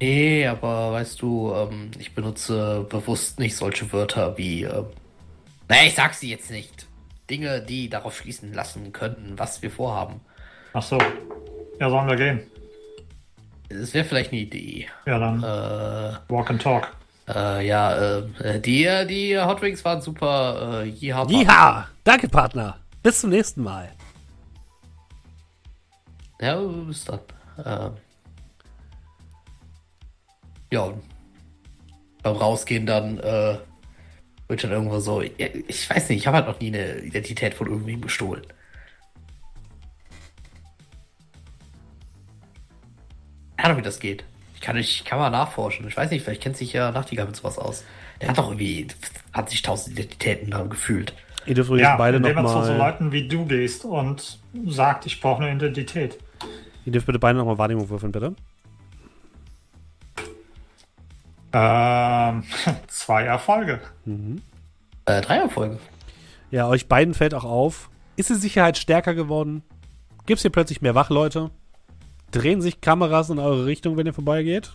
[0.00, 4.64] Nee, aber weißt du, ähm, ich benutze bewusst nicht solche Wörter wie.
[4.64, 4.82] Äh,
[5.72, 6.86] naja, ich sag sie jetzt nicht.
[7.30, 10.20] Dinge, die darauf schließen lassen könnten, was wir vorhaben.
[10.74, 10.98] Ach so.
[11.80, 12.40] Ja, sollen wir gehen?
[13.70, 14.88] Das wäre vielleicht eine Idee.
[15.06, 15.42] Ja, dann.
[15.42, 16.94] Äh, walk and talk.
[17.26, 20.82] Äh, ja, äh, die, die Hot Wings waren super.
[20.84, 21.24] Äh, Jiha.
[21.24, 21.88] Jiha!
[22.04, 22.76] Danke, Partner.
[23.02, 23.90] Bis zum nächsten Mal.
[26.38, 27.20] Ja, bis dann.
[27.64, 27.90] Äh,
[30.70, 30.92] ja.
[32.22, 33.56] beim Rausgehen dann äh,
[34.52, 35.22] wird dann irgendwo so.
[35.22, 38.42] Ich weiß nicht, ich habe halt noch nie eine Identität von irgendwem gestohlen.
[43.56, 44.24] Keine Ahnung, wie das geht.
[44.54, 45.88] Ich kann, ich kann mal nachforschen.
[45.88, 47.84] Ich weiß nicht, vielleicht kennt sich ja Nachtigall mit sowas aus.
[48.20, 48.88] Der hat doch irgendwie
[49.32, 51.14] hat sich tausend Identitäten da gefühlt.
[51.46, 52.60] Ihr dürft ja, beide indem noch mal...
[52.60, 56.18] zu so Leuten wie du gehst und sagt, ich brauche eine Identität.
[56.84, 58.34] Ihr dürft bitte beide nochmal Wahrnehmung würfeln, bitte.
[61.52, 62.44] Ähm,
[62.88, 63.80] zwei Erfolge.
[64.04, 64.42] Mhm.
[65.06, 65.78] Äh, drei Erfolge.
[66.50, 67.90] Ja, euch beiden fällt auch auf.
[68.16, 69.62] Ist die Sicherheit stärker geworden?
[70.26, 71.50] Gibt es hier plötzlich mehr Wachleute?
[72.30, 74.72] Drehen sich Kameras in eure Richtung, wenn ihr vorbeigeht?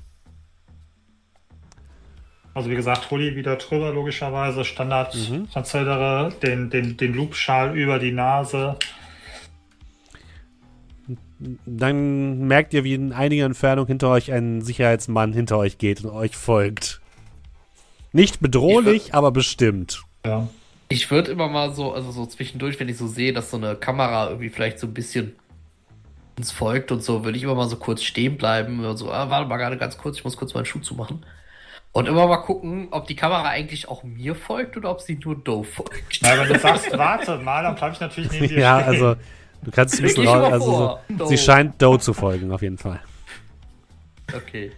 [2.53, 4.65] Also wie gesagt, Hulli wieder drüber, logischerweise.
[4.65, 5.47] Standard mhm.
[6.41, 8.77] den, den, den Loopschal über die Nase.
[11.39, 16.09] Dann merkt ihr, wie in einiger Entfernung hinter euch ein Sicherheitsmann hinter euch geht und
[16.11, 16.99] euch folgt.
[18.11, 20.01] Nicht bedrohlich, aber bestimmt.
[20.25, 20.47] Ja.
[20.89, 23.75] Ich würde immer mal so, also so zwischendurch, wenn ich so sehe, dass so eine
[23.75, 25.35] Kamera irgendwie vielleicht so ein bisschen
[26.37, 29.29] uns folgt und so, würde ich immer mal so kurz stehen bleiben und so, ah,
[29.29, 31.25] warte mal gerade ganz kurz, ich muss kurz meinen Schuh zumachen.
[31.91, 35.35] Und immer mal gucken, ob die Kamera eigentlich auch mir folgt oder ob sie nur
[35.35, 36.21] Doe folgt.
[36.21, 38.87] Ja, wenn du sagst, warte mal, dann bleibe ich natürlich neben dir Ja, stehen.
[38.93, 39.15] also
[39.63, 42.77] du kannst es ein bisschen raus, also so, sie scheint Doe zu folgen, auf jeden
[42.77, 42.99] Fall.
[44.35, 44.71] Okay.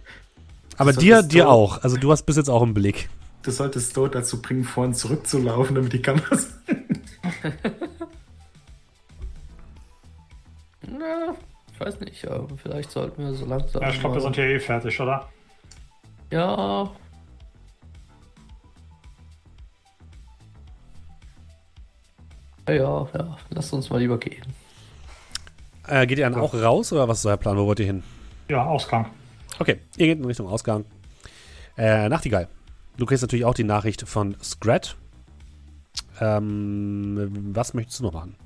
[0.76, 1.82] Aber dir, dir auch.
[1.82, 3.08] Also du hast bis jetzt auch im Blick.
[3.42, 6.54] Du solltest Doe dazu bringen, vorhin zurückzulaufen, damit die Kameras.
[10.86, 11.34] Na,
[11.72, 13.82] ich weiß nicht, aber vielleicht sollten wir so langsam.
[13.82, 15.28] Ja, ich glaube, wir sind hier eh fertig, oder?
[16.30, 16.90] Ja,
[22.76, 24.44] Ja, ja, lasst uns mal lieber gehen.
[25.90, 27.56] Äh, geht ihr dann auch raus oder was ist euer Plan?
[27.56, 28.04] Wo wollt ihr hin?
[28.48, 29.06] Ja, Ausgang.
[29.58, 30.84] Okay, ihr geht in Richtung Ausgang.
[31.76, 32.48] Äh, Nachtigall.
[32.96, 34.96] Du kriegst natürlich auch die Nachricht von Scrat.
[36.20, 38.36] Ähm, was möchtest du noch machen?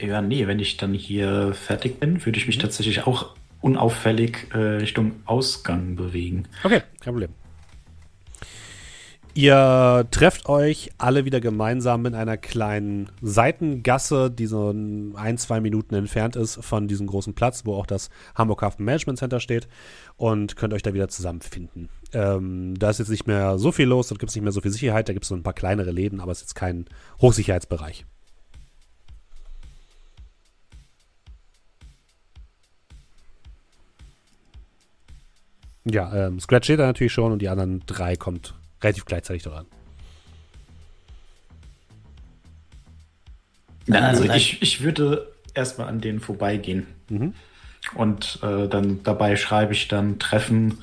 [0.00, 2.62] Ja, nee, wenn ich dann hier fertig bin, würde ich mich mhm.
[2.62, 6.46] tatsächlich auch unauffällig äh, Richtung Ausgang bewegen.
[6.62, 7.30] Okay, kein Problem.
[9.34, 15.94] Ihr trefft euch alle wieder gemeinsam in einer kleinen Seitengasse, die so ein, zwei Minuten
[15.94, 19.68] entfernt ist von diesem großen Platz, wo auch das Hamburg Hafen Management Center steht
[20.18, 21.88] und könnt euch da wieder zusammenfinden.
[22.12, 24.60] Ähm, da ist jetzt nicht mehr so viel los, da gibt es nicht mehr so
[24.60, 26.84] viel Sicherheit, da gibt es so ein paar kleinere Läden, aber es ist jetzt kein
[27.22, 28.04] Hochsicherheitsbereich.
[35.84, 39.66] Ja, ähm, Scratch steht da natürlich schon und die anderen drei kommt relativ gleichzeitig dran.
[43.90, 46.86] Also ich, ich würde erstmal an denen vorbeigehen.
[47.08, 47.34] Mhm.
[47.94, 50.78] Und äh, dann dabei schreibe ich dann Treffen,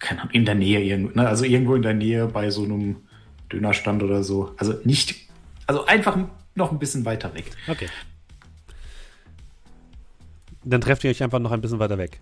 [0.00, 1.28] keine Ahnung, in der Nähe irgendwo, ne?
[1.28, 2.96] also irgendwo in der Nähe bei so einem
[3.52, 4.54] Dönerstand oder so.
[4.58, 5.14] Also nicht,
[5.66, 6.18] also einfach
[6.54, 7.50] noch ein bisschen weiter weg.
[7.68, 7.88] Okay.
[10.64, 12.20] Dann trefft ihr euch einfach noch ein bisschen weiter weg.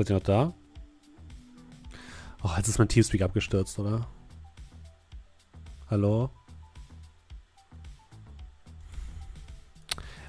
[0.00, 0.54] Seid ihr noch da?
[2.42, 4.06] Oh, jetzt ist mein Teamspeak abgestürzt, oder?
[5.90, 6.30] Hallo?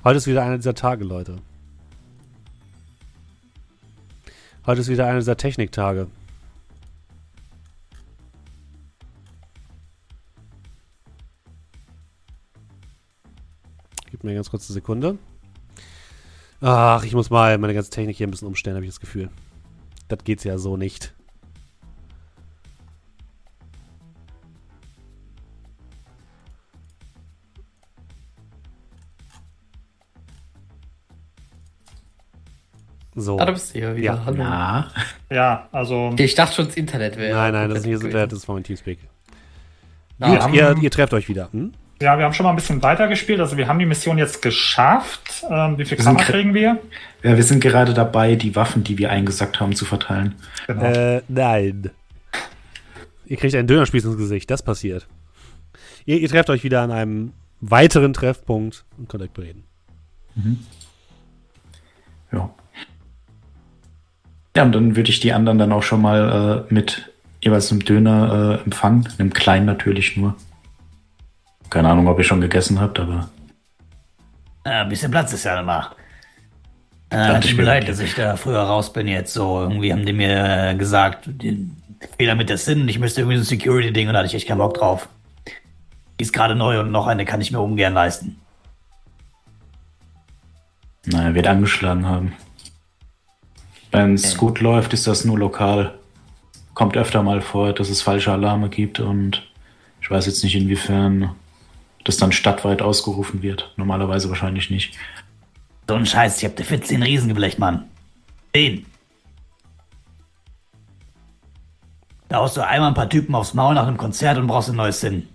[0.04, 1.38] Heute ist wieder einer dieser Tage, Leute.
[4.66, 6.08] Heute ist wieder einer dieser Techniktage.
[14.08, 15.18] Gib mir ganz kurz eine Sekunde.
[16.60, 19.30] Ach, ich muss mal meine ganze Technik hier ein bisschen umstellen, habe ich das Gefühl.
[20.12, 21.14] Das geht's ja so nicht.
[33.16, 33.40] So.
[33.40, 34.04] Ah, da bist du ja wieder.
[34.04, 34.26] Ja.
[34.26, 34.38] Hallo.
[34.44, 34.92] Ja.
[35.30, 36.14] ja, also.
[36.18, 37.34] Ich dachte schon, das Internet wäre.
[37.34, 39.00] Nein, nein, das ist nicht das Internet, das ist von Teamspeak.
[40.20, 41.50] Gut, ihr, ihr, trefft euch wieder.
[41.54, 41.72] Hm?
[42.02, 43.40] Ja, wir haben schon mal ein bisschen weiter gespielt.
[43.40, 45.46] Also wir haben die Mission jetzt geschafft.
[45.50, 46.80] Ähm, wie viel Kammer kriegen wir?
[47.24, 50.36] Ja, wir sind gerade dabei, die Waffen, die wir eingesackt haben, zu verteilen.
[50.68, 50.84] Genau.
[50.84, 51.92] Äh, nein.
[53.26, 54.50] Ihr kriegt einen Dönerspieß ins Gesicht.
[54.50, 55.08] Das passiert.
[56.06, 59.64] Ihr, ihr, trefft euch wieder an einem weiteren Treffpunkt und könnt euch bereden.
[60.36, 60.60] Mhm.
[62.32, 62.50] Ja.
[64.56, 67.12] Ja, und dann würde ich die anderen dann auch schon mal äh, mit
[67.42, 69.08] jeweils einem Döner äh, empfangen.
[69.18, 70.36] Einem kleinen natürlich nur.
[71.72, 73.30] Keine Ahnung, ob ihr schon gegessen habt, aber.
[74.66, 75.96] Ja, ein bisschen Platz ist ja immer.
[77.10, 79.62] Äh, tut mir leid, dass ich da früher raus bin jetzt so.
[79.62, 81.30] Irgendwie haben die mir gesagt,
[82.18, 84.48] Fehler mit der Sinn, ich müsste irgendwie so ein Security-Ding und da hatte ich echt
[84.50, 85.08] keinen Bock drauf.
[86.20, 88.40] Die ist gerade neu und noch eine kann ich mir ungern leisten.
[91.06, 92.34] Na, er wird angeschlagen haben.
[93.92, 94.38] Wenn es okay.
[94.38, 95.98] gut läuft, ist das nur lokal.
[96.74, 99.50] Kommt öfter mal vor, dass es falsche Alarme gibt und
[100.02, 101.32] ich weiß jetzt nicht, inwiefern
[102.04, 103.74] das dann stadtweit ausgerufen wird.
[103.78, 104.98] Normalerweise wahrscheinlich nicht.
[105.88, 107.90] So ein Scheiß, ich hab dir 14 Riesengeblecht, Mann.
[108.56, 108.86] 10.
[112.30, 114.76] Da haust du einmal ein paar Typen aufs Maul nach einem Konzert und brauchst ein
[114.76, 115.28] neues Sinn.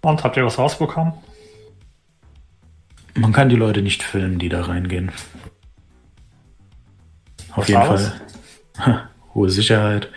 [0.00, 1.12] Und habt ihr was rausbekommen?
[3.14, 5.12] Man kann die Leute nicht filmen, die da reingehen.
[7.52, 9.08] Auf was jeden Fall.
[9.34, 10.08] Hohe Sicherheit.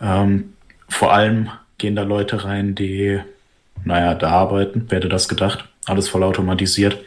[0.00, 0.54] Ähm,
[0.88, 3.20] vor allem gehen da Leute rein, die,
[3.84, 4.86] naja, da arbeiten.
[4.88, 5.64] Wer hätte das gedacht?
[5.86, 6.98] Alles voll automatisiert.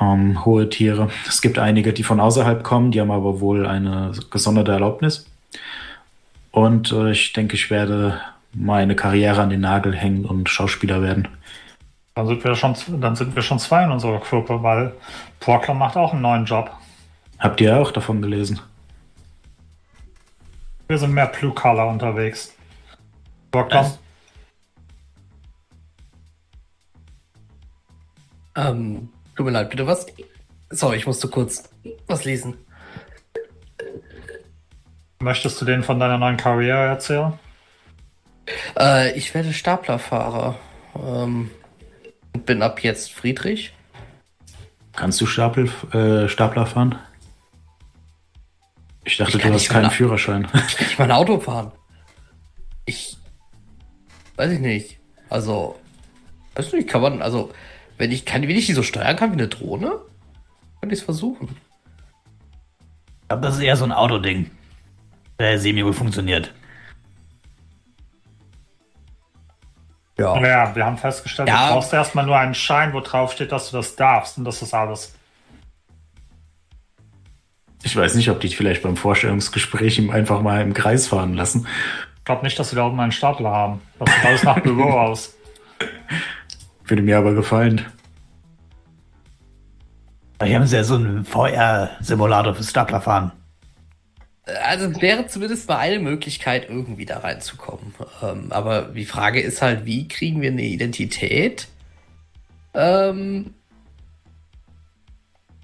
[0.00, 1.08] Ähm, hohe Tiere.
[1.26, 5.26] Es gibt einige, die von außerhalb kommen, die haben aber wohl eine gesonderte Erlaubnis.
[6.50, 8.20] Und äh, ich denke, ich werde
[8.52, 11.28] meine Karriere an den Nagel hängen und Schauspieler werden.
[12.14, 14.94] Dann sind wir schon, dann sind wir schon zwei in unserer Gruppe, weil
[15.40, 16.70] Porkler macht auch einen neuen Job.
[17.38, 18.60] Habt ihr auch davon gelesen?
[20.88, 22.54] Wir sind mehr Blue Color unterwegs.
[23.50, 23.98] Porkler?
[28.54, 30.06] Ähm, tut mir leid, bitte was?
[30.70, 31.68] Sorry, ich musste kurz
[32.06, 32.54] was lesen.
[35.20, 37.32] Möchtest du denen von deiner neuen Karriere erzählen?
[38.78, 40.56] Äh, ich werde Staplerfahrer.
[40.94, 41.50] Ähm,
[42.44, 43.72] bin ab jetzt Friedrich.
[44.92, 46.98] Kannst du Stapel, äh, Stapler fahren?
[49.06, 50.48] Ich dachte, ich du hast keinen Führerschein.
[50.66, 51.70] Ich kann nicht mal ein Auto fahren.
[52.86, 53.16] Ich.
[54.34, 54.98] Weiß ich nicht.
[55.30, 55.78] Also.
[56.56, 57.22] Weißt du nicht, kann man.
[57.22, 57.52] Also,
[57.98, 60.00] wenn ich kann, wenn ich die so steuern kann wie eine Drohne,
[60.80, 61.56] kann ich es versuchen.
[63.22, 64.50] Ich glaube, das ist eher so ein Autoding.
[65.38, 66.52] Der semi gut funktioniert.
[70.18, 70.40] Ja.
[70.42, 71.68] ja, wir haben festgestellt, ja.
[71.68, 74.38] du brauchst erstmal nur einen Schein, wo drauf steht, dass du das darfst.
[74.38, 75.14] Und das ist alles.
[77.86, 81.68] Ich weiß nicht, ob die vielleicht beim Vorstellungsgespräch ihm einfach mal im Kreis fahren lassen.
[82.18, 83.80] Ich glaube nicht, dass sie da oben einen Stapler haben.
[84.00, 85.36] Das sieht alles nach Büro aus.
[86.84, 87.86] Würde mir aber gefallen.
[90.42, 93.30] Hier haben sie ja so einen VR-Simulator für Staplerfahren.
[94.64, 97.94] Also wäre zumindest mal eine Möglichkeit, irgendwie da reinzukommen.
[98.20, 101.68] Ähm, aber die Frage ist halt, wie kriegen wir eine Identität?
[102.74, 103.54] Ähm,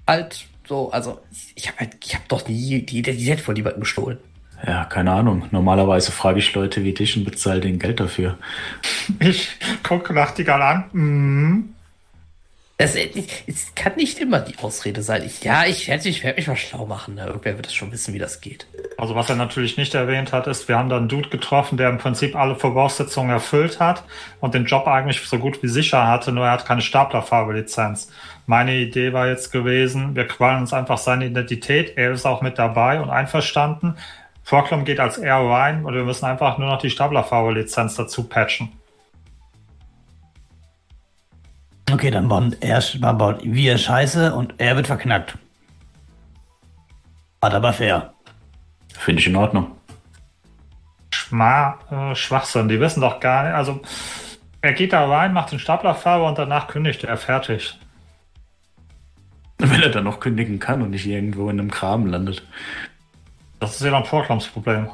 [0.07, 1.19] halt so, also
[1.55, 4.17] ich habe halt, ich habe doch nie die Identität von jemandem gestohlen.
[4.65, 5.47] Ja, keine Ahnung.
[5.51, 8.37] Normalerweise frage ich Leute wie dich und bezahle den Geld dafür.
[9.19, 9.49] Ich
[9.83, 10.85] gucke Nachtigall an.
[10.93, 11.73] Mhm.
[12.77, 15.23] Es, es, kann nicht immer die Ausrede sein.
[15.23, 17.15] Ich, ja, ich werde ich werd mich mal schlau machen.
[17.15, 17.27] Ne?
[17.27, 18.65] Irgendwer wird das schon wissen, wie das geht.
[18.97, 21.89] Also was er natürlich nicht erwähnt hat, ist, wir haben da einen Dude getroffen, der
[21.89, 24.03] im Prinzip alle Voraussetzungen erfüllt hat
[24.39, 28.09] und den Job eigentlich so gut wie sicher hatte, nur er hat keine Staplerfahrerlizenz.
[28.45, 32.59] Meine Idee war jetzt gewesen, wir qualen uns einfach seine Identität, er ist auch mit
[32.59, 33.95] dabei und einverstanden.
[34.43, 38.69] Vorklom geht als er rein und wir müssen einfach nur noch die Staplerfahrerlizenz dazu patchen.
[41.91, 42.81] Okay, dann bauen er,
[43.13, 45.37] baut wir Scheiße und er wird verknackt.
[47.41, 48.13] Hat aber fair.
[48.97, 49.71] Finde ich in Ordnung.
[51.13, 53.53] Schma äh, Schwachsinn, die wissen doch gar nicht.
[53.53, 53.81] Also,
[54.61, 57.77] er geht da rein, macht den Staplerfahrer und danach kündigt er fertig.
[59.63, 62.45] Wenn er dann noch kündigen kann und nicht irgendwo in einem Kram landet.
[63.61, 64.89] Das ist ja dann Portlams Problem.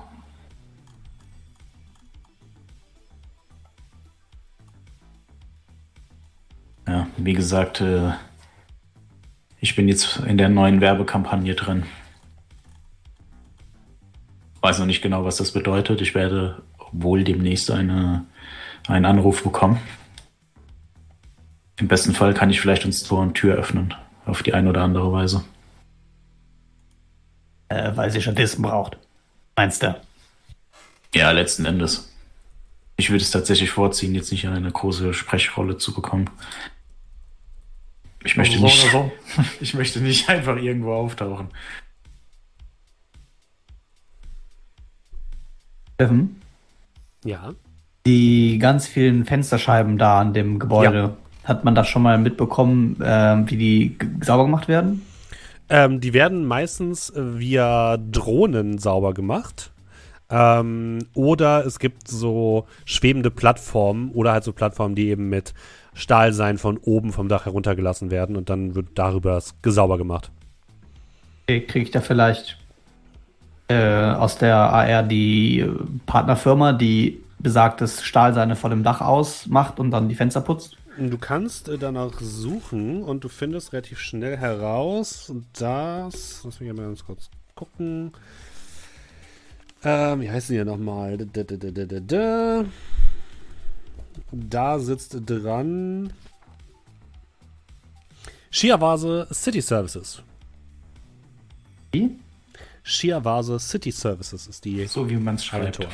[6.87, 8.11] Ja, wie gesagt, äh,
[9.59, 11.87] ich bin jetzt in der neuen Werbekampagne drin.
[14.61, 15.99] Weiß noch nicht genau, was das bedeutet.
[16.01, 18.27] Ich werde wohl demnächst eine,
[18.87, 19.79] einen Anruf bekommen.
[21.77, 23.95] Im besten Fall kann ich vielleicht uns Tor und Tür öffnen.
[24.29, 25.43] Auf die eine oder andere Weise.
[27.69, 28.97] Äh, weil sie Statisten braucht.
[29.55, 29.99] Meinst du?
[31.15, 32.13] Ja, letzten Endes.
[32.97, 36.29] Ich würde es tatsächlich vorziehen, jetzt nicht eine große Sprechrolle zu bekommen.
[38.23, 39.11] Ich möchte, so nicht, so.
[39.61, 41.47] ich möchte nicht einfach irgendwo auftauchen.
[45.95, 46.41] Steffen?
[47.23, 47.53] Ja.
[48.05, 51.17] Die ganz vielen Fensterscheiben da an dem Gebäude, ja.
[51.49, 55.05] Hat man das schon mal mitbekommen, äh, wie die sauber gemacht werden?
[55.67, 59.71] Ähm, die werden meistens via Drohnen sauber gemacht.
[60.31, 65.53] Ähm, oder es gibt so schwebende Plattformen oder halt so Plattformen, die eben mit
[65.93, 70.31] Stahlsein von oben vom Dach heruntergelassen werden und dann wird darüber das gesauber gemacht.
[71.43, 72.57] Okay, kriege ich da vielleicht
[73.69, 75.65] äh, aus der AR die
[76.05, 80.77] Partnerfirma, die besagtes Stahlseine vor dem Dach ausmacht und dann die Fenster putzt?
[80.99, 86.41] Du kannst äh, danach suchen und du findest relativ schnell heraus, dass.
[86.43, 88.11] Lass mich mal ganz kurz gucken.
[89.81, 91.17] Ähm, wie heißen die hier nochmal?
[94.31, 96.11] Da sitzt dran.
[98.51, 100.21] Shiawase City Services.
[101.93, 102.19] Wie?
[102.83, 104.85] Shiawase City Services ist die.
[104.85, 105.87] So wie man es schreibt.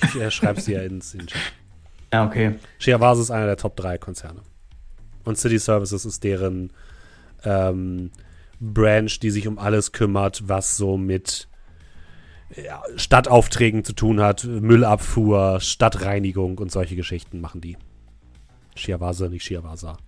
[0.00, 1.40] Ich äh, schreibe sie ja ins in Chat.
[2.12, 2.54] Ja, okay.
[2.78, 4.40] Shiawase ist einer der Top 3 Konzerne.
[5.24, 6.72] Und City Services ist deren
[7.44, 8.10] ähm,
[8.60, 11.48] Branch, die sich um alles kümmert, was so mit
[12.56, 14.44] ja, Stadtaufträgen zu tun hat.
[14.44, 17.76] Müllabfuhr, Stadtreinigung und solche Geschichten machen die.
[18.74, 19.98] Shiawase, nicht Shiawasa.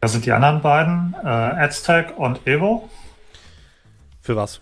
[0.00, 2.88] Das sind die anderen beiden, äh, Aztec und Evo.
[4.20, 4.60] Für was?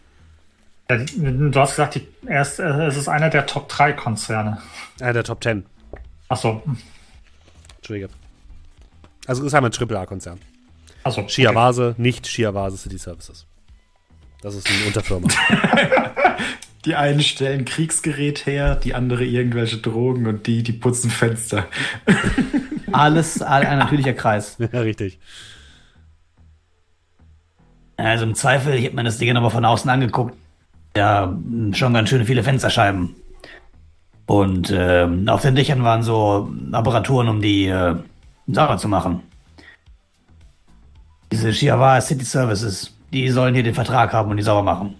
[0.89, 4.59] Ja, du hast gesagt, die, erst, es ist einer der Top 3 Konzerne.
[5.01, 5.65] Einer der Top 10.
[6.29, 6.63] Achso.
[7.77, 8.09] Entschuldige.
[9.27, 10.39] Also es ist einmal ein AAA-Konzern.
[11.03, 11.29] Achso.
[11.29, 12.03] Shiawase, okay.
[12.03, 13.47] nicht Shiawase City Services.
[14.43, 15.29] Das ist eine Unterfirma.
[16.85, 21.67] die einen stellen Kriegsgerät her, die andere irgendwelche Drogen und die, die putzen Fenster.
[22.93, 24.57] Alles ein natürlicher Kreis.
[24.73, 25.19] Ja, richtig.
[27.97, 30.37] Also im Zweifel, ich habe mir das Ding aber von außen angeguckt.
[30.97, 31.37] Ja,
[31.73, 33.15] schon ganz schön viele Fensterscheiben.
[34.27, 37.95] Und äh, auf den Dächern waren so Apparaturen, um die äh,
[38.47, 39.23] sauber zu machen.
[41.31, 44.95] Diese Shiawa City Services, die sollen hier den Vertrag haben und die sauber machen.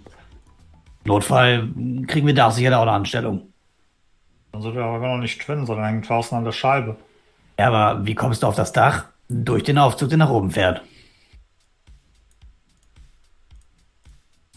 [1.05, 1.69] Notfall
[2.07, 3.43] kriegen wir da sicher auch eine Anstellung.
[4.53, 6.97] Dann sind wir aber noch nicht drin, sondern hängen draußen an der Scheibe.
[7.59, 9.07] Ja, aber wie kommst du auf das Dach?
[9.29, 10.83] Durch den Aufzug, der nach oben fährt.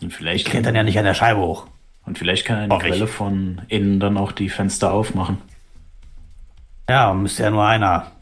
[0.02, 1.68] Und vielleicht ich klettern ja nicht an der Scheibe hoch.
[2.08, 5.40] Und vielleicht kann eine Quelle von innen dann auch die Fenster aufmachen.
[6.90, 8.14] Ja, müsste ja nur einer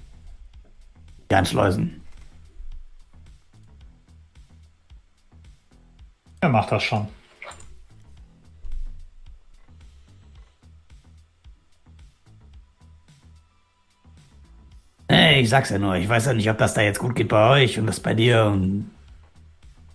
[1.29, 2.01] die anschleusen.
[6.41, 7.07] Er macht das schon.
[15.07, 17.27] Hey, ich sag's ja nur, ich weiß ja nicht, ob das da jetzt gut geht
[17.27, 18.89] bei euch und das bei dir und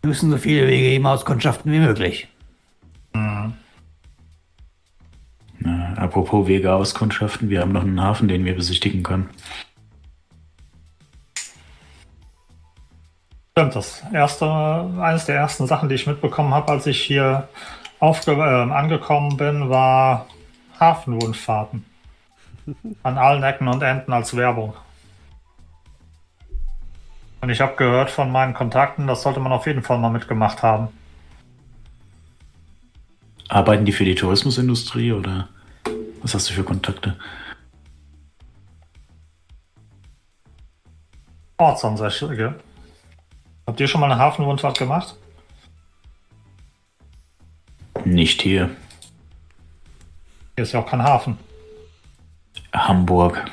[0.03, 2.29] wir müssen so viele Wege eben auskundschaften wie möglich.
[5.97, 9.31] Apropos Wege auskundschaften, wir haben noch einen Hafen, den wir besichtigen können.
[13.53, 14.47] Stimmt, das erste,
[15.01, 17.49] eines der ersten Sachen, die ich mitbekommen habe, als ich hier
[17.99, 20.27] aufge äh, angekommen bin, war
[20.79, 21.85] Hafenrundfahrten.
[23.03, 24.75] An allen Ecken und Enden als Werbung.
[27.41, 30.63] Und ich habe gehört von meinen Kontakten, das sollte man auf jeden Fall mal mitgemacht
[30.63, 30.89] haben.
[33.49, 35.49] Arbeiten die für die Tourismusindustrie oder
[36.23, 37.17] was hast du für Kontakte?
[41.59, 42.59] Ortsansässige.
[43.67, 45.15] Habt ihr schon mal eine Hafenrundfahrt gemacht?
[48.05, 48.71] Nicht hier.
[50.57, 51.39] Hier ist ja auch kein Hafen.
[52.73, 53.45] Hamburg.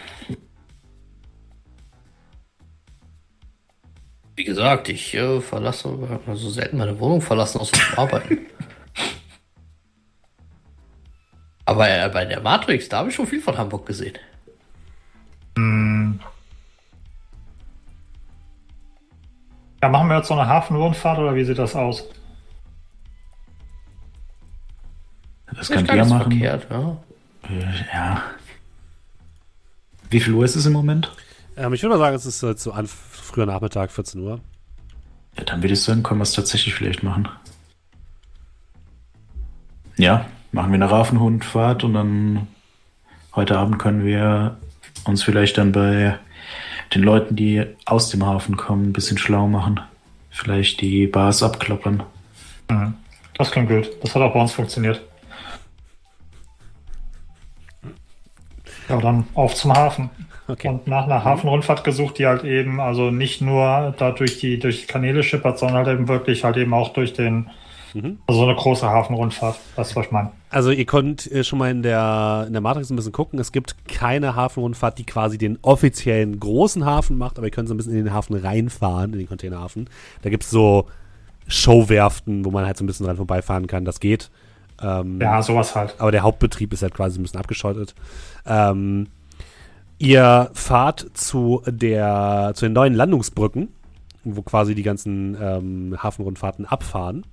[4.35, 8.45] Wie gesagt, ich äh, verlasse also selten meine Wohnung verlassen aus dem Arbeiten.
[11.67, 14.17] Aber äh, bei der Matrix, da habe ich schon viel von Hamburg gesehen.
[15.57, 16.17] Hm.
[19.83, 22.05] Ja, machen wir jetzt so eine Hafenrundfahrt oder wie sieht das aus?
[25.53, 26.31] Das könnt ihr machen.
[26.31, 26.97] Verkehrt, ja.
[27.49, 28.23] Äh, ja.
[30.09, 31.11] Wie viel Uhr ist es im Moment?
[31.57, 34.39] Ähm, ich würde mal sagen, es ist äh, zu an früher Nachmittag, 14 Uhr.
[35.37, 37.27] Ja, dann würde ich sagen, können wir es tatsächlich vielleicht machen.
[39.97, 42.47] Ja, machen wir eine Rafenhundfahrt und dann
[43.35, 44.57] heute Abend können wir
[45.05, 46.17] uns vielleicht dann bei
[46.93, 49.79] den Leuten, die aus dem Hafen kommen, ein bisschen schlau machen.
[50.29, 52.03] Vielleicht die Bars abklappern.
[52.69, 52.93] Mhm.
[53.37, 53.89] Das klingt gut.
[54.01, 55.01] Das hat auch bei uns funktioniert.
[58.89, 60.09] Ja, dann auf zum Hafen.
[60.47, 60.69] Okay.
[60.69, 64.81] Und nach einer Hafenrundfahrt gesucht, die halt eben, also nicht nur da durch die, durch
[64.81, 67.49] die Kanäle schippert, sondern halt eben wirklich halt eben auch durch den,
[68.01, 68.19] mhm.
[68.27, 69.57] also so eine große Hafenrundfahrt.
[69.75, 70.31] Das was ich meine.
[70.49, 73.39] Also ihr könnt äh, schon mal in der, in der Matrix ein bisschen gucken.
[73.39, 77.73] Es gibt keine Hafenrundfahrt, die quasi den offiziellen großen Hafen macht, aber ihr könnt so
[77.73, 79.89] ein bisschen in den Hafen reinfahren, in den Containerhafen.
[80.21, 80.87] Da gibt es so
[81.47, 83.85] Showwerften, wo man halt so ein bisschen dran vorbeifahren kann.
[83.85, 84.29] Das geht.
[84.81, 85.95] Ähm, ja, sowas halt.
[85.97, 87.95] Aber der Hauptbetrieb ist halt quasi ein bisschen abgeschottet.
[88.45, 89.07] Ähm,
[89.97, 93.69] ihr fahrt zu, der, zu den neuen Landungsbrücken,
[94.23, 97.25] wo quasi die ganzen ähm, Hafenrundfahrten abfahren.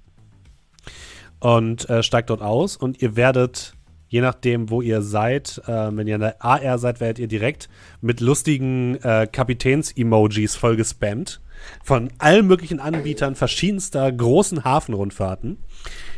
[1.44, 3.74] Und äh, steigt dort aus und ihr werdet
[4.08, 7.68] je nachdem, wo ihr seid, äh, wenn ihr in der AR seid, werdet ihr direkt
[8.00, 11.42] mit lustigen äh, Kapitäns-Emojis voll gespammt.
[11.82, 15.58] Von allen möglichen Anbietern verschiedenster großen Hafenrundfahrten.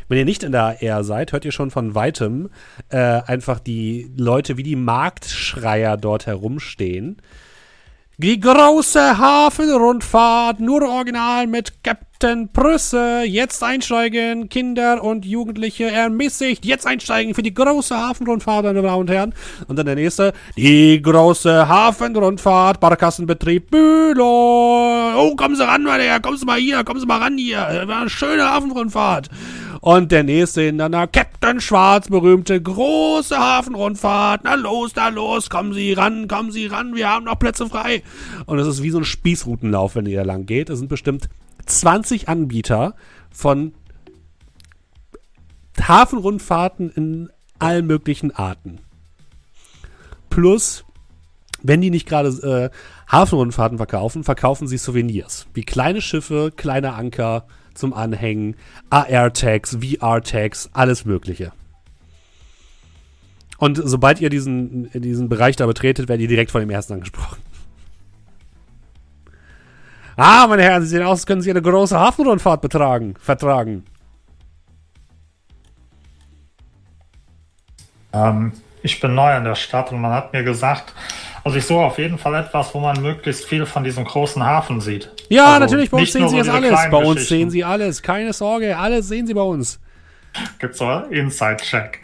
[0.08, 2.50] Wenn ihr nicht in der AR seid, hört ihr schon von weitem
[2.90, 7.16] äh, einfach die Leute wie die Marktschreier dort herumstehen
[8.18, 13.24] die große Hafenrundfahrt, nur original mit Captain Prüsse.
[13.26, 16.64] Jetzt einsteigen, Kinder und Jugendliche ermäßigt.
[16.64, 19.34] Jetzt einsteigen für die große Hafenrundfahrt, meine Damen und Herren.
[19.68, 20.32] Und dann der nächste.
[20.56, 25.12] Die große Hafenrundfahrt, Barkassenbetrieb Bülow.
[25.14, 27.66] Oh, kommen Sie ran, meine Herren, kommen Sie mal hier, kommen Sie mal ran hier.
[27.66, 29.28] Eine schöne Hafenrundfahrt.
[29.86, 34.40] Und der nächste hintereinander, Captain Schwarz, berühmte große Hafenrundfahrt.
[34.42, 38.02] Na los, na los, kommen Sie ran, kommen Sie ran, wir haben noch Plätze frei.
[38.46, 40.70] Und es ist wie so ein Spießrutenlauf, wenn ihr da lang geht.
[40.70, 41.28] Es sind bestimmt
[41.66, 42.96] 20 Anbieter
[43.30, 43.74] von
[45.80, 47.30] Hafenrundfahrten in
[47.60, 48.80] allen möglichen Arten.
[50.30, 50.84] Plus,
[51.62, 52.30] wenn die nicht gerade
[52.72, 52.76] äh,
[53.08, 55.46] Hafenrundfahrten verkaufen, verkaufen sie Souvenirs.
[55.54, 57.46] Wie kleine Schiffe, kleine Anker,
[57.76, 58.56] zum Anhängen,
[58.90, 61.52] AR-Tags, VR-Tags, alles Mögliche.
[63.58, 67.38] Und sobald ihr diesen, diesen Bereich da betretet, werdet ihr direkt von dem ersten angesprochen.
[70.16, 73.84] Ah, meine Herren, Sie sehen aus, als können Sie eine große Hafenrundfahrt betragen, vertragen.
[78.12, 80.94] Ähm, ich bin neu in der Stadt und man hat mir gesagt,
[81.46, 84.80] also ich suche auf jeden Fall etwas, wo man möglichst viel von diesem großen Hafen
[84.80, 85.12] sieht.
[85.28, 86.80] Ja, also natürlich, bei uns sehen Sie das alles.
[86.90, 88.02] Bei uns sehen Sie alles.
[88.02, 89.78] Keine Sorge, alles sehen Sie bei uns.
[90.58, 92.00] Gibt's so Inside-Check.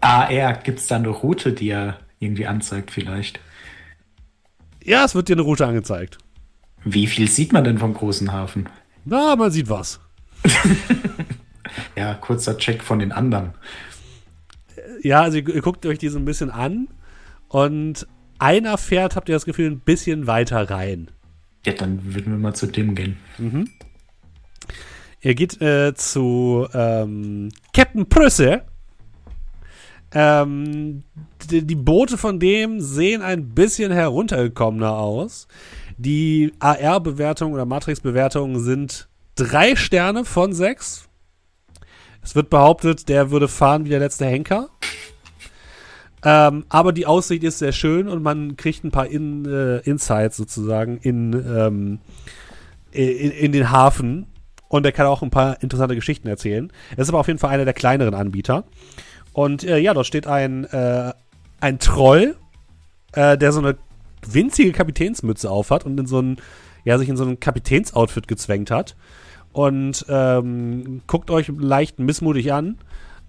[0.00, 3.38] AR, gibt es da eine Route, die er irgendwie anzeigt vielleicht?
[4.82, 6.16] Ja, es wird dir eine Route angezeigt.
[6.84, 8.66] Wie viel sieht man denn vom großen Hafen?
[9.04, 10.00] Na, man sieht was.
[11.96, 13.52] ja, kurzer Check von den anderen.
[15.02, 16.88] Ja, also ihr, ihr guckt euch die so ein bisschen an
[17.48, 18.06] und
[18.42, 21.10] einer fährt, habt ihr das Gefühl, ein bisschen weiter rein.
[21.64, 23.16] Ja, dann würden wir mal zu dem gehen.
[23.38, 23.70] Mhm.
[25.20, 28.62] Ihr geht äh, zu ähm, Captain Prüsse.
[30.12, 31.04] Ähm,
[31.48, 35.46] die, die, Boote von dem sehen ein bisschen heruntergekommener aus.
[35.96, 41.08] Die AR-Bewertung oder Matrix-Bewertungen sind drei Sterne von sechs.
[42.22, 44.68] Es wird behauptet, der würde fahren wie der letzte Henker.
[46.24, 50.36] Ähm, aber die Aussicht ist sehr schön und man kriegt ein paar in, äh, Insights
[50.36, 51.98] sozusagen in, ähm,
[52.92, 54.26] in, in, den Hafen.
[54.68, 56.72] Und er kann auch ein paar interessante Geschichten erzählen.
[56.92, 58.64] Er ist aber auf jeden Fall einer der kleineren Anbieter.
[59.32, 61.12] Und äh, ja, dort steht ein, äh,
[61.60, 62.36] ein Troll,
[63.12, 63.76] äh, der so eine
[64.26, 66.36] winzige Kapitänsmütze aufhat und in so ein,
[66.84, 68.94] ja, sich in so ein Kapitänsoutfit gezwängt hat.
[69.52, 72.78] Und ähm, guckt euch leicht missmutig an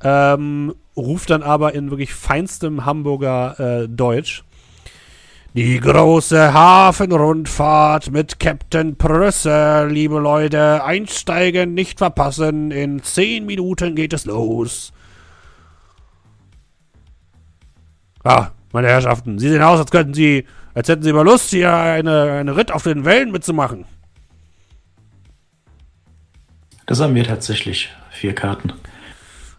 [0.03, 4.43] ähm, ruft dann aber in wirklich feinstem Hamburger äh, Deutsch.
[5.55, 10.83] Die große Hafenrundfahrt mit Captain Prösse, liebe Leute.
[10.83, 12.71] Einsteigen, nicht verpassen.
[12.71, 14.93] In zehn Minuten geht es los.
[18.23, 21.71] Ah, meine Herrschaften, Sie sehen aus, als könnten Sie, als hätten Sie mal Lust, hier
[21.71, 23.85] eine, eine Ritt auf den Wellen mitzumachen.
[26.87, 27.89] Das haben wir tatsächlich.
[28.11, 28.73] Vier Karten.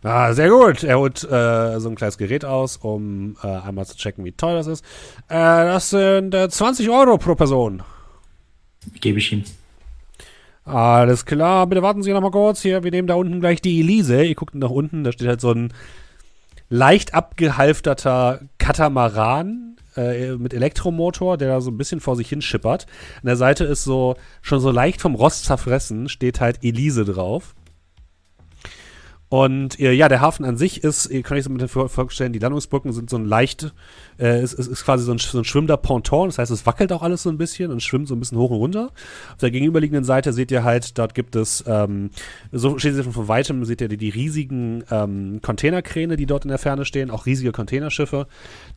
[0.04, 0.84] Ah, sehr gut.
[0.84, 4.56] Er holt äh, so ein kleines Gerät aus, um äh, einmal zu checken, wie teuer
[4.56, 4.84] das ist.
[5.28, 7.82] Äh, das sind 20 äh, Euro pro Person.
[9.00, 9.44] Gebe ich ihm.
[10.66, 12.84] Alles klar, bitte warten Sie noch mal kurz hier.
[12.84, 14.22] Wir nehmen da unten gleich die Elise.
[14.22, 15.72] Ihr guckt nach unten, da steht halt so ein
[16.68, 22.86] leicht abgehalfterter Katamaran äh, mit Elektromotor, der da so ein bisschen vor sich hin schippert.
[23.22, 27.54] An der Seite ist so schon so leicht vom Rost zerfressen, steht halt Elise drauf.
[29.34, 32.38] Und äh, ja, der Hafen an sich ist, ihr könnt euch so mit vorstellen, die
[32.38, 33.74] Landungsbrücken sind so ein leicht,
[34.16, 36.92] äh, es, es ist quasi so ein, so ein schwimmender Ponton, das heißt, es wackelt
[36.92, 38.92] auch alles so ein bisschen und schwimmt so ein bisschen hoch und runter.
[39.32, 42.10] Auf der gegenüberliegenden Seite seht ihr halt, dort gibt es, ähm,
[42.52, 46.50] so steht ihr von weitem, seht ihr die, die riesigen ähm, Containerkräne, die dort in
[46.50, 48.28] der Ferne stehen, auch riesige Containerschiffe,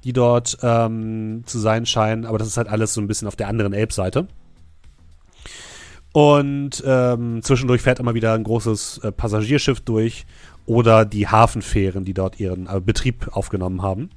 [0.06, 3.36] die dort ähm, zu sein scheinen, aber das ist halt alles so ein bisschen auf
[3.36, 4.28] der anderen Elbseite.
[6.18, 10.26] Und ähm, zwischendurch fährt immer wieder ein großes äh, Passagierschiff durch
[10.66, 14.10] oder die Hafenfähren, die dort ihren äh, Betrieb aufgenommen haben.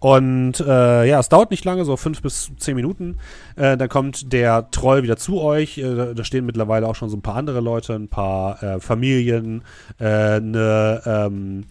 [0.00, 3.18] Und äh, ja, es dauert nicht lange, so fünf bis zehn Minuten.
[3.54, 5.78] Äh, dann kommt der Troll wieder zu euch.
[5.78, 9.62] Äh, da stehen mittlerweile auch schon so ein paar andere Leute, ein paar äh, Familien,
[10.00, 11.66] äh, eine ähm,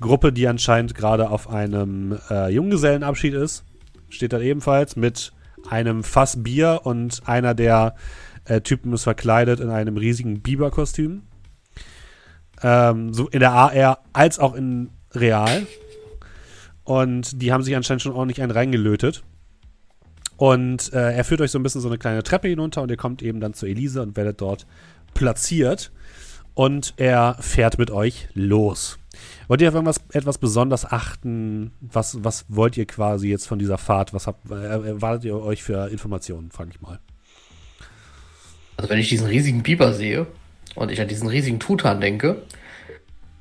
[0.00, 3.62] Gruppe, die anscheinend gerade auf einem äh, Junggesellenabschied ist.
[4.08, 5.34] Steht da ebenfalls mit
[5.68, 7.94] einem Fass Bier und einer der
[8.46, 11.22] äh, Typen ist verkleidet in einem riesigen Biberkostüm.
[12.62, 15.66] Ähm, so in der AR als auch in Real.
[16.84, 19.24] Und die haben sich anscheinend schon ordentlich einen reingelötet.
[20.36, 22.96] Und äh, er führt euch so ein bisschen so eine kleine Treppe hinunter und ihr
[22.96, 24.66] kommt eben dann zu Elise und werdet dort
[25.14, 25.90] platziert.
[26.54, 28.98] Und er fährt mit euch los.
[29.48, 31.72] Wollt ihr auf irgendwas etwas besonders achten?
[31.80, 34.14] Was, was wollt ihr quasi jetzt von dieser Fahrt?
[34.14, 36.98] Was habt, äh, erwartet ihr euch für Informationen, frage ich mal.
[38.76, 40.26] Also wenn ich diesen riesigen Biber sehe
[40.74, 42.42] und ich an diesen riesigen Tutan denke,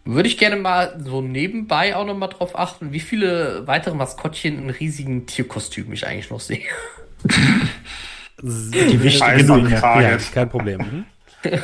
[0.06, 4.58] würde ich gerne mal so nebenbei auch noch mal drauf achten, wie viele weitere Maskottchen
[4.60, 6.62] in riesigen Tierkostümen ich eigentlich noch sehe.
[8.42, 10.04] Die wichtige Frage.
[10.04, 10.80] Ja, kein Problem.
[10.80, 11.06] Mhm.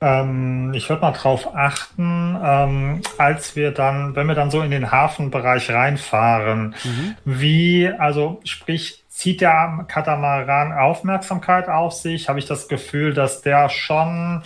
[0.00, 4.70] ähm, ich würde mal drauf achten, ähm, als wir dann, wenn wir dann so in
[4.70, 7.14] den Hafenbereich reinfahren, mhm.
[7.24, 12.28] wie, also sprich, zieht der Katamaran Aufmerksamkeit auf sich?
[12.28, 14.42] Habe ich das Gefühl, dass der schon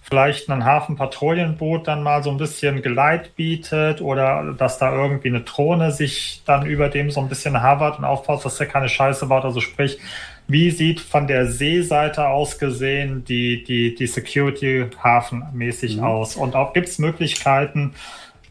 [0.00, 5.42] vielleicht ein Hafenpatrouillenboot dann mal so ein bisschen Geleit bietet oder dass da irgendwie eine
[5.42, 9.26] Drohne sich dann über dem so ein bisschen havert und aufpasst, dass der keine Scheiße
[9.26, 9.44] baut.
[9.44, 9.98] Also sprich,
[10.48, 16.04] wie sieht von der Seeseite aus gesehen die, die, die Security hafenmäßig mhm.
[16.04, 16.36] aus?
[16.36, 17.94] Und auch gibt es Möglichkeiten,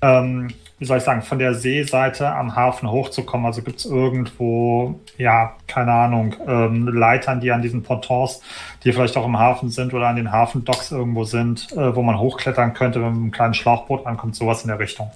[0.03, 3.45] ähm, wie soll ich sagen, von der Seeseite am Hafen hochzukommen.
[3.45, 8.41] Also gibt es irgendwo, ja, keine Ahnung, ähm, Leitern, die an diesen Pontons,
[8.83, 12.19] die vielleicht auch im Hafen sind oder an den Hafendocks irgendwo sind, äh, wo man
[12.19, 15.11] hochklettern könnte, wenn man mit einem kleinen Schlauchboot ankommt, sowas in der Richtung.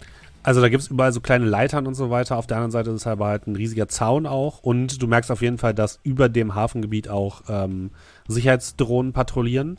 [0.47, 2.37] Also da gibt es überall so kleine Leitern und so weiter.
[2.37, 4.59] Auf der anderen Seite ist es aber halt ein riesiger Zaun auch.
[4.59, 7.91] Und du merkst auf jeden Fall, dass über dem Hafengebiet auch ähm,
[8.29, 9.77] Sicherheitsdrohnen patrouillieren.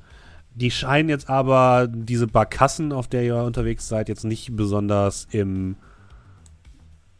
[0.54, 5.76] Die scheinen jetzt aber diese Barkassen, auf der ihr unterwegs seid, jetzt nicht besonders im,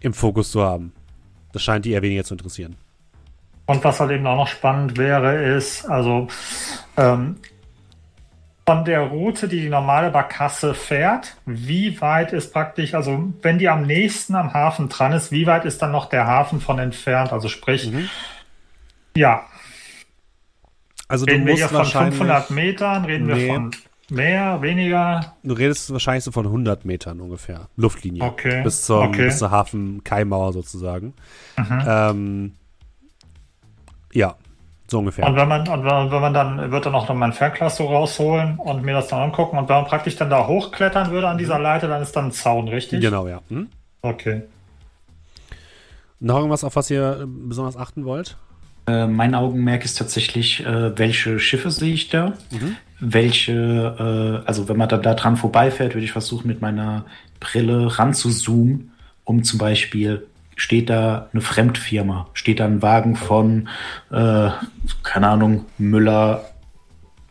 [0.01, 0.93] im Fokus zu haben.
[1.53, 2.77] Das scheint die eher weniger zu interessieren.
[3.67, 6.29] Und was halt eben auch noch spannend wäre, ist, also
[6.97, 7.37] ähm,
[8.69, 13.69] von der Route, die die normale Barkasse fährt, wie weit ist praktisch, also wenn die
[13.69, 17.33] am nächsten am Hafen dran ist, wie weit ist dann noch der Hafen von entfernt?
[17.33, 18.11] Also sprich, mhm.
[19.17, 19.47] ja,
[21.09, 23.35] also reden du musst wir hier von 500 Metern, reden nee.
[23.35, 23.71] wir von
[24.11, 25.35] mehr, weniger?
[25.43, 28.23] Du redest wahrscheinlich so von 100 Metern ungefähr, Luftlinie.
[28.23, 28.63] Okay.
[28.63, 29.25] Bis, zum, okay.
[29.25, 31.15] bis zur Hafen-Kaimauer sozusagen.
[31.57, 31.85] Mhm.
[31.87, 32.53] Ähm,
[34.13, 34.37] ja,
[34.87, 35.27] so ungefähr.
[35.27, 38.59] Und wenn man, und wenn man dann, wird dann auch noch mein Fernglas so rausholen
[38.59, 41.59] und mir das dann angucken und wenn man praktisch dann da hochklettern würde an dieser
[41.59, 41.65] mhm.
[41.65, 43.01] Leiter, dann ist dann ein Zaun, richtig?
[43.01, 43.41] Genau, ja.
[43.49, 43.69] Hm?
[44.03, 44.43] Okay.
[46.21, 48.37] Noch irgendwas, auf was ihr besonders achten wollt?
[48.89, 52.33] Äh, mein Augenmerk ist tatsächlich, äh, welche Schiffe sehe ich da?
[52.51, 52.77] Mhm.
[53.01, 57.05] Welche, äh, also wenn man da, da dran vorbeifährt, würde ich versuchen, mit meiner
[57.39, 58.93] Brille ranzuzoomen,
[59.25, 63.69] um zum Beispiel, steht da eine Fremdfirma, steht da ein Wagen von,
[64.11, 64.49] äh,
[65.03, 66.47] keine Ahnung, Müller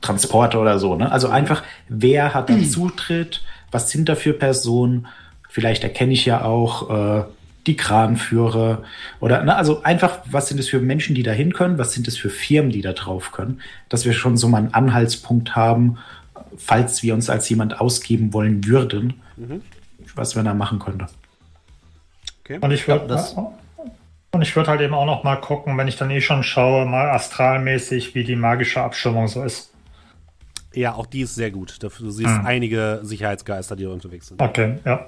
[0.02, 0.96] Transporter oder so.
[0.96, 1.12] Ne?
[1.12, 5.08] Also einfach, wer hat da Zutritt, was sind da für Personen?
[5.50, 7.24] Vielleicht erkenne ich ja auch, äh,
[7.68, 8.84] die Kranführer
[9.20, 12.08] oder ne, also einfach, was sind es für Menschen, die da hin können, was sind
[12.08, 15.98] es für Firmen, die da drauf können, dass wir schon so mal einen Anhaltspunkt haben,
[16.58, 19.62] falls wir uns als jemand ausgeben wollen würden, mhm.
[20.16, 21.08] was wir da machen könnten.
[22.44, 22.60] Okay.
[22.62, 23.08] Und ich würde
[24.32, 26.86] und ich würde halt eben auch noch mal gucken, wenn ich dann eh schon schaue,
[26.86, 29.74] mal astralmäßig, wie die magische Abschirmung so ist.
[30.74, 31.82] Ja, auch die ist sehr gut.
[31.82, 32.46] Du siehst hm.
[32.46, 34.42] einige Sicherheitsgeister, die unterwegs sind.
[34.42, 35.08] Okay, ja.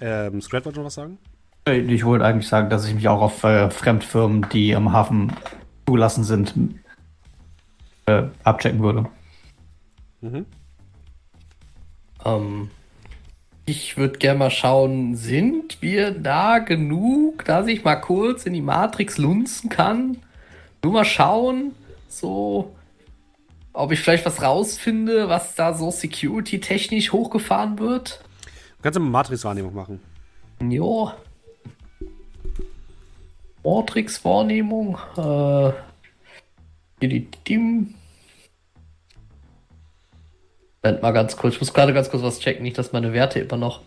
[0.00, 1.16] Ähm, Scrat wollte noch was sagen?
[1.64, 5.32] Ich wollte eigentlich sagen, dass ich mich auch auf äh, Fremdfirmen, die im Hafen
[5.86, 6.54] zugelassen sind,
[8.06, 9.06] äh, abchecken würde.
[10.20, 10.46] Mhm.
[12.24, 12.70] Ähm,
[13.64, 18.60] ich würde gerne mal schauen, sind wir da genug, dass ich mal kurz in die
[18.60, 20.18] Matrix lunzen kann?
[20.82, 21.76] Nur mal schauen,
[22.08, 22.74] so,
[23.72, 28.20] ob ich vielleicht was rausfinde, was da so security-technisch hochgefahren wird.
[28.78, 30.00] Du kannst eine Matrix-Wahrnehmung machen.
[30.60, 31.12] Jo.
[33.64, 34.98] Matrix-Wahrnehmung.
[35.16, 35.72] Äh,
[40.82, 41.54] Moment mal ganz kurz.
[41.54, 42.62] Ich muss gerade ganz kurz was checken.
[42.62, 43.82] Nicht, dass meine Werte immer noch.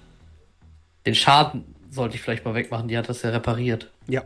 [1.05, 2.87] Den Schaden sollte ich vielleicht mal wegmachen.
[2.87, 3.91] Die hat das ja repariert.
[4.07, 4.23] Ja.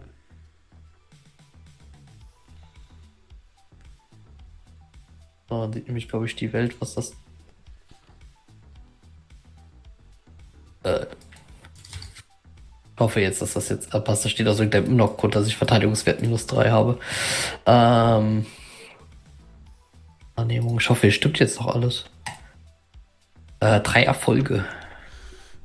[5.50, 7.16] So, dann sieht nämlich, glaube ich, die Welt, was das.
[10.84, 11.08] Äh,
[13.00, 14.26] hoffe jetzt, dass das jetzt abpasst.
[14.26, 17.00] Da steht aus irgendeinem Log-Grund, dass ich Verteidigungswert minus 3 habe.
[17.66, 18.46] Ähm.
[20.36, 20.80] Annehmung.
[20.80, 22.06] Ich hoffe, es stimmt jetzt noch alles.
[23.60, 24.64] Äh, drei Erfolge.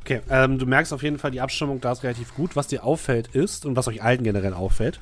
[0.00, 2.56] Okay, ähm, du merkst auf jeden Fall, die Abstimmung da ist relativ gut.
[2.56, 5.00] Was dir auffällt ist, und was euch allen generell auffällt,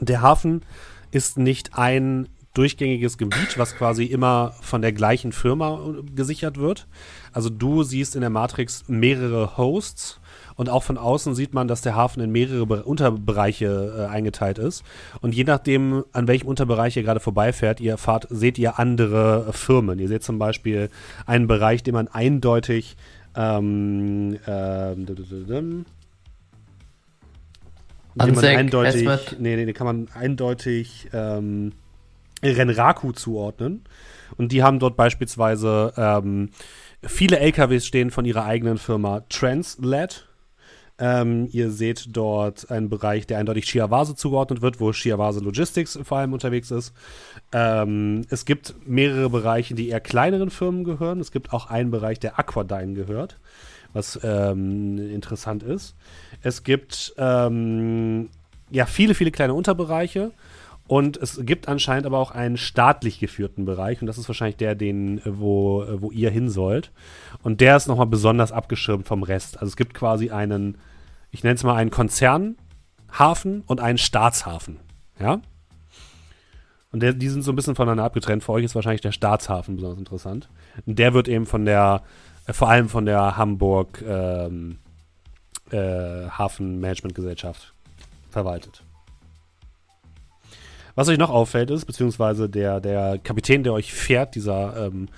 [0.00, 0.62] der Hafen
[1.10, 6.88] ist nicht ein durchgängiges Gebiet, was quasi immer von der gleichen Firma gesichert wird.
[7.32, 10.19] Also du siehst in der Matrix mehrere Hosts
[10.60, 14.58] und auch von außen sieht man, dass der Hafen in mehrere Be Unterbereiche äh, eingeteilt
[14.58, 14.84] ist.
[15.22, 19.98] Und je nachdem, an welchem Unterbereich ihr gerade vorbeifährt, ihr fahrt, seht ihr andere Firmen.
[19.98, 20.90] Ihr seht zum Beispiel
[21.24, 22.98] einen Bereich, den man eindeutig
[23.34, 24.94] ähm, äh,
[28.26, 29.08] den man eindeutig,
[29.38, 31.72] nee, nee, den kann man eindeutig ähm,
[32.42, 33.84] Renraku zuordnen.
[34.36, 36.50] Und die haben dort beispielsweise ähm,
[37.02, 40.26] viele LKWs stehen von ihrer eigenen Firma Transled.
[41.02, 46.18] Ähm, ihr seht dort einen Bereich, der eindeutig Shiawase zugeordnet wird, wo Shiawase Logistics vor
[46.18, 46.92] allem unterwegs ist.
[47.52, 51.18] Ähm, es gibt mehrere Bereiche, die eher kleineren Firmen gehören.
[51.18, 53.38] Es gibt auch einen Bereich, der Aquadyne gehört,
[53.94, 55.94] was ähm, interessant ist.
[56.42, 58.28] Es gibt ähm,
[58.70, 60.32] ja viele, viele kleine Unterbereiche.
[60.86, 64.74] Und es gibt anscheinend aber auch einen staatlich geführten Bereich und das ist wahrscheinlich der,
[64.74, 66.90] den, wo, wo ihr hin sollt.
[67.44, 69.58] Und der ist nochmal besonders abgeschirmt vom Rest.
[69.58, 70.78] Also es gibt quasi einen
[71.30, 74.78] ich nenne es mal einen Konzernhafen und einen Staatshafen.
[75.18, 75.40] Ja?
[76.92, 78.42] Und der, die sind so ein bisschen voneinander abgetrennt.
[78.42, 80.48] Für euch ist wahrscheinlich der Staatshafen besonders interessant.
[80.86, 82.02] Und der wird eben von der,
[82.46, 84.78] äh, vor allem von der Hamburg ähm,
[85.70, 87.74] äh, Hafenmanagementgesellschaft
[88.30, 88.82] verwaltet.
[90.96, 95.08] Was euch noch auffällt ist, beziehungsweise der, der Kapitän, der euch fährt, dieser ähm,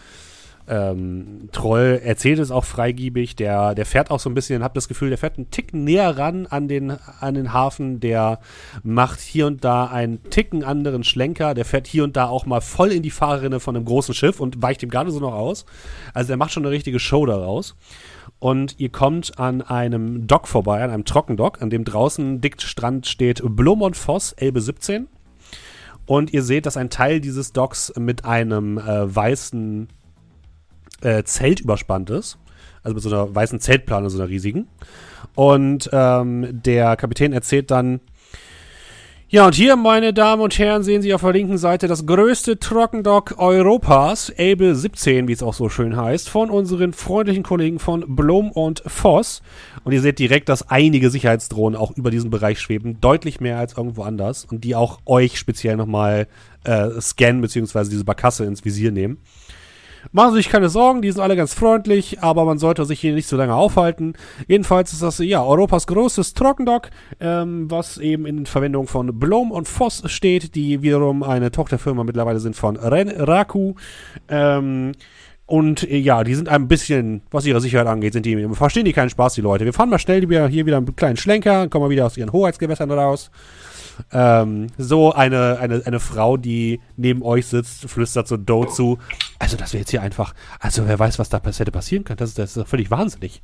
[0.68, 3.36] ähm, Troll erzählt es auch freigiebig.
[3.36, 6.16] Der, der fährt auch so ein bisschen, hab das Gefühl, der fährt einen Tick näher
[6.16, 8.00] ran an den, an den Hafen.
[8.00, 8.38] Der
[8.82, 11.54] macht hier und da einen Ticken anderen Schlenker.
[11.54, 14.40] Der fährt hier und da auch mal voll in die Fahrrinne von einem großen Schiff
[14.40, 15.66] und weicht ihm gerade so noch aus.
[16.14, 17.76] Also der macht schon eine richtige Show daraus.
[18.38, 23.06] Und ihr kommt an einem Dock vorbei, an einem Trockendock, an dem draußen dick Strand
[23.06, 25.08] steht Blomont Voss, Elbe 17.
[26.06, 29.88] Und ihr seht, dass ein Teil dieses Docks mit einem äh, weißen
[31.02, 32.38] äh, Zelt überspannt ist.
[32.82, 34.68] Also mit so einer weißen Zeltplane, so einer riesigen.
[35.34, 38.00] Und ähm, der Kapitän erzählt dann,
[39.32, 42.58] ja, und hier, meine Damen und Herren, sehen Sie auf der linken Seite das größte
[42.58, 48.04] Trockendock Europas, Able 17, wie es auch so schön heißt, von unseren freundlichen Kollegen von
[48.14, 49.40] Blom und Voss.
[49.84, 53.74] Und ihr seht direkt, dass einige Sicherheitsdrohnen auch über diesen Bereich schweben, deutlich mehr als
[53.74, 56.26] irgendwo anders und die auch euch speziell nochmal
[56.64, 59.16] äh, scannen, beziehungsweise diese Barkasse ins Visier nehmen.
[60.10, 63.14] Machen Sie sich keine Sorgen, die sind alle ganz freundlich, aber man sollte sich hier
[63.14, 64.14] nicht so lange aufhalten.
[64.48, 69.68] Jedenfalls ist das ja Europas größtes Trockendock, ähm, was eben in Verwendung von Blom und
[69.68, 73.74] Voss steht, die wiederum eine Tochterfirma mittlerweile sind von Renraku.
[74.28, 74.92] Ähm,
[75.46, 78.92] und äh, ja, die sind ein bisschen, was ihre Sicherheit angeht, sind die, verstehen die
[78.92, 79.64] keinen Spaß, die Leute.
[79.64, 80.20] Wir fahren mal schnell
[80.50, 83.30] hier wieder einen kleinen Schlenker, kommen wir wieder aus ihren Hoheitsgewässern raus.
[84.12, 88.98] Ähm, so eine, eine, eine Frau, die neben euch sitzt, flüstert so Doe zu.
[89.38, 90.34] Also, das wäre jetzt hier einfach.
[90.60, 92.22] Also, wer weiß, was da hätte passieren könnte.
[92.22, 93.42] Das ist, das ist völlig wahnsinnig.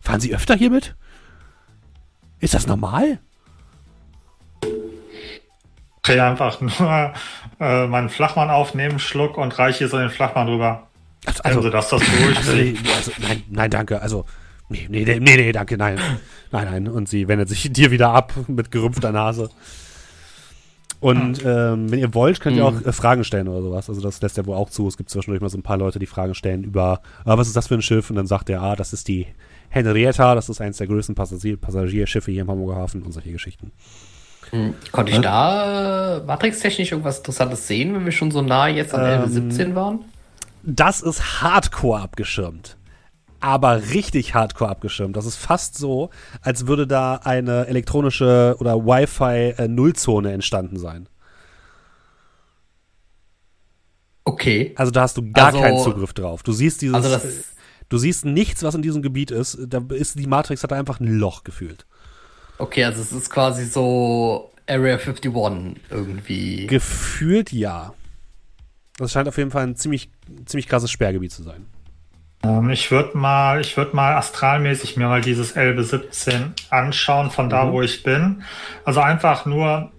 [0.00, 0.94] Fahren Sie öfter hier mit?
[2.40, 3.18] Ist das normal?
[4.62, 7.12] Ich will einfach nur
[7.60, 10.88] äh, meinen Flachmann aufnehmen, Schluck und reiche hier so den Flachmann rüber.
[11.26, 12.36] Also, also Sie das, das durch?
[12.38, 12.52] Also,
[12.96, 14.00] also, nein, nein, danke.
[14.00, 14.24] Also,
[14.68, 15.98] nee, nee, nee, nee, danke, nein.
[16.50, 16.88] Nein, nein.
[16.88, 19.50] Und sie wendet sich dir wieder ab mit gerümpfter Nase.
[21.00, 22.86] Und ähm, wenn ihr wollt, könnt ihr auch mhm.
[22.86, 23.88] äh, Fragen stellen oder sowas.
[23.88, 24.88] Also das lässt er wohl auch zu.
[24.88, 27.56] Es gibt zwischendurch mal so ein paar Leute, die Fragen stellen über, ah, was ist
[27.56, 28.10] das für ein Schiff?
[28.10, 29.26] Und dann sagt er, ah, das ist die
[29.68, 33.70] Henrietta, das ist eines der größten Passagier Passagierschiffe hier im Hamburger Hafen und solche Geschichten.
[34.50, 34.74] Mhm.
[34.90, 39.24] Konnte ich da äh, matrixtechnisch irgendwas Interessantes sehen, wenn wir schon so nah jetzt an
[39.24, 40.00] ähm, 17 waren?
[40.64, 42.77] Das ist hardcore abgeschirmt
[43.40, 45.16] aber richtig hardcore abgeschirmt.
[45.16, 46.10] Das ist fast so,
[46.42, 51.08] als würde da eine elektronische oder Wi-Fi-Nullzone entstanden sein.
[54.24, 54.74] Okay.
[54.76, 56.42] Also da hast du gar also, keinen Zugriff drauf.
[56.42, 56.94] Du siehst dieses.
[56.94, 57.18] Also
[57.88, 59.58] du siehst nichts, was in diesem Gebiet ist.
[59.66, 61.86] Da ist die Matrix hat einfach ein Loch gefühlt.
[62.58, 65.32] Okay, also es ist quasi so Area 51
[65.90, 66.66] irgendwie.
[66.66, 67.94] Gefühlt ja.
[68.98, 70.10] Das scheint auf jeden Fall ein ziemlich,
[70.44, 71.66] ziemlich krasses Sperrgebiet zu sein.
[72.42, 77.50] Ähm, ich würde mal, ich würde mal astralmäßig mir mal dieses Elbe 17 anschauen, von
[77.50, 77.72] da, mhm.
[77.72, 78.42] wo ich bin.
[78.84, 79.90] Also einfach nur,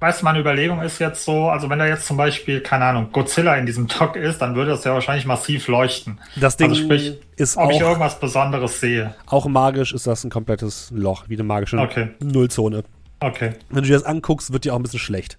[0.00, 3.12] weißt du, meine Überlegung ist jetzt so, also wenn da jetzt zum Beispiel, keine Ahnung,
[3.12, 6.18] Godzilla in diesem Dock ist, dann würde das ja wahrscheinlich massiv leuchten.
[6.36, 9.14] Das Ding also sprich, ist ob auch, ich irgendwas Besonderes sehe.
[9.26, 12.08] Auch magisch ist das ein komplettes Loch, wie eine magische okay.
[12.20, 12.84] Nullzone.
[13.20, 13.52] Okay.
[13.70, 15.38] Wenn du dir das anguckst, wird dir auch ein bisschen schlecht.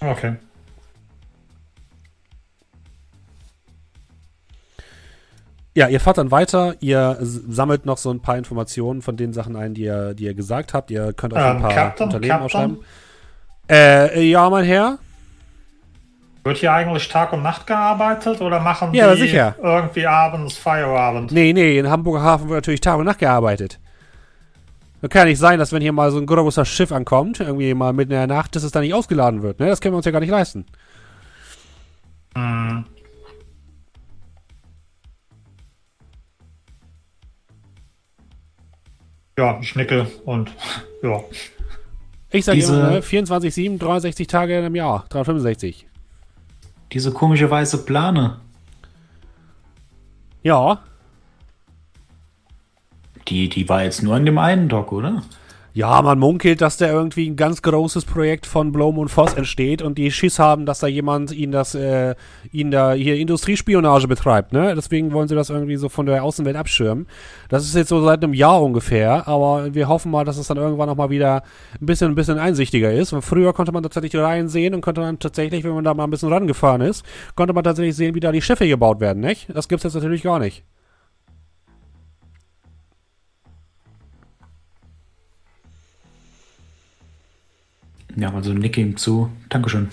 [0.00, 0.36] Okay.
[5.76, 9.56] Ja, ihr fahrt dann weiter, ihr sammelt noch so ein paar Informationen von den Sachen
[9.56, 10.90] ein, die ihr, die ihr gesagt habt.
[10.90, 12.44] Ihr könnt euch ähm, ein paar Captain, Unternehmen Captain?
[12.46, 12.78] aufschreiben.
[13.68, 14.98] Äh, ja, mein Herr.
[16.44, 19.54] Wird hier eigentlich Tag und Nacht gearbeitet oder machen ja, die sicher.
[19.62, 21.30] irgendwie abends Feierabend?
[21.30, 23.78] Nee, nee, in Hamburger Hafen wird natürlich Tag und Nacht gearbeitet.
[25.02, 27.74] Das kann ja nicht sein, dass wenn hier mal so ein großer Schiff ankommt, irgendwie
[27.74, 29.60] mal mitten in der Nacht, dass es da nicht ausgeladen wird.
[29.60, 29.66] Ne?
[29.66, 30.64] Das können wir uns ja gar nicht leisten.
[32.34, 32.86] Hm.
[39.38, 40.50] Ja, ich nicke und
[41.02, 41.20] ja.
[42.30, 45.86] Ich sage immer, ne, 24, 7, 63 Tage im Jahr, 365.
[46.92, 48.40] Diese komische weiße Plane.
[50.42, 50.82] Ja.
[53.28, 55.22] Die, die war jetzt nur an dem einen Dock, oder?
[55.76, 59.82] Ja, man munkelt, dass da irgendwie ein ganz großes Projekt von Blom und Voss entsteht
[59.82, 62.14] und die Schiss haben, dass da jemand ihnen das, äh,
[62.50, 64.74] ihnen da hier Industriespionage betreibt, ne?
[64.74, 67.06] Deswegen wollen sie das irgendwie so von der Außenwelt abschirmen.
[67.50, 70.56] Das ist jetzt so seit einem Jahr ungefähr, aber wir hoffen mal, dass es dann
[70.56, 71.42] irgendwann nochmal wieder
[71.78, 73.12] ein bisschen, ein bisschen einsichtiger ist.
[73.12, 76.04] Und früher konnte man tatsächlich Reihen sehen und konnte dann tatsächlich, wenn man da mal
[76.04, 77.04] ein bisschen rangefahren ist,
[77.34, 79.54] konnte man tatsächlich sehen, wie da die Schiffe gebaut werden, nicht?
[79.54, 80.64] Das gibt's jetzt natürlich gar nicht.
[88.16, 89.30] Ja, also nicke ihm zu.
[89.48, 89.88] Dankeschön.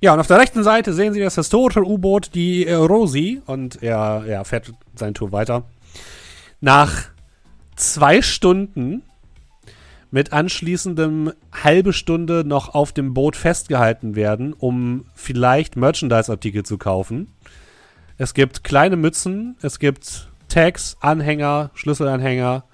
[0.00, 3.82] Ja, und auf der rechten Seite sehen Sie das historische U-Boot, die äh, Rosi, und
[3.82, 5.64] er, er fährt seine Tour weiter.
[6.60, 7.08] Nach
[7.76, 9.02] zwei Stunden
[10.10, 17.28] mit anschließendem halbe Stunde noch auf dem Boot festgehalten werden, um vielleicht Merchandise-Artikel zu kaufen.
[18.16, 22.64] Es gibt kleine Mützen, es gibt Tags, Anhänger, Schlüsselanhänger,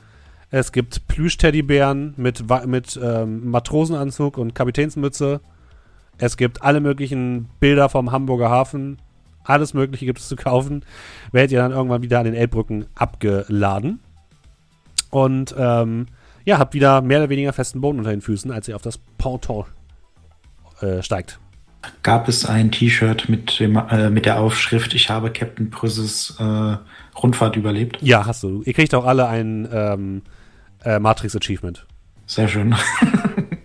[0.56, 5.40] es gibt Plüsch-Teddybären mit, mit ähm, Matrosenanzug und Kapitänsmütze.
[6.16, 8.98] Es gibt alle möglichen Bilder vom Hamburger Hafen.
[9.42, 10.84] Alles Mögliche gibt es zu kaufen.
[11.32, 13.98] Werdet ihr dann irgendwann wieder an den Elbbrücken abgeladen.
[15.10, 16.06] Und ähm,
[16.44, 18.98] ja, habt wieder mehr oder weniger festen Boden unter den Füßen, als ihr auf das
[19.18, 19.64] Ponton
[20.80, 21.40] äh, steigt.
[22.04, 26.76] Gab es ein T-Shirt mit, äh, mit der Aufschrift, ich habe Captain Prüsses äh,
[27.20, 27.98] Rundfahrt überlebt?
[28.02, 28.62] Ja, hast du.
[28.64, 30.22] Ihr kriegt auch alle ein ähm,
[30.84, 31.86] äh, Matrix Achievement.
[32.26, 32.74] Sehr schön.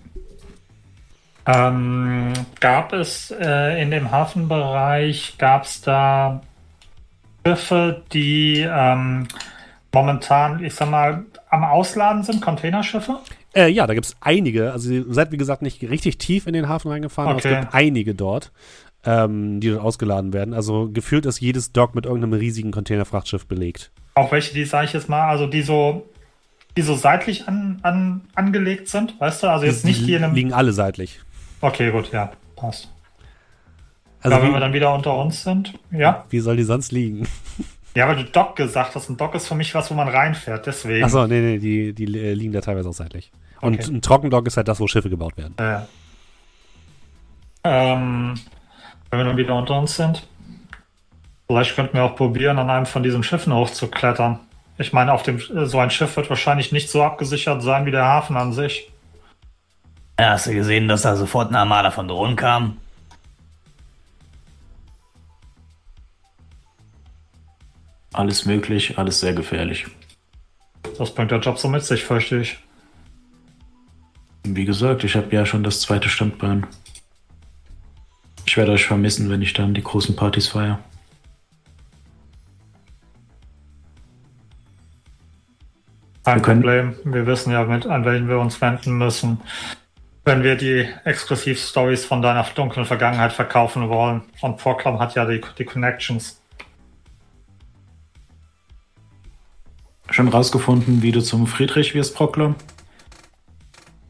[1.45, 6.41] ähm, gab es äh, in dem Hafenbereich, gab es da
[7.45, 9.27] Schiffe, die ähm,
[9.93, 13.19] momentan, ich sag mal, am Ausladen sind, Containerschiffe?
[13.55, 14.71] Äh, ja, da gibt es einige.
[14.71, 17.47] Also ihr seid, wie gesagt, nicht richtig tief in den Hafen reingefahren, okay.
[17.47, 18.51] aber es gibt einige dort,
[19.05, 20.53] ähm, die dort ausgeladen werden.
[20.53, 23.91] Also gefühlt ist jedes Dock mit irgendeinem riesigen Containerfrachtschiff belegt.
[24.15, 26.07] Auch welche, die, sage ich jetzt mal, also die so
[26.77, 29.47] die so seitlich an, an, angelegt sind, weißt du?
[29.47, 30.33] Also jetzt die nicht einem.
[30.33, 31.19] Liegen alle seitlich.
[31.61, 32.89] Okay, gut, ja, passt.
[34.21, 36.25] Also ja, wenn wir dann wieder unter uns sind, ja.
[36.29, 37.27] Wie soll die sonst liegen?
[37.95, 39.09] Ja, weil du Dock gesagt hast.
[39.09, 41.03] Ein Dock ist für mich was, wo man reinfährt, deswegen.
[41.03, 43.31] Achso, nee, nee, die, die liegen da teilweise auch seitlich.
[43.61, 43.91] Und okay.
[43.91, 45.55] ein Trockendock ist halt das, wo Schiffe gebaut werden.
[45.59, 45.87] Ja.
[47.63, 48.35] Ähm,
[49.09, 50.25] wenn wir dann wieder unter uns sind.
[51.47, 54.39] Vielleicht könnten wir auch probieren, an einem von diesen Schiffen hochzuklettern.
[54.79, 58.05] Ich meine, auf dem so ein Schiff wird wahrscheinlich nicht so abgesichert sein wie der
[58.05, 58.89] Hafen an sich.
[60.17, 62.77] Ja, hast du gesehen, dass da sofort eine Armada von Drohnen kam?
[68.13, 69.85] Alles möglich, alles sehr gefährlich.
[70.97, 72.57] Das bringt der Job so mit sich, fürchte ich.
[74.45, 76.65] Wie gesagt, ich habe ja schon das zweite Standbein.
[78.45, 80.79] Ich werde euch vermissen, wenn ich dann die großen Partys feiere.
[86.29, 86.95] Kein Problem.
[87.05, 89.41] Wir wissen ja, mit, an wen wir uns wenden müssen,
[90.25, 94.21] wenn wir die Exklusiv-Stories von deiner dunklen Vergangenheit verkaufen wollen.
[94.41, 96.39] Und Proclam hat ja die, die Connections.
[100.11, 102.55] Schon rausgefunden, wie du zum Friedrich wirst, Proclam?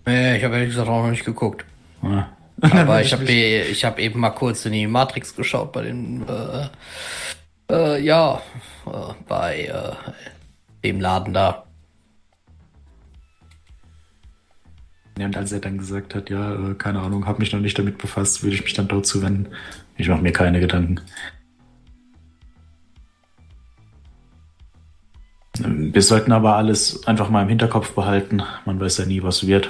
[0.06, 1.64] Nee, ich habe ehrlich gesagt auch noch nicht geguckt.
[2.02, 2.30] Ja.
[2.62, 6.68] Aber ich habe ich hab eben mal kurz in die Matrix geschaut bei den, äh,
[7.72, 8.42] äh, ja,
[8.86, 9.94] äh, bei äh,
[10.84, 11.64] dem Laden da.
[15.20, 17.78] Ja, und als er dann gesagt hat, ja, äh, keine Ahnung, habe mich noch nicht
[17.78, 19.54] damit befasst, würde ich mich dann dort zuwenden.
[19.98, 21.02] Ich mache mir keine Gedanken.
[25.58, 28.42] Wir sollten aber alles einfach mal im Hinterkopf behalten.
[28.66, 29.68] Man weiß ja nie, was wird.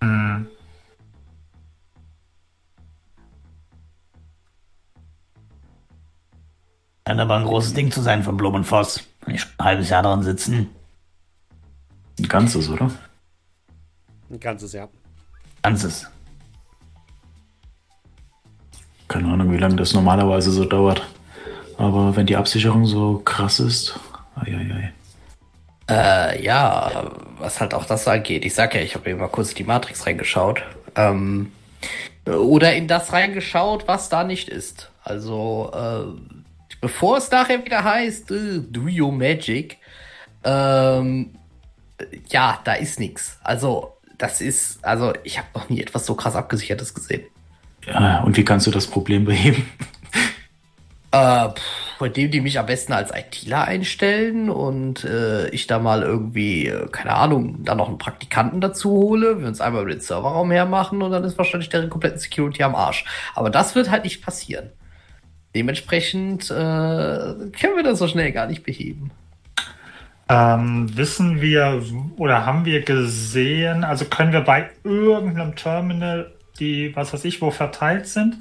[0.00, 0.46] Mhm.
[7.04, 9.06] Kann aber ein großes Ding zu sein von Blumenfoss.
[9.26, 10.70] Wenn ich ein halbes Jahr dran sitzen.
[12.18, 12.90] Ein ganzes, oder?
[14.30, 14.88] Ein ganzes Jahr.
[15.62, 16.06] Ganzes.
[19.08, 21.06] Keine Ahnung, wie lange das normalerweise so dauert.
[21.78, 23.98] Aber wenn die Absicherung so krass ist,
[24.36, 24.92] ei,
[25.88, 28.44] Äh, ja, was halt auch das angeht.
[28.44, 30.62] Ich sag ja, ich habe eben mal kurz die Matrix reingeschaut.
[30.96, 31.52] Ähm,
[32.26, 34.90] Oder in das reingeschaut, was da nicht ist.
[35.02, 39.78] Also, äh, bevor es nachher wieder heißt, äh, do your magic,
[40.44, 41.34] ähm,
[42.28, 43.38] ja, da ist nichts.
[43.42, 47.22] Also, das ist, also, ich habe noch nie etwas so krass abgesichertes gesehen.
[47.86, 49.64] Ja, und wie kannst du das Problem beheben?
[51.10, 51.48] Äh,
[52.10, 56.86] dem die mich am besten als ITler einstellen und äh, ich da mal irgendwie, äh,
[56.88, 61.00] keine Ahnung, da noch einen Praktikanten dazu hole, wir uns einmal über den Serverraum hermachen
[61.00, 63.06] und dann ist wahrscheinlich der kompletten Security am Arsch.
[63.34, 64.70] Aber das wird halt nicht passieren.
[65.54, 69.10] Dementsprechend äh, können wir das so schnell gar nicht beheben.
[70.30, 71.82] Ähm, wissen wir
[72.16, 77.50] oder haben wir gesehen, also können wir bei irgendeinem Terminal, die, was weiß ich, wo
[77.50, 78.36] verteilt sind,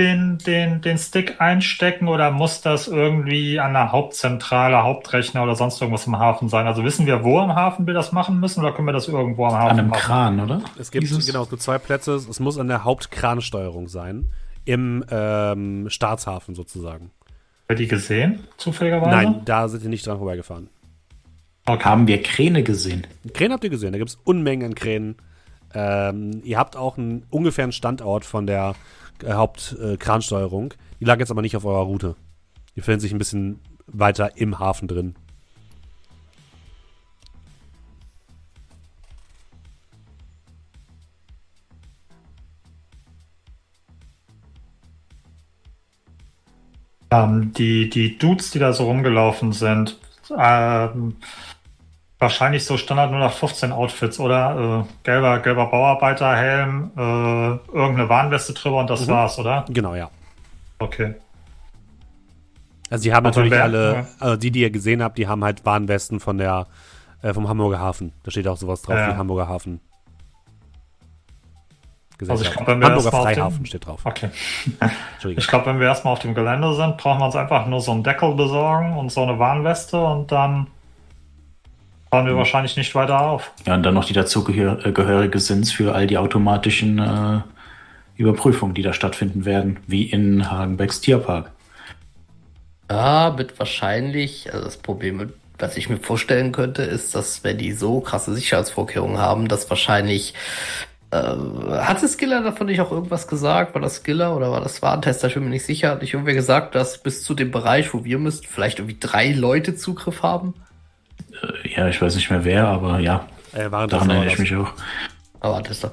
[0.00, 5.80] den, den, den Stick einstecken oder muss das irgendwie an der Hauptzentrale, Hauptrechner oder sonst
[5.80, 6.66] irgendwas im Hafen sein?
[6.66, 9.46] Also wissen wir, wo am Hafen wir das machen müssen oder können wir das irgendwo
[9.46, 10.00] am Hafen An einem machen?
[10.00, 10.62] Kran, oder?
[10.78, 11.26] Es gibt Dieses?
[11.26, 12.14] genau es gibt zwei Plätze.
[12.14, 14.32] Es muss an der Hauptkransteuerung sein.
[14.64, 17.10] Im ähm, Staatshafen sozusagen.
[17.68, 19.10] Habt ihr die gesehen, zufälligerweise?
[19.10, 20.68] Nein, da sind wir nicht dran vorbeigefahren.
[21.70, 21.84] Okay.
[21.84, 23.06] Haben wir Kräne gesehen?
[23.32, 25.14] Kräne habt ihr gesehen, da gibt es Unmengen an Kränen.
[25.72, 28.74] Ähm, ihr habt auch einen ungefähren Standort von der
[29.22, 30.72] äh, Hauptkransteuerung.
[30.72, 32.16] Äh, die lag jetzt aber nicht auf eurer Route.
[32.74, 35.14] Die befinden sich ein bisschen weiter im Hafen drin.
[47.12, 50.00] Ähm, die, die Dudes, die da so rumgelaufen sind,
[50.36, 51.14] ähm,
[52.20, 54.84] wahrscheinlich so Standard 0815 Outfits, oder?
[54.86, 59.12] Äh, gelber, gelber Bauarbeiterhelm, äh, irgendeine Warnweste drüber und das mhm.
[59.12, 59.64] war's, oder?
[59.68, 60.10] Genau, ja.
[60.78, 61.14] Okay.
[62.90, 64.06] Also die haben Aber natürlich wer, alle, ja.
[64.18, 66.66] also die, die ihr gesehen habt, die haben halt Warnwesten von der,
[67.22, 68.12] äh, vom Hamburger Hafen.
[68.22, 69.08] Da steht auch sowas drauf ja.
[69.08, 69.80] wie Hamburger Hafen.
[72.28, 74.00] Also ich glaub, wenn wir Hamburger Freihafen dem, steht drauf.
[74.04, 74.28] Okay.
[75.24, 77.92] ich glaube, wenn wir erstmal auf dem Gelände sind, brauchen wir uns einfach nur so
[77.92, 80.66] einen Deckel besorgen und so eine Warnweste und dann
[82.10, 83.52] fahren wir wahrscheinlich nicht weiter auf.
[83.66, 87.40] Ja, und dann noch die dazugehörige Sins für all die automatischen äh,
[88.16, 91.50] Überprüfungen, die da stattfinden werden, wie in Hagenbecks Tierpark.
[92.90, 97.72] Ja, wird wahrscheinlich, also das Problem, was ich mir vorstellen könnte, ist, dass wenn die
[97.72, 100.34] so krasse Sicherheitsvorkehrungen haben, dass wahrscheinlich
[101.12, 103.74] äh, hatte Skiller davon nicht auch irgendwas gesagt?
[103.74, 105.28] War das Skiller oder war das Warentester?
[105.28, 105.90] Ich bin mir nicht sicher.
[105.90, 109.32] Hat nicht irgendwer gesagt, dass bis zu dem Bereich, wo wir müssten, vielleicht irgendwie drei
[109.32, 110.54] Leute Zugriff haben?
[111.42, 113.28] Äh, ja, ich weiß nicht mehr wer, aber ja.
[113.52, 114.72] Äh, daran erinnere ich mich auch.
[115.40, 115.92] Aber Warentester.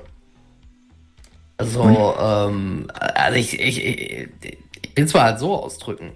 [1.57, 4.29] Also, ähm, also ich, ich, ich,
[4.81, 6.13] ich bin zwar halt so ausdrücken.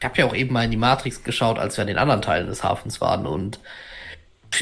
[0.00, 2.22] Ich habe ja auch eben mal in die Matrix geschaut, als wir an den anderen
[2.22, 3.60] Teilen des Hafens waren und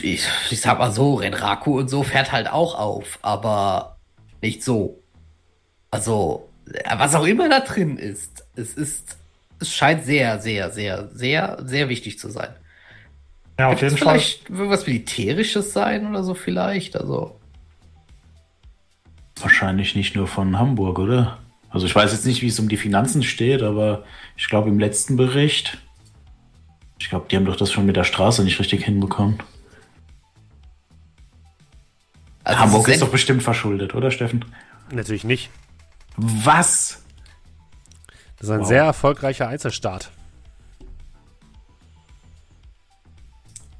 [0.03, 3.99] ich, ich sag mal so, Renraku und so fährt halt auch auf, aber
[4.41, 5.03] nicht so.
[5.91, 6.49] Also,
[6.97, 9.19] was auch immer da drin ist, es ist,
[9.59, 12.55] es scheint sehr, sehr, sehr, sehr, sehr wichtig zu sein.
[13.59, 14.19] Ja, auf jeden Fall.
[14.19, 17.39] Vielleicht irgendwas Militärisches sein oder so vielleicht, also.
[19.41, 21.39] Wahrscheinlich nicht nur von Hamburg, oder?
[21.71, 24.05] Also ich weiß jetzt nicht, wie es um die Finanzen steht, aber
[24.37, 25.79] ich glaube im letzten Bericht,
[26.99, 29.39] ich glaube, die haben doch das schon mit der Straße nicht richtig hinbekommen.
[32.45, 34.45] Also Hamburg ist doch bestimmt verschuldet, oder Steffen?
[34.91, 35.51] Natürlich nicht.
[36.17, 37.03] Was?
[38.39, 38.69] Das ist ein wow.
[38.69, 40.11] sehr erfolgreicher Einzelstaat.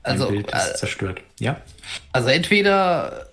[0.03, 1.21] Also, Bild ist äh, zerstört.
[1.39, 1.61] Ja.
[2.13, 3.27] Also entweder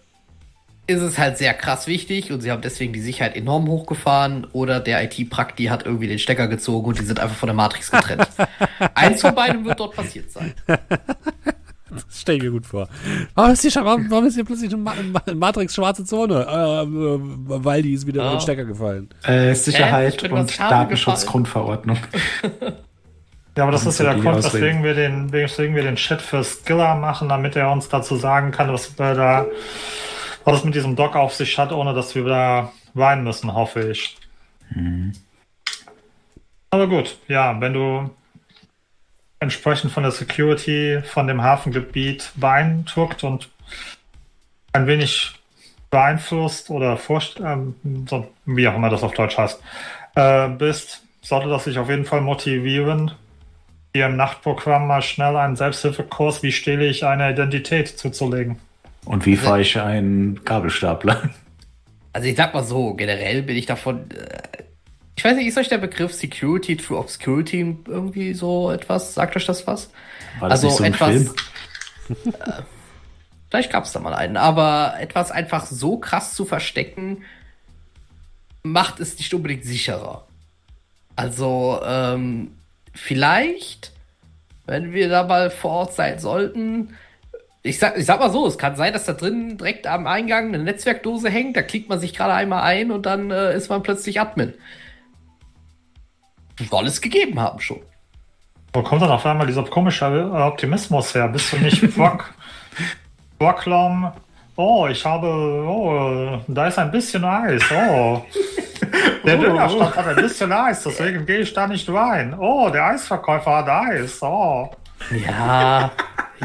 [0.90, 4.80] ist es halt sehr krass wichtig und sie haben deswegen die Sicherheit enorm hochgefahren oder
[4.80, 8.28] der IT-Prakti hat irgendwie den Stecker gezogen und die sind einfach von der Matrix getrennt.
[8.96, 10.54] Eins von beiden wird dort passiert sein.
[10.66, 12.88] Das stelle ich mir gut vor.
[13.36, 16.42] Warum ist hier, warum, warum ist hier plötzlich eine Matrix schwarze Zone?
[16.42, 18.30] Äh, weil die ist wieder ja.
[18.30, 19.10] in den Stecker gefallen.
[19.24, 21.98] Äh, Sicherheit und Datenschutzgrundverordnung.
[23.60, 26.46] Ja, aber das ist ja der Grund, weswegen wir, den, weswegen wir den Chat für
[26.46, 29.48] Skiller machen, damit er uns dazu sagen kann, was, wir da,
[30.46, 33.92] was es mit diesem Dock auf sich hat, ohne dass wir da weinen müssen, hoffe
[33.92, 34.16] ich.
[34.70, 35.12] Mhm.
[36.70, 38.10] Aber gut, ja, wenn du
[39.42, 43.50] entsprechend von der Security von dem Hafengebiet beeindruckt und
[44.72, 45.34] ein wenig
[45.90, 47.76] beeinflusst oder vorst ähm,
[48.10, 49.62] so, wie auch immer das auf Deutsch heißt,
[50.16, 53.12] äh, bist, sollte das sich auf jeden Fall motivieren,
[53.96, 58.58] dir im Nachtprogramm mal schnell einen Selbsthilfekurs, wie stehle ich eine Identität zuzulegen.
[59.06, 61.30] Und wie fahre ich einen Kabelstapler?
[62.12, 64.64] Also ich sag mal so, generell bin ich davon, äh,
[65.16, 69.14] ich weiß nicht, ist euch der Begriff Security through Obscurity irgendwie so etwas?
[69.14, 69.92] Sagt euch das was?
[70.40, 71.36] War das also nicht so ein etwas.
[72.08, 72.34] Film?
[72.34, 72.62] äh,
[73.52, 77.24] vielleicht gab es da mal einen, aber etwas einfach so krass zu verstecken,
[78.64, 80.26] macht es nicht unbedingt sicherer.
[81.16, 82.56] Also, ähm,
[82.94, 83.92] vielleicht,
[84.66, 86.96] wenn wir da mal vor Ort sein sollten,
[87.62, 90.48] ich sag, ich sag mal so, es kann sein, dass da drin direkt am Eingang
[90.48, 93.84] eine Netzwerkdose hängt, da klickt man sich gerade einmal ein und dann äh, ist man
[93.84, 94.54] plötzlich Admin.
[96.70, 97.82] Soll es gegeben haben schon.
[98.74, 101.28] Wo kommt dann auf einmal dieser komische Optimismus her?
[101.28, 102.34] Bist du nicht Brock,
[103.38, 104.12] Brocklom?
[104.62, 107.64] Oh, ich habe, oh, da ist ein bisschen Eis.
[107.72, 108.26] Oh,
[109.26, 109.42] der oh.
[109.42, 112.38] Dönerstand hat ein bisschen Eis, deswegen gehe ich da nicht rein.
[112.38, 114.22] Oh, der Eisverkäufer hat Eis.
[114.22, 114.70] Oh.
[115.12, 115.92] Ja,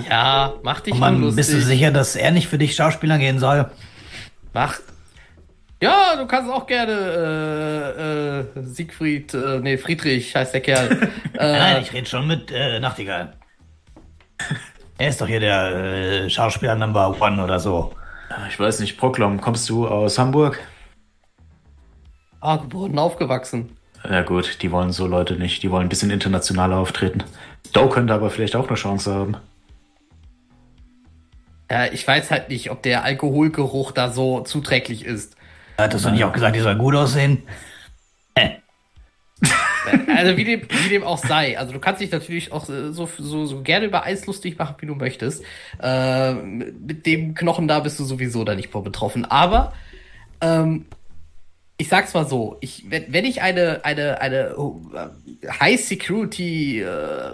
[0.09, 1.36] ja, mach dich oh Mann, lustig.
[1.39, 3.69] Bist du sicher, dass er nicht für dich Schauspieler gehen soll?
[4.53, 4.78] Mach.
[5.82, 6.93] Ja, du kannst auch gerne
[8.55, 11.11] äh, äh, Siegfried, äh, nee, Friedrich heißt der Kerl.
[11.36, 13.32] äh, Nein, ich rede schon mit äh, Nachtigall.
[14.97, 17.93] Er ist doch hier der äh, Schauspieler Number One oder so.
[18.48, 20.59] Ich weiß nicht, Proklom, kommst du aus Hamburg?
[22.40, 23.77] Ah, geboren, aufgewachsen.
[24.09, 25.62] Ja gut, die wollen so Leute nicht.
[25.62, 27.24] Die wollen ein bisschen internationaler auftreten.
[27.73, 29.36] Doe könnte aber vielleicht auch eine Chance haben.
[31.70, 35.36] Ja, ich weiß halt nicht, ob der Alkoholgeruch da so zuträglich ist.
[35.78, 37.43] Hattest du nicht auch gesagt, die soll gut aussehen?
[40.16, 41.59] also wie dem, wie dem auch sei.
[41.59, 44.86] Also du kannst dich natürlich auch so, so, so gerne über Eis lustig machen, wie
[44.86, 45.44] du möchtest.
[45.82, 49.24] Äh, mit dem Knochen da bist du sowieso da nicht vor betroffen.
[49.24, 49.73] Aber
[50.40, 50.86] ähm,
[51.77, 54.81] ich sag's mal so, ich, wenn, wenn ich eine, eine, eine oh,
[55.61, 57.32] High Security äh,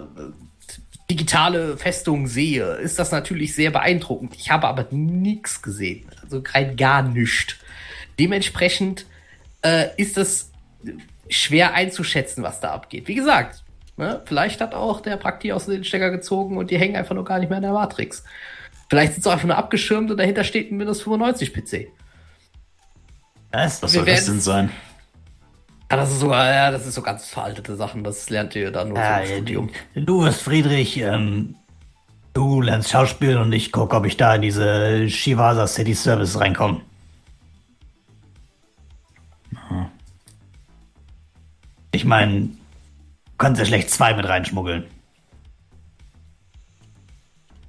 [1.09, 4.35] digitale Festung sehe, ist das natürlich sehr beeindruckend.
[4.35, 6.07] Ich habe aber nichts gesehen.
[6.23, 7.55] Also rein gar nichts.
[8.17, 9.05] Dementsprechend
[9.61, 10.51] äh, ist es
[11.31, 13.07] schwer einzuschätzen, was da abgeht.
[13.07, 13.63] Wie gesagt,
[13.97, 17.25] ne, vielleicht hat auch der Prakti aus den Stecker gezogen und die hängen einfach nur
[17.25, 18.23] gar nicht mehr in der Matrix.
[18.89, 21.87] Vielleicht sind sie einfach nur abgeschirmt und dahinter steht ein Windows 95 PC.
[23.51, 23.81] Was?
[23.81, 24.69] Was soll das denn sein?
[25.89, 28.03] Ja, das ist sogar, ja, das ist so ganz veraltete Sachen.
[28.03, 29.69] Das lernt ihr dann nur ja, im Studium.
[29.93, 31.55] Du wirst Friedrich, ähm,
[32.33, 36.81] du lernst Schauspiel und ich gucke, ob ich da in diese Shivasa City Service reinkomme.
[41.91, 42.49] Ich meine,
[43.37, 44.85] kannst ja schlecht zwei mit reinschmuggeln.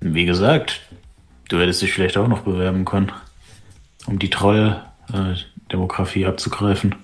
[0.00, 0.80] Wie gesagt,
[1.48, 3.12] du hättest dich vielleicht auch noch bewerben können,
[4.06, 6.94] um die Troll-Demografie abzugreifen.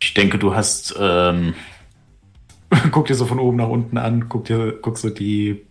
[0.00, 0.94] Ich denke, du hast.
[0.98, 1.54] Ähm,
[2.90, 5.66] guck dir so von oben nach unten an, guck dir, guck so die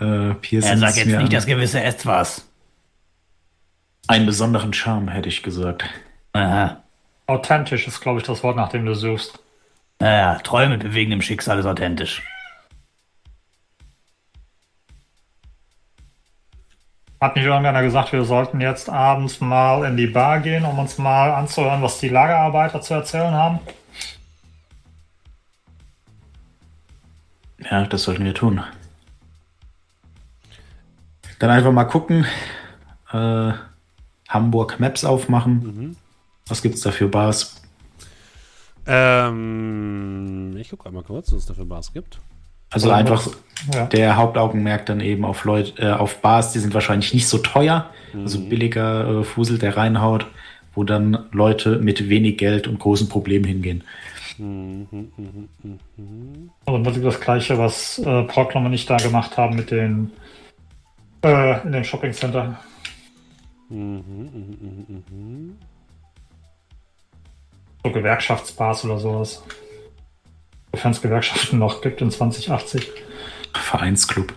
[0.00, 0.66] äh, Piercings.
[0.66, 2.48] Er sagt jetzt nicht das gewisse S was.
[4.06, 5.84] Einen besonderen Charme, hätte ich gesagt.
[6.32, 6.82] Aha.
[7.28, 9.38] Authentisch ist, glaube ich, das Wort, nach dem du suchst.
[10.00, 12.22] Naja, Träume bewegen im Schicksal ist authentisch.
[17.20, 20.96] Hat nicht irgendeiner gesagt, wir sollten jetzt abends mal in die Bar gehen, um uns
[20.96, 23.58] mal anzuhören, was die Lagerarbeiter zu erzählen haben?
[27.58, 28.62] Ja, das sollten wir tun.
[31.40, 32.24] Dann einfach mal gucken.
[33.12, 33.52] Äh,
[34.28, 35.52] Hamburg Maps aufmachen.
[35.52, 35.96] Mhm.
[36.48, 37.60] Was gibt es da für Bars?
[38.86, 42.20] Ähm, ich gucke einmal kurz, was es da für Bars gibt.
[42.70, 43.28] Also Oder einfach
[43.72, 43.86] ja.
[43.86, 47.90] der Hauptaugenmerk dann eben auf Leute, äh, auf Bars, die sind wahrscheinlich nicht so teuer,
[48.12, 48.22] mhm.
[48.22, 50.26] also billiger äh, Fusel, der reinhaut,
[50.74, 53.84] wo dann Leute mit wenig Geld und großen Problemen hingehen.
[54.36, 56.50] Mhm, mh, mh, mh.
[56.66, 60.12] Also das ist das gleiche, was äh, Proclam und ich da gemacht haben mit den
[61.24, 62.58] äh, in dem Shopping Center.
[63.68, 64.56] Mhm, mh,
[64.88, 65.52] mh, mh.
[67.88, 69.42] So Gewerkschaftsbars oder sowas.
[70.72, 72.90] Sofern es Gewerkschaften noch gibt in 2080.
[73.54, 74.34] Vereinsclub.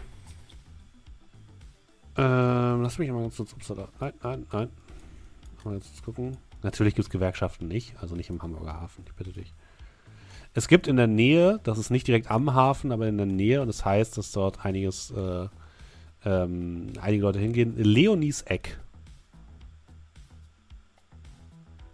[2.17, 3.53] Ähm, lass mich mal ganz kurz.
[3.99, 4.69] Nein, nein, nein.
[5.65, 6.37] Mal jetzt gucken.
[6.63, 9.53] Natürlich gibt es Gewerkschaften nicht, also nicht im Hamburger Hafen, ich bitte dich.
[10.53, 13.61] Es gibt in der Nähe, das ist nicht direkt am Hafen, aber in der Nähe,
[13.61, 15.47] und das heißt, dass dort einiges, äh,
[16.23, 17.75] ähm, einige Leute hingehen.
[17.75, 18.79] Leonies Eck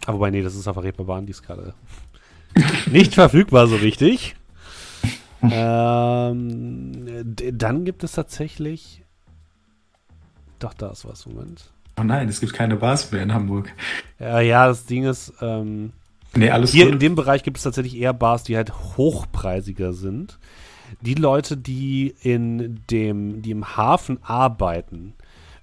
[0.07, 1.73] Ah, wobei, nee, das ist auf der Reeperbahn, die ist gerade
[2.89, 4.37] nicht verfügbar so richtig.
[5.41, 9.03] ähm, dann gibt es tatsächlich.
[10.59, 11.69] Doch, da ist was, Moment.
[11.99, 13.69] Oh nein, es gibt keine Bars mehr in Hamburg.
[14.17, 15.91] Ja, ja das Ding ist, ähm,
[16.33, 16.93] nee, alles hier gut.
[16.93, 20.39] in dem Bereich gibt es tatsächlich eher Bars, die halt hochpreisiger sind.
[21.01, 25.15] Die Leute, die in dem, die im Hafen arbeiten,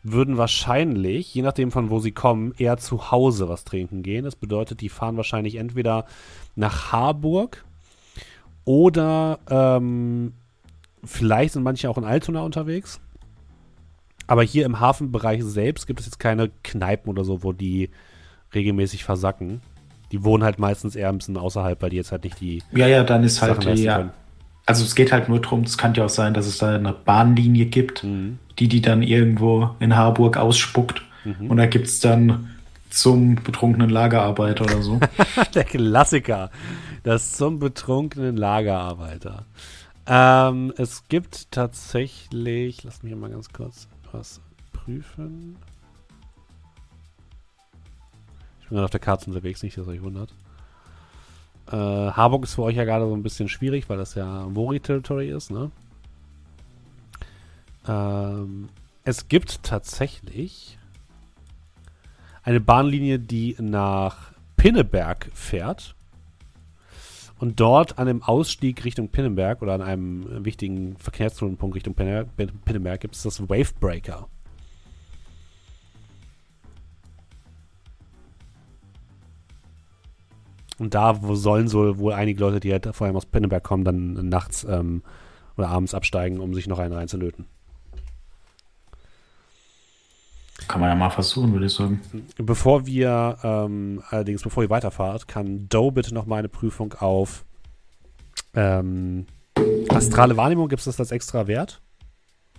[0.04, 4.24] würden wahrscheinlich, je nachdem von wo sie kommen, eher zu Hause was trinken gehen.
[4.24, 6.04] Das bedeutet, die fahren wahrscheinlich entweder
[6.54, 7.64] nach Harburg
[8.64, 10.34] oder ähm,
[11.02, 13.00] vielleicht sind manche auch in Altona unterwegs.
[14.26, 17.90] Aber hier im Hafenbereich selbst gibt es jetzt keine Kneipen oder so, wo die
[18.54, 19.60] regelmäßig versacken.
[20.12, 22.62] Die wohnen halt meistens eher ein bisschen außerhalb, weil die jetzt halt nicht die.
[22.72, 24.12] Ja, ja, dann ist halt die, ja.
[24.66, 26.92] Also es geht halt nur darum, es kann ja auch sein, dass es da eine
[26.92, 28.38] Bahnlinie gibt, mhm.
[28.58, 31.02] die die dann irgendwo in Harburg ausspuckt.
[31.24, 31.50] Mhm.
[31.50, 32.50] Und da gibt es dann
[32.88, 35.00] zum betrunkenen Lagerarbeiter oder so.
[35.54, 36.50] Der Klassiker.
[37.02, 39.44] Das zum betrunkenen Lagerarbeiter.
[40.06, 44.40] Ähm, es gibt tatsächlich, lass mich mal ganz kurz was
[44.72, 45.56] prüfen.
[48.60, 50.32] Ich bin gerade auf der Karte unterwegs, nicht, dass euch wundert.
[51.70, 55.30] Äh, Harburg ist für euch ja gerade so ein bisschen schwierig, weil das ja Mori-Territory
[55.30, 55.70] ist, ne?
[57.86, 58.68] Ähm,
[59.04, 60.78] es gibt tatsächlich
[62.42, 65.94] eine Bahnlinie, die nach Pinneberg fährt.
[67.38, 73.16] Und dort an dem Ausstieg Richtung Pinneberg oder an einem wichtigen Verkehrsknotenpunkt Richtung Pinneberg gibt
[73.16, 74.28] es das Wavebreaker.
[80.78, 84.28] Und da sollen so wohl einige Leute, die halt vor allem aus Pinneberg kommen, dann
[84.28, 85.02] nachts ähm,
[85.56, 87.46] oder abends absteigen, um sich noch einen reinzulöten.
[90.68, 92.00] Kann man ja mal versuchen, würde ich sagen.
[92.38, 97.44] Bevor wir, ähm, allerdings, bevor ihr weiterfahrt, kann Doe bitte noch mal eine Prüfung auf
[98.54, 99.26] ähm,
[99.90, 100.68] astrale Wahrnehmung.
[100.68, 101.80] Gibt es das als extra Wert?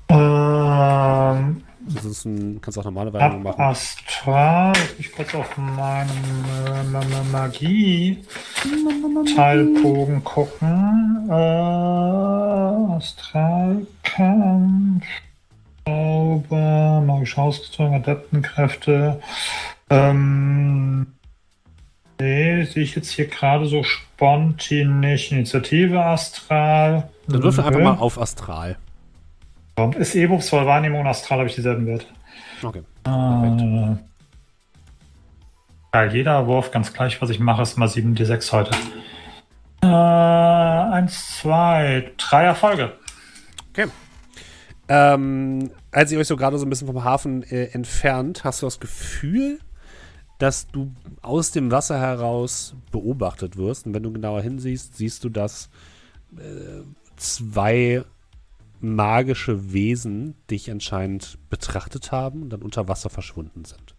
[0.09, 3.61] Ähm, das ist ein, kannst du auch normale Wahrnehmung machen.
[3.61, 6.83] Astral, ich kurz auf meinen äh,
[7.31, 11.29] Magie-Teilbogen gucken.
[11.29, 11.33] Äh,
[12.95, 15.05] Astralkampf.
[15.85, 19.21] Zauber, magische Ausrüstung, Adeptenkräfte.
[19.91, 21.05] Ähm,
[22.19, 25.31] nee, sehe ich jetzt hier gerade so spontan nicht.
[25.31, 27.11] Initiative Astral.
[27.27, 28.77] Dann würfel einfach mal auf Astral.
[29.97, 32.05] Ist E-Buch voll Wahrnehmung und Astral habe ich dieselben Werte.
[32.63, 32.81] Okay.
[33.05, 33.95] Äh,
[35.93, 38.71] ja, jeder Wurf, ganz gleich, was ich mache, ist mal 7d6 heute.
[39.83, 42.93] Äh, eins, zwei, drei Erfolge.
[43.71, 43.87] Okay.
[44.87, 48.67] Ähm, als ihr euch so gerade so ein bisschen vom Hafen äh, entfernt, hast du
[48.67, 49.59] das Gefühl,
[50.37, 50.91] dass du
[51.21, 53.87] aus dem Wasser heraus beobachtet wirst.
[53.87, 55.69] Und wenn du genauer hinsiehst, siehst du, dass
[56.37, 56.81] äh,
[57.17, 58.03] zwei
[58.79, 63.95] magische Wesen dich anscheinend betrachtet haben und dann unter Wasser verschwunden sind.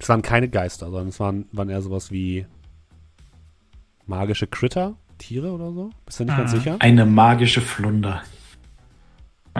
[0.00, 2.46] Es waren keine Geister, sondern es waren, waren eher sowas wie
[4.06, 5.90] magische Critter, Tiere oder so?
[6.06, 6.76] Bist du nicht ah, ganz sicher?
[6.78, 8.22] Eine magische Flunder.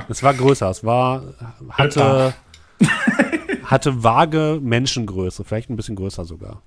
[0.09, 1.35] Es war größer, es war,
[1.71, 2.33] hatte,
[3.65, 6.63] hatte vage Menschengröße, vielleicht ein bisschen größer sogar.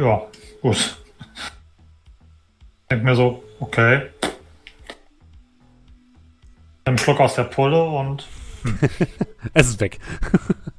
[0.00, 0.26] Ja,
[0.60, 0.96] gut.
[2.82, 4.10] Ich denke mir so, okay.
[6.84, 8.26] Ein Schluck aus der Pulle und.
[8.62, 8.78] Hm.
[9.54, 9.98] es ist weg.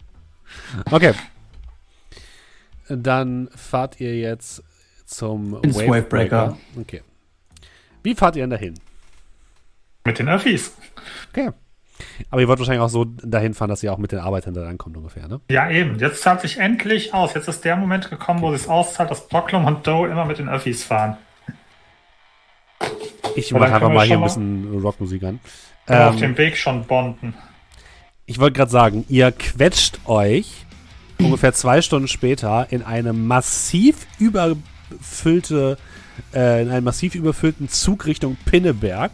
[0.91, 1.13] okay.
[2.89, 4.63] Dann fahrt ihr jetzt
[5.05, 6.49] zum Ins Wavebreaker.
[6.49, 6.57] Wavebreaker.
[6.79, 7.01] Okay.
[8.03, 8.79] Wie fahrt ihr denn dahin?
[10.03, 10.75] Mit den Öffis.
[11.31, 11.51] Okay.
[12.29, 14.63] Aber ihr wollt wahrscheinlich auch so dahin fahren, dass ihr auch mit den Arbeitern da
[14.63, 15.41] rankommt ungefähr, ne?
[15.49, 15.99] Ja, eben.
[15.99, 17.33] Jetzt zahlt sich endlich aus.
[17.33, 20.49] Jetzt ist der Moment gekommen, wo es auszahlt, dass Brocklum und Doe immer mit den
[20.49, 21.17] Öffis fahren.
[23.35, 25.39] Ich mache einfach mal hier ein bisschen Rockmusik an.
[25.87, 27.33] Ähm, auf dem Weg schon bonden.
[28.25, 30.65] Ich wollte gerade sagen, ihr quetscht euch
[31.19, 35.77] ungefähr zwei Stunden später in eine massiv überfüllte,
[36.33, 39.11] äh, in einen massiv überfüllten Zug Richtung Pinneberg.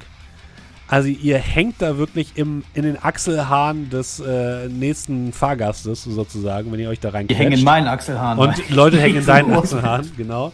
[0.89, 6.79] Also ihr hängt da wirklich im, in den Achselhahn des äh, nächsten Fahrgastes sozusagen, wenn
[6.79, 8.39] ihr euch da rein Die hängen in meinen Achselhahn.
[8.39, 8.63] Und rein.
[8.69, 10.51] Leute hängen in deinen Achselhahn, genau.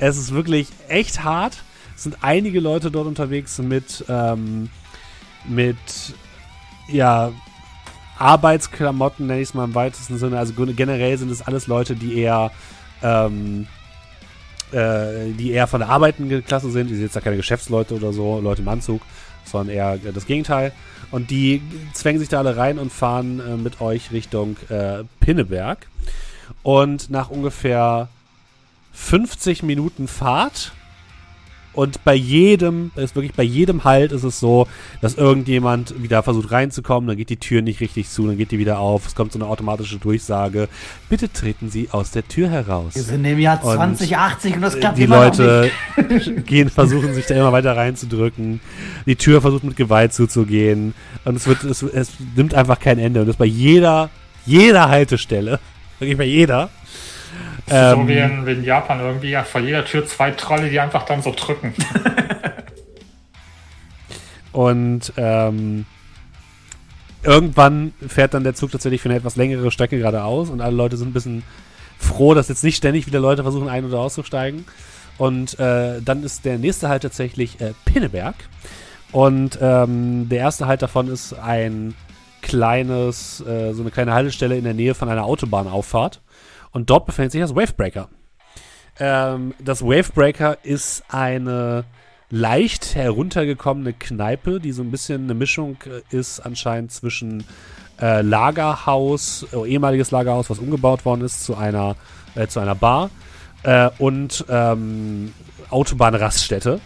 [0.00, 1.62] Es ist wirklich echt hart.
[1.94, 4.68] Es sind einige Leute dort unterwegs mit, ähm,
[5.48, 5.76] mit,
[6.88, 7.30] ja,
[8.18, 10.38] Arbeitsklamotten, nenne ich es mal im weitesten Sinne.
[10.38, 12.50] Also generell sind es alles Leute, die eher,
[13.00, 13.68] ähm,
[14.72, 16.90] äh, die eher von der arbeitenden Klasse sind.
[16.90, 19.02] Die sind jetzt ja keine Geschäftsleute oder so, Leute im Anzug,
[19.50, 20.72] sondern eher das Gegenteil.
[21.10, 21.62] Und die
[21.94, 25.86] zwängen sich da alle rein und fahren äh, mit euch Richtung äh, Pinneberg.
[26.62, 28.08] Und nach ungefähr
[28.92, 30.72] 50 Minuten Fahrt
[31.72, 34.66] und bei jedem, ist wirklich bei jedem Halt ist es so,
[35.00, 38.58] dass irgendjemand wieder versucht reinzukommen, dann geht die Tür nicht richtig zu, dann geht die
[38.58, 40.68] wieder auf, es kommt so eine automatische Durchsage,
[41.08, 42.94] bitte treten Sie aus der Tür heraus.
[42.94, 45.70] Wir sind im Jahr 2080 und, und das klappt die immer Leute
[46.46, 48.60] gehen, versuchen sich da immer weiter reinzudrücken,
[49.06, 50.94] die Tür versucht mit Gewalt zuzugehen.
[51.24, 53.20] Und es wird, es, es nimmt einfach kein Ende.
[53.20, 54.10] Und das bei jeder,
[54.46, 55.60] jeder Haltestelle,
[55.98, 56.70] wirklich bei jeder,
[57.70, 60.80] ähm, so wie in, wie in, Japan irgendwie, ja, vor jeder Tür zwei Trolle, die
[60.80, 61.74] einfach dann so drücken.
[64.52, 65.86] Und ähm,
[67.22, 70.96] irgendwann fährt dann der Zug tatsächlich für eine etwas längere Strecke geradeaus und alle Leute
[70.96, 71.42] sind ein bisschen
[71.98, 74.64] froh, dass jetzt nicht ständig wieder Leute versuchen ein- oder auszusteigen.
[75.18, 78.36] Und äh, dann ist der nächste Halt tatsächlich äh, Pinneberg.
[79.10, 81.94] Und ähm, der erste Halt davon ist ein
[82.40, 86.20] kleines, äh, so eine kleine Haltestelle in der Nähe von einer Autobahnauffahrt.
[86.78, 88.08] Und dort befindet sich das Wavebreaker.
[89.00, 91.82] Ähm, das Wavebreaker ist eine
[92.30, 97.42] leicht heruntergekommene Kneipe, die so ein bisschen eine Mischung äh, ist anscheinend zwischen
[98.00, 101.96] äh, Lagerhaus, äh, ehemaliges Lagerhaus, was umgebaut worden ist, zu einer,
[102.36, 103.10] äh, zu einer Bar
[103.64, 105.32] äh, und ähm,
[105.70, 106.80] Autobahnraststätte,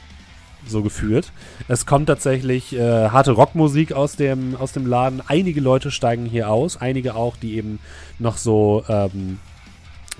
[0.66, 1.32] so geführt.
[1.69, 5.20] Es kommt tatsächlich äh, harte Rockmusik aus dem, aus dem Laden.
[5.27, 7.78] Einige Leute steigen hier aus, einige auch, die eben
[8.19, 9.39] noch so ähm,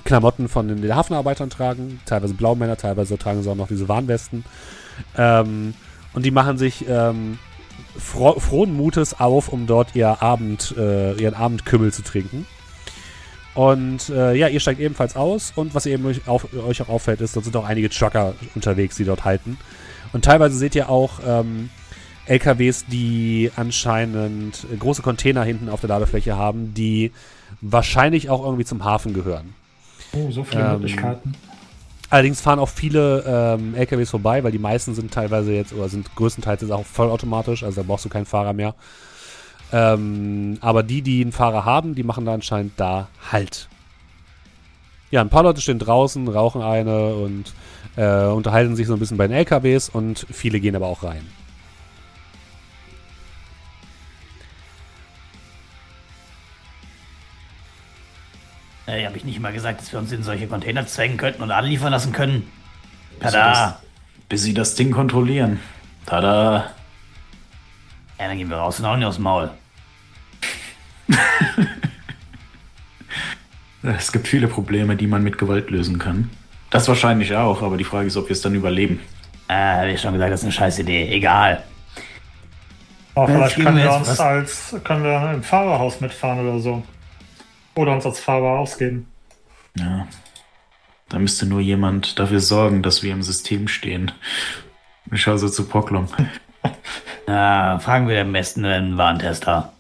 [0.05, 4.45] Klamotten von den Hafenarbeitern tragen, teilweise Blaumänner, teilweise tragen sie auch noch diese Warnwesten.
[5.17, 5.75] Ähm,
[6.13, 7.39] und die machen sich ähm,
[7.97, 12.47] fro frohen Mutes auf, um dort ihr Abend, äh, ihren Abendkümmel zu trinken.
[13.55, 17.21] Und äh, ja, ihr steigt ebenfalls aus und was eben euch, auf, euch auch auffällt,
[17.21, 19.59] ist, dort sind auch einige Trucker unterwegs, die dort halten.
[20.13, 21.69] Und teilweise seht ihr auch ähm,
[22.27, 27.13] LKWs, die anscheinend große Container hinten auf der Ladefläche haben, die
[27.61, 29.55] wahrscheinlich auch irgendwie zum Hafen gehören.
[30.15, 31.35] Oh, so viele ähm, Möglichkeiten.
[32.11, 36.15] Allerdings fahren auch viele ähm, LKWs vorbei, weil die meisten sind teilweise jetzt oder sind
[36.15, 38.75] größtenteils jetzt auch vollautomatisch, also da brauchst du keinen Fahrer mehr.
[39.73, 43.69] Ähm, aber die, die einen Fahrer haben, die machen da anscheinend da Halt.
[45.11, 47.55] Ja, ein paar Leute stehen draußen, rauchen eine und
[47.97, 51.27] äh, unterhalten sich so ein bisschen bei den LKWs und viele gehen aber auch rein.
[58.87, 61.51] Ey, habe ich nicht mal gesagt, dass wir uns in solche Container zwängen könnten und
[61.51, 62.51] anliefern lassen können?
[63.21, 63.81] Tada!
[64.29, 65.61] Bis sie das Ding kontrollieren.
[66.07, 66.73] Tada!
[68.19, 69.51] Ja, dann gehen wir raus und hauen aus dem Maul.
[73.83, 76.31] es gibt viele Probleme, die man mit Gewalt lösen kann.
[76.71, 79.01] Das wahrscheinlich auch, aber die Frage ist, ob wir es dann überleben.
[79.47, 81.09] Ah, habe ich schon gesagt, das ist eine scheiß Idee.
[81.09, 81.63] Egal.
[83.15, 86.83] Aber vielleicht können wir, wir uns als können wir im Fahrerhaus mitfahren oder so.
[87.75, 89.07] Oder uns als Fahrer ausgeben.
[89.77, 90.07] Ja.
[91.09, 94.13] Da müsste nur jemand dafür sorgen, dass wir im System stehen.
[95.11, 96.09] Ich schaue so zu Poklom.
[97.27, 99.73] Na, fragen wir am besten einen Warntester.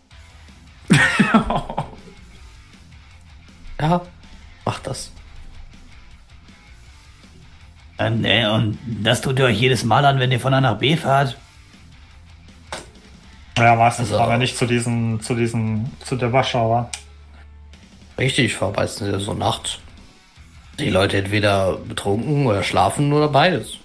[3.80, 4.02] ja,
[4.64, 5.10] mach das.
[7.98, 10.78] Und, äh, und das tut ihr euch jedes Mal an, wenn ihr von A nach
[10.78, 11.36] B fahrt?
[13.56, 16.90] Ja, meistens also, fahren wir nicht zu diesen, zu diesen, zu der Waschauer.
[18.18, 19.78] Richtig, ich fahre meistens so nachts.
[20.78, 23.78] Die Leute entweder betrunken oder schlafen oder beides.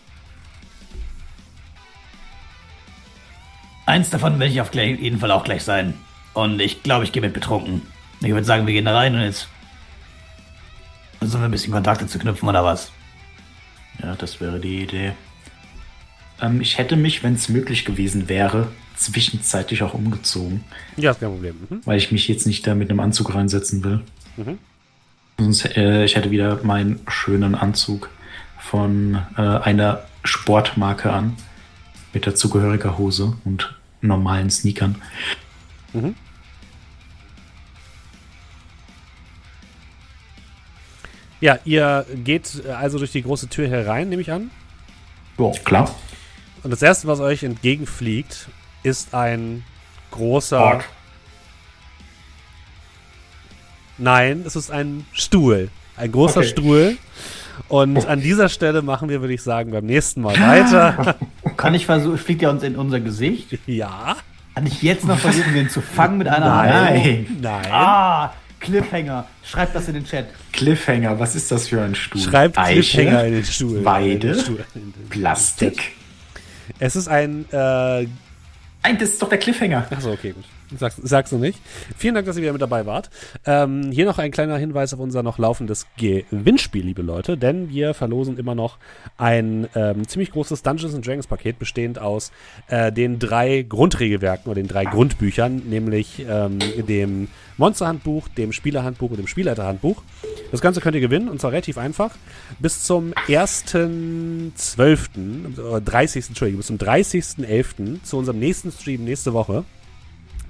[3.85, 5.93] Eins davon werde ich auf jeden Fall auch gleich sein.
[6.33, 7.81] Und ich glaube, ich gehe mit betrunken.
[8.21, 9.47] Ich würde sagen, wir gehen da rein und jetzt
[11.19, 12.91] versuchen wir ein bisschen Kontakte zu knüpfen oder was.
[14.01, 15.13] Ja, das wäre die Idee.
[16.41, 20.63] Ähm, ich hätte mich, wenn es möglich gewesen wäre, zwischenzeitlich auch umgezogen.
[20.97, 21.55] Ja, ist kein Problem.
[21.69, 21.81] Mhm.
[21.85, 24.01] Weil ich mich jetzt nicht da mit einem Anzug reinsetzen will.
[24.37, 24.59] Mhm.
[25.39, 28.09] Sonst, äh, ich hätte wieder meinen schönen Anzug
[28.59, 31.35] von äh, einer Sportmarke an.
[32.13, 35.01] Mit dazugehöriger Hose und normalen Sneakern.
[35.93, 36.15] Mhm.
[41.39, 44.49] Ja, ihr geht also durch die große Tür herein, nehme ich an.
[45.37, 45.93] Ja, klar.
[46.63, 48.49] Und das erste, was euch entgegenfliegt,
[48.81, 49.63] ist ein
[50.11, 50.59] großer.
[50.59, 50.89] Ork.
[53.97, 55.69] Nein, es ist ein Stuhl.
[55.95, 56.49] Ein großer okay.
[56.49, 56.97] Stuhl.
[57.69, 61.15] Und an dieser Stelle machen wir, würde ich sagen, beim nächsten Mal weiter.
[61.57, 63.57] Kann ich versuchen, fliegt er uns in unser Gesicht?
[63.65, 64.17] Ja.
[64.55, 66.69] Kann ich jetzt noch versuchen, den zu fangen mit einer Hand?
[66.69, 67.37] Nein.
[67.41, 67.71] Nein.
[67.71, 69.27] Ah, Cliffhanger.
[69.43, 70.27] Schreibt das in den Chat.
[70.53, 72.21] Cliffhanger, was ist das für ein Stuhl?
[72.21, 73.85] Schreibt Eiche, Cliffhanger in den Stuhl.
[73.85, 74.37] Weide,
[75.09, 75.91] Plastik.
[76.79, 77.45] Es ist ein.
[77.51, 78.07] Äh,
[78.83, 79.87] Nein, das ist doch der Cliffhanger.
[79.89, 80.45] Achso, okay, gut.
[80.75, 81.61] Sagst, sagst du nicht.
[81.97, 83.09] Vielen Dank, dass ihr wieder mit dabei wart.
[83.45, 87.93] Ähm, hier noch ein kleiner Hinweis auf unser noch laufendes Gewinnspiel, liebe Leute, denn wir
[87.93, 88.77] verlosen immer noch
[89.17, 92.33] ein ähm, ziemlich großes Dungeons Dragons Paket, bestehend aus
[92.67, 99.17] äh, den drei Grundregelwerken oder den drei Grundbüchern, nämlich ähm, dem Monsterhandbuch, dem Spielerhandbuch und
[99.17, 100.01] dem Spielleiterhandbuch.
[100.51, 102.15] Das Ganze könnt ihr gewinnen und zwar relativ einfach.
[102.59, 106.27] Bis zum 1.12., 30.
[106.27, 108.03] Entschuldigung, bis zum 30.11.
[108.03, 109.63] zu unserem nächsten Stream nächste Woche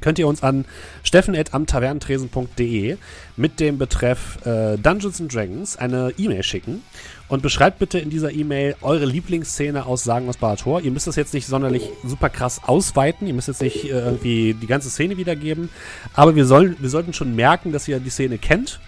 [0.08, 0.64] könnt ihr uns an
[1.04, 2.96] steffen.amtavernentresen.de
[3.36, 6.82] mit dem Betreff äh, Dungeons and Dragons eine E-Mail schicken
[7.28, 10.80] und beschreibt bitte in dieser E-Mail eure Lieblingsszene aus Sagen aus Barator.
[10.80, 14.54] Ihr müsst das jetzt nicht sonderlich super krass ausweiten, ihr müsst jetzt nicht äh, irgendwie
[14.54, 15.68] die ganze Szene wiedergeben,
[16.14, 18.80] aber wir, sollen, wir sollten schon merken, dass ihr die Szene kennt.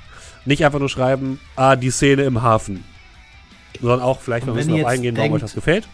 [0.46, 2.86] Nicht einfach nur schreiben, ah, die Szene im Hafen.
[3.82, 5.86] Sondern auch vielleicht noch ein bisschen darauf eingehen, warum euch das gefällt.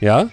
[0.00, 0.28] Ja?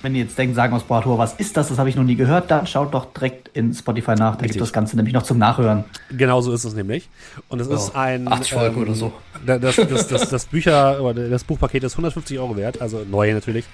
[0.00, 1.68] Wenn ihr jetzt denkt, sagen aus Boator, was ist das?
[1.68, 2.50] Das habe ich noch nie gehört.
[2.50, 4.36] Dann schaut doch direkt in Spotify nach.
[4.36, 5.84] Da gibt das Ganze nämlich noch zum Nachhören.
[6.16, 7.08] Genau so ist es nämlich.
[7.48, 8.30] Und es oh, ist ein.
[8.30, 9.12] 80 Folgen ähm, oder so.
[9.44, 13.64] Das, das, das, das, Bücher, das Buchpaket ist 150 Euro wert, also neu natürlich.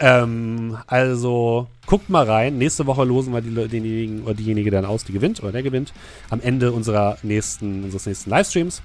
[0.00, 2.58] Ähm, also guckt mal rein.
[2.58, 5.92] Nächste Woche losen wir die, denjenigen oder diejenige dann aus, die gewinnt oder der gewinnt.
[6.30, 8.82] Am Ende unserer nächsten, unseres nächsten Livestreams.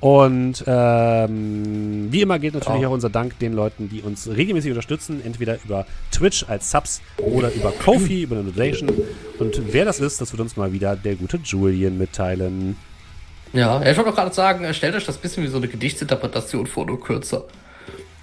[0.00, 2.88] Und ähm, wie immer geht natürlich oh.
[2.88, 7.52] auch unser Dank den Leuten, die uns regelmäßig unterstützen, entweder über Twitch als Subs oder
[7.52, 8.90] über Kofi, über eine Donation.
[9.38, 12.76] Und wer das ist, das wird uns mal wieder der gute Julian mitteilen.
[13.52, 16.66] Ja, ich wollte auch gerade sagen, stellt euch das ein bisschen wie so eine Gedichtsinterpretation
[16.66, 17.44] vor, nur kürzer.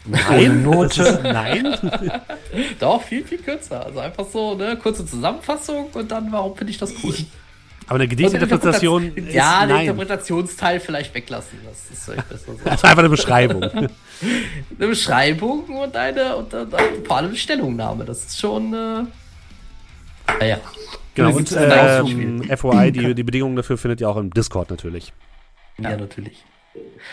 [0.09, 1.19] Nein, Note.
[1.23, 1.77] Nein.
[2.79, 3.85] Doch, viel, viel kürzer.
[3.85, 7.15] Also einfach so, eine kurze Zusammenfassung und dann, warum finde ich das cool.
[7.87, 11.57] Aber eine Gedichtsinterpretation ist Ja, den Interpretationsteil vielleicht weglassen.
[11.65, 12.69] Das ist vielleicht besser so.
[12.69, 13.63] Also einfach eine Beschreibung.
[13.63, 13.89] eine
[14.77, 18.05] Beschreibung und eine, und, und, und vor allem eine Stellungnahme.
[18.05, 18.73] Das ist schon.
[18.73, 19.05] Äh,
[20.39, 20.57] naja.
[21.15, 25.11] Genau, und ähm, FOI, die, die Bedingungen dafür findet ihr auch im Discord natürlich.
[25.79, 26.43] Ja, ja natürlich.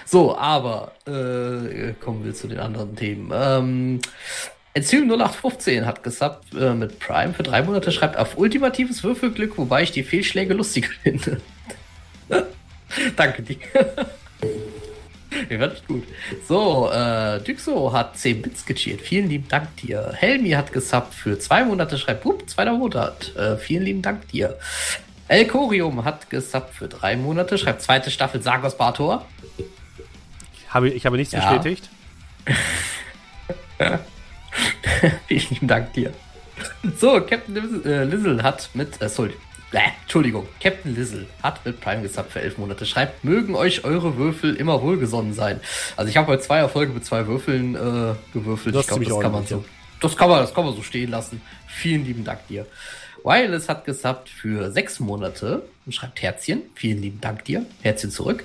[0.05, 3.31] So, aber äh, kommen wir zu den anderen Themen.
[3.35, 4.01] Ähm,
[4.75, 9.83] Enzym 0815 hat gesubbt äh, mit Prime für drei Monate, schreibt auf ultimatives Würfelglück, wobei
[9.83, 11.41] ich die Fehlschläge lustig finde.
[13.17, 13.57] Danke dir.
[15.49, 16.05] Mir wird gut.
[16.47, 19.01] So, äh, Dyxo hat 10 Bits gecheert.
[19.01, 20.13] Vielen lieben Dank dir.
[20.15, 23.35] Helmi hat gesubbt für zwei Monate, schreibt, up, zweiter Monat.
[23.37, 24.59] Äh, vielen lieben Dank dir.
[25.29, 29.27] El Corium hat gesubbt für drei Monate, schreibt zweite Staffel Sargos Bator.
[30.55, 31.41] Ich habe, ich habe nichts ja.
[31.41, 31.89] bestätigt.
[35.27, 36.13] Vielen lieben Dank dir.
[36.97, 39.35] So, Captain Lizzle äh, hat mit, äh, sorry,
[39.73, 42.87] äh, Entschuldigung, Captain Lizzle hat mit Prime gesubbt für elf Monate.
[42.87, 45.61] Schreibt, mögen euch eure Würfel immer wohlgesonnen sein.
[45.97, 48.75] Also ich habe heute zwei Erfolge mit zwei Würfeln äh, gewürfelt.
[48.75, 49.65] Das ich glaube, das kann man so.
[50.01, 51.41] Das kann man, das kann man so stehen lassen.
[51.67, 52.67] Vielen lieben Dank dir.
[53.27, 56.63] Wireless hat gesubbt für sechs Monate und schreibt Herzchen.
[56.77, 57.67] Vielen lieben Dank dir.
[57.83, 58.45] Herzchen zurück.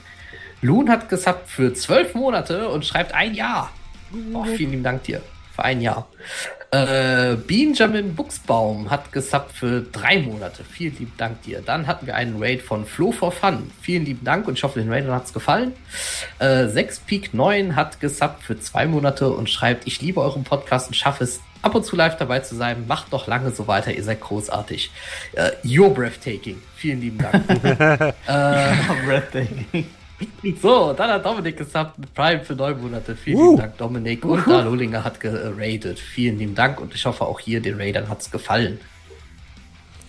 [0.64, 3.72] Loon hat gesubbt für zwölf Monate und schreibt ein Jahr.
[4.34, 5.22] Oh, vielen lieben Dank dir
[5.56, 6.08] für ein Jahr.
[6.72, 10.64] Äh, Benjamin Buchsbaum hat gesubbt für drei Monate.
[10.64, 11.62] Vielen lieben Dank dir.
[11.62, 13.70] Dann hatten wir einen Raid von Flo for Fun.
[13.82, 15.74] Vielen lieben Dank und ich hoffe, den Raidern hat es gefallen.
[16.40, 20.88] Äh, 6 Peak 9 hat gesubbt für zwei Monate und schreibt, ich liebe euren Podcast
[20.88, 22.86] und schaffe es ab und zu live dabei zu sein.
[22.88, 24.92] Macht doch lange so weiter, ihr seid großartig.
[25.34, 26.62] Äh, you're breathtaking.
[26.76, 27.50] Vielen lieben Dank.
[28.28, 29.86] äh, breathtaking.
[30.62, 33.16] So, dann hat Dominik mit Prime für neun Monate.
[33.16, 33.44] Vielen uh.
[33.44, 34.24] lieben Dank, Dominik.
[34.24, 34.62] Und uh.
[34.62, 35.98] Lolinger hat geradet.
[35.98, 38.80] Vielen lieben Dank und ich hoffe auch hier den Raidern hat es gefallen.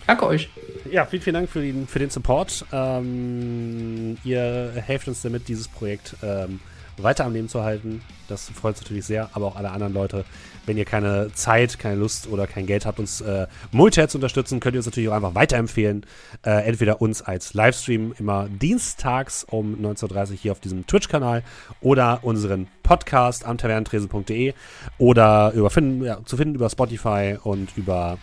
[0.07, 0.51] Danke euch.
[0.91, 2.67] Ja, vielen, vielen Dank für den, für den Support.
[2.73, 6.61] Ähm, ihr helft uns damit, dieses Projekt ähm,
[6.99, 8.03] weiter am Leben zu halten.
[8.29, 10.25] Das freut uns natürlich sehr, aber auch alle anderen Leute.
[10.66, 14.60] Wenn ihr keine Zeit, keine Lust oder kein Geld habt, uns äh, monetär zu unterstützen,
[14.60, 16.07] könnt ihr uns natürlich auch einfach weiterempfehlen.
[16.44, 21.42] Äh, entweder uns als Livestream immer dienstags um 19.30 Uhr hier auf diesem Twitch-Kanal
[21.81, 24.55] oder unseren Podcast am tavernentresen.de
[24.99, 25.70] oder über,
[26.05, 28.18] ja, zu finden über Spotify und über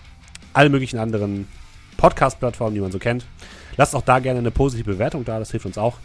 [0.53, 1.47] alle möglichen anderen
[1.97, 3.25] Podcast-Plattformen, die man so kennt.
[3.77, 5.97] Lasst auch da gerne eine positive Bewertung da, das hilft uns auch.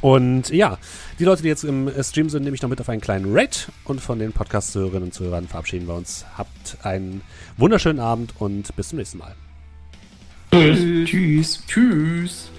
[0.00, 0.78] Und ja,
[1.18, 3.68] die Leute, die jetzt im Stream sind, nehme ich noch mit auf einen kleinen Raid.
[3.84, 6.24] Und von den Podcast-Hörerinnen und Zuhörern verabschieden wir uns.
[6.36, 7.20] Habt einen
[7.56, 9.34] wunderschönen Abend und bis zum nächsten Mal.
[10.52, 11.08] Tschüss.
[11.08, 11.62] Tschüss.
[11.66, 12.50] Tschüss.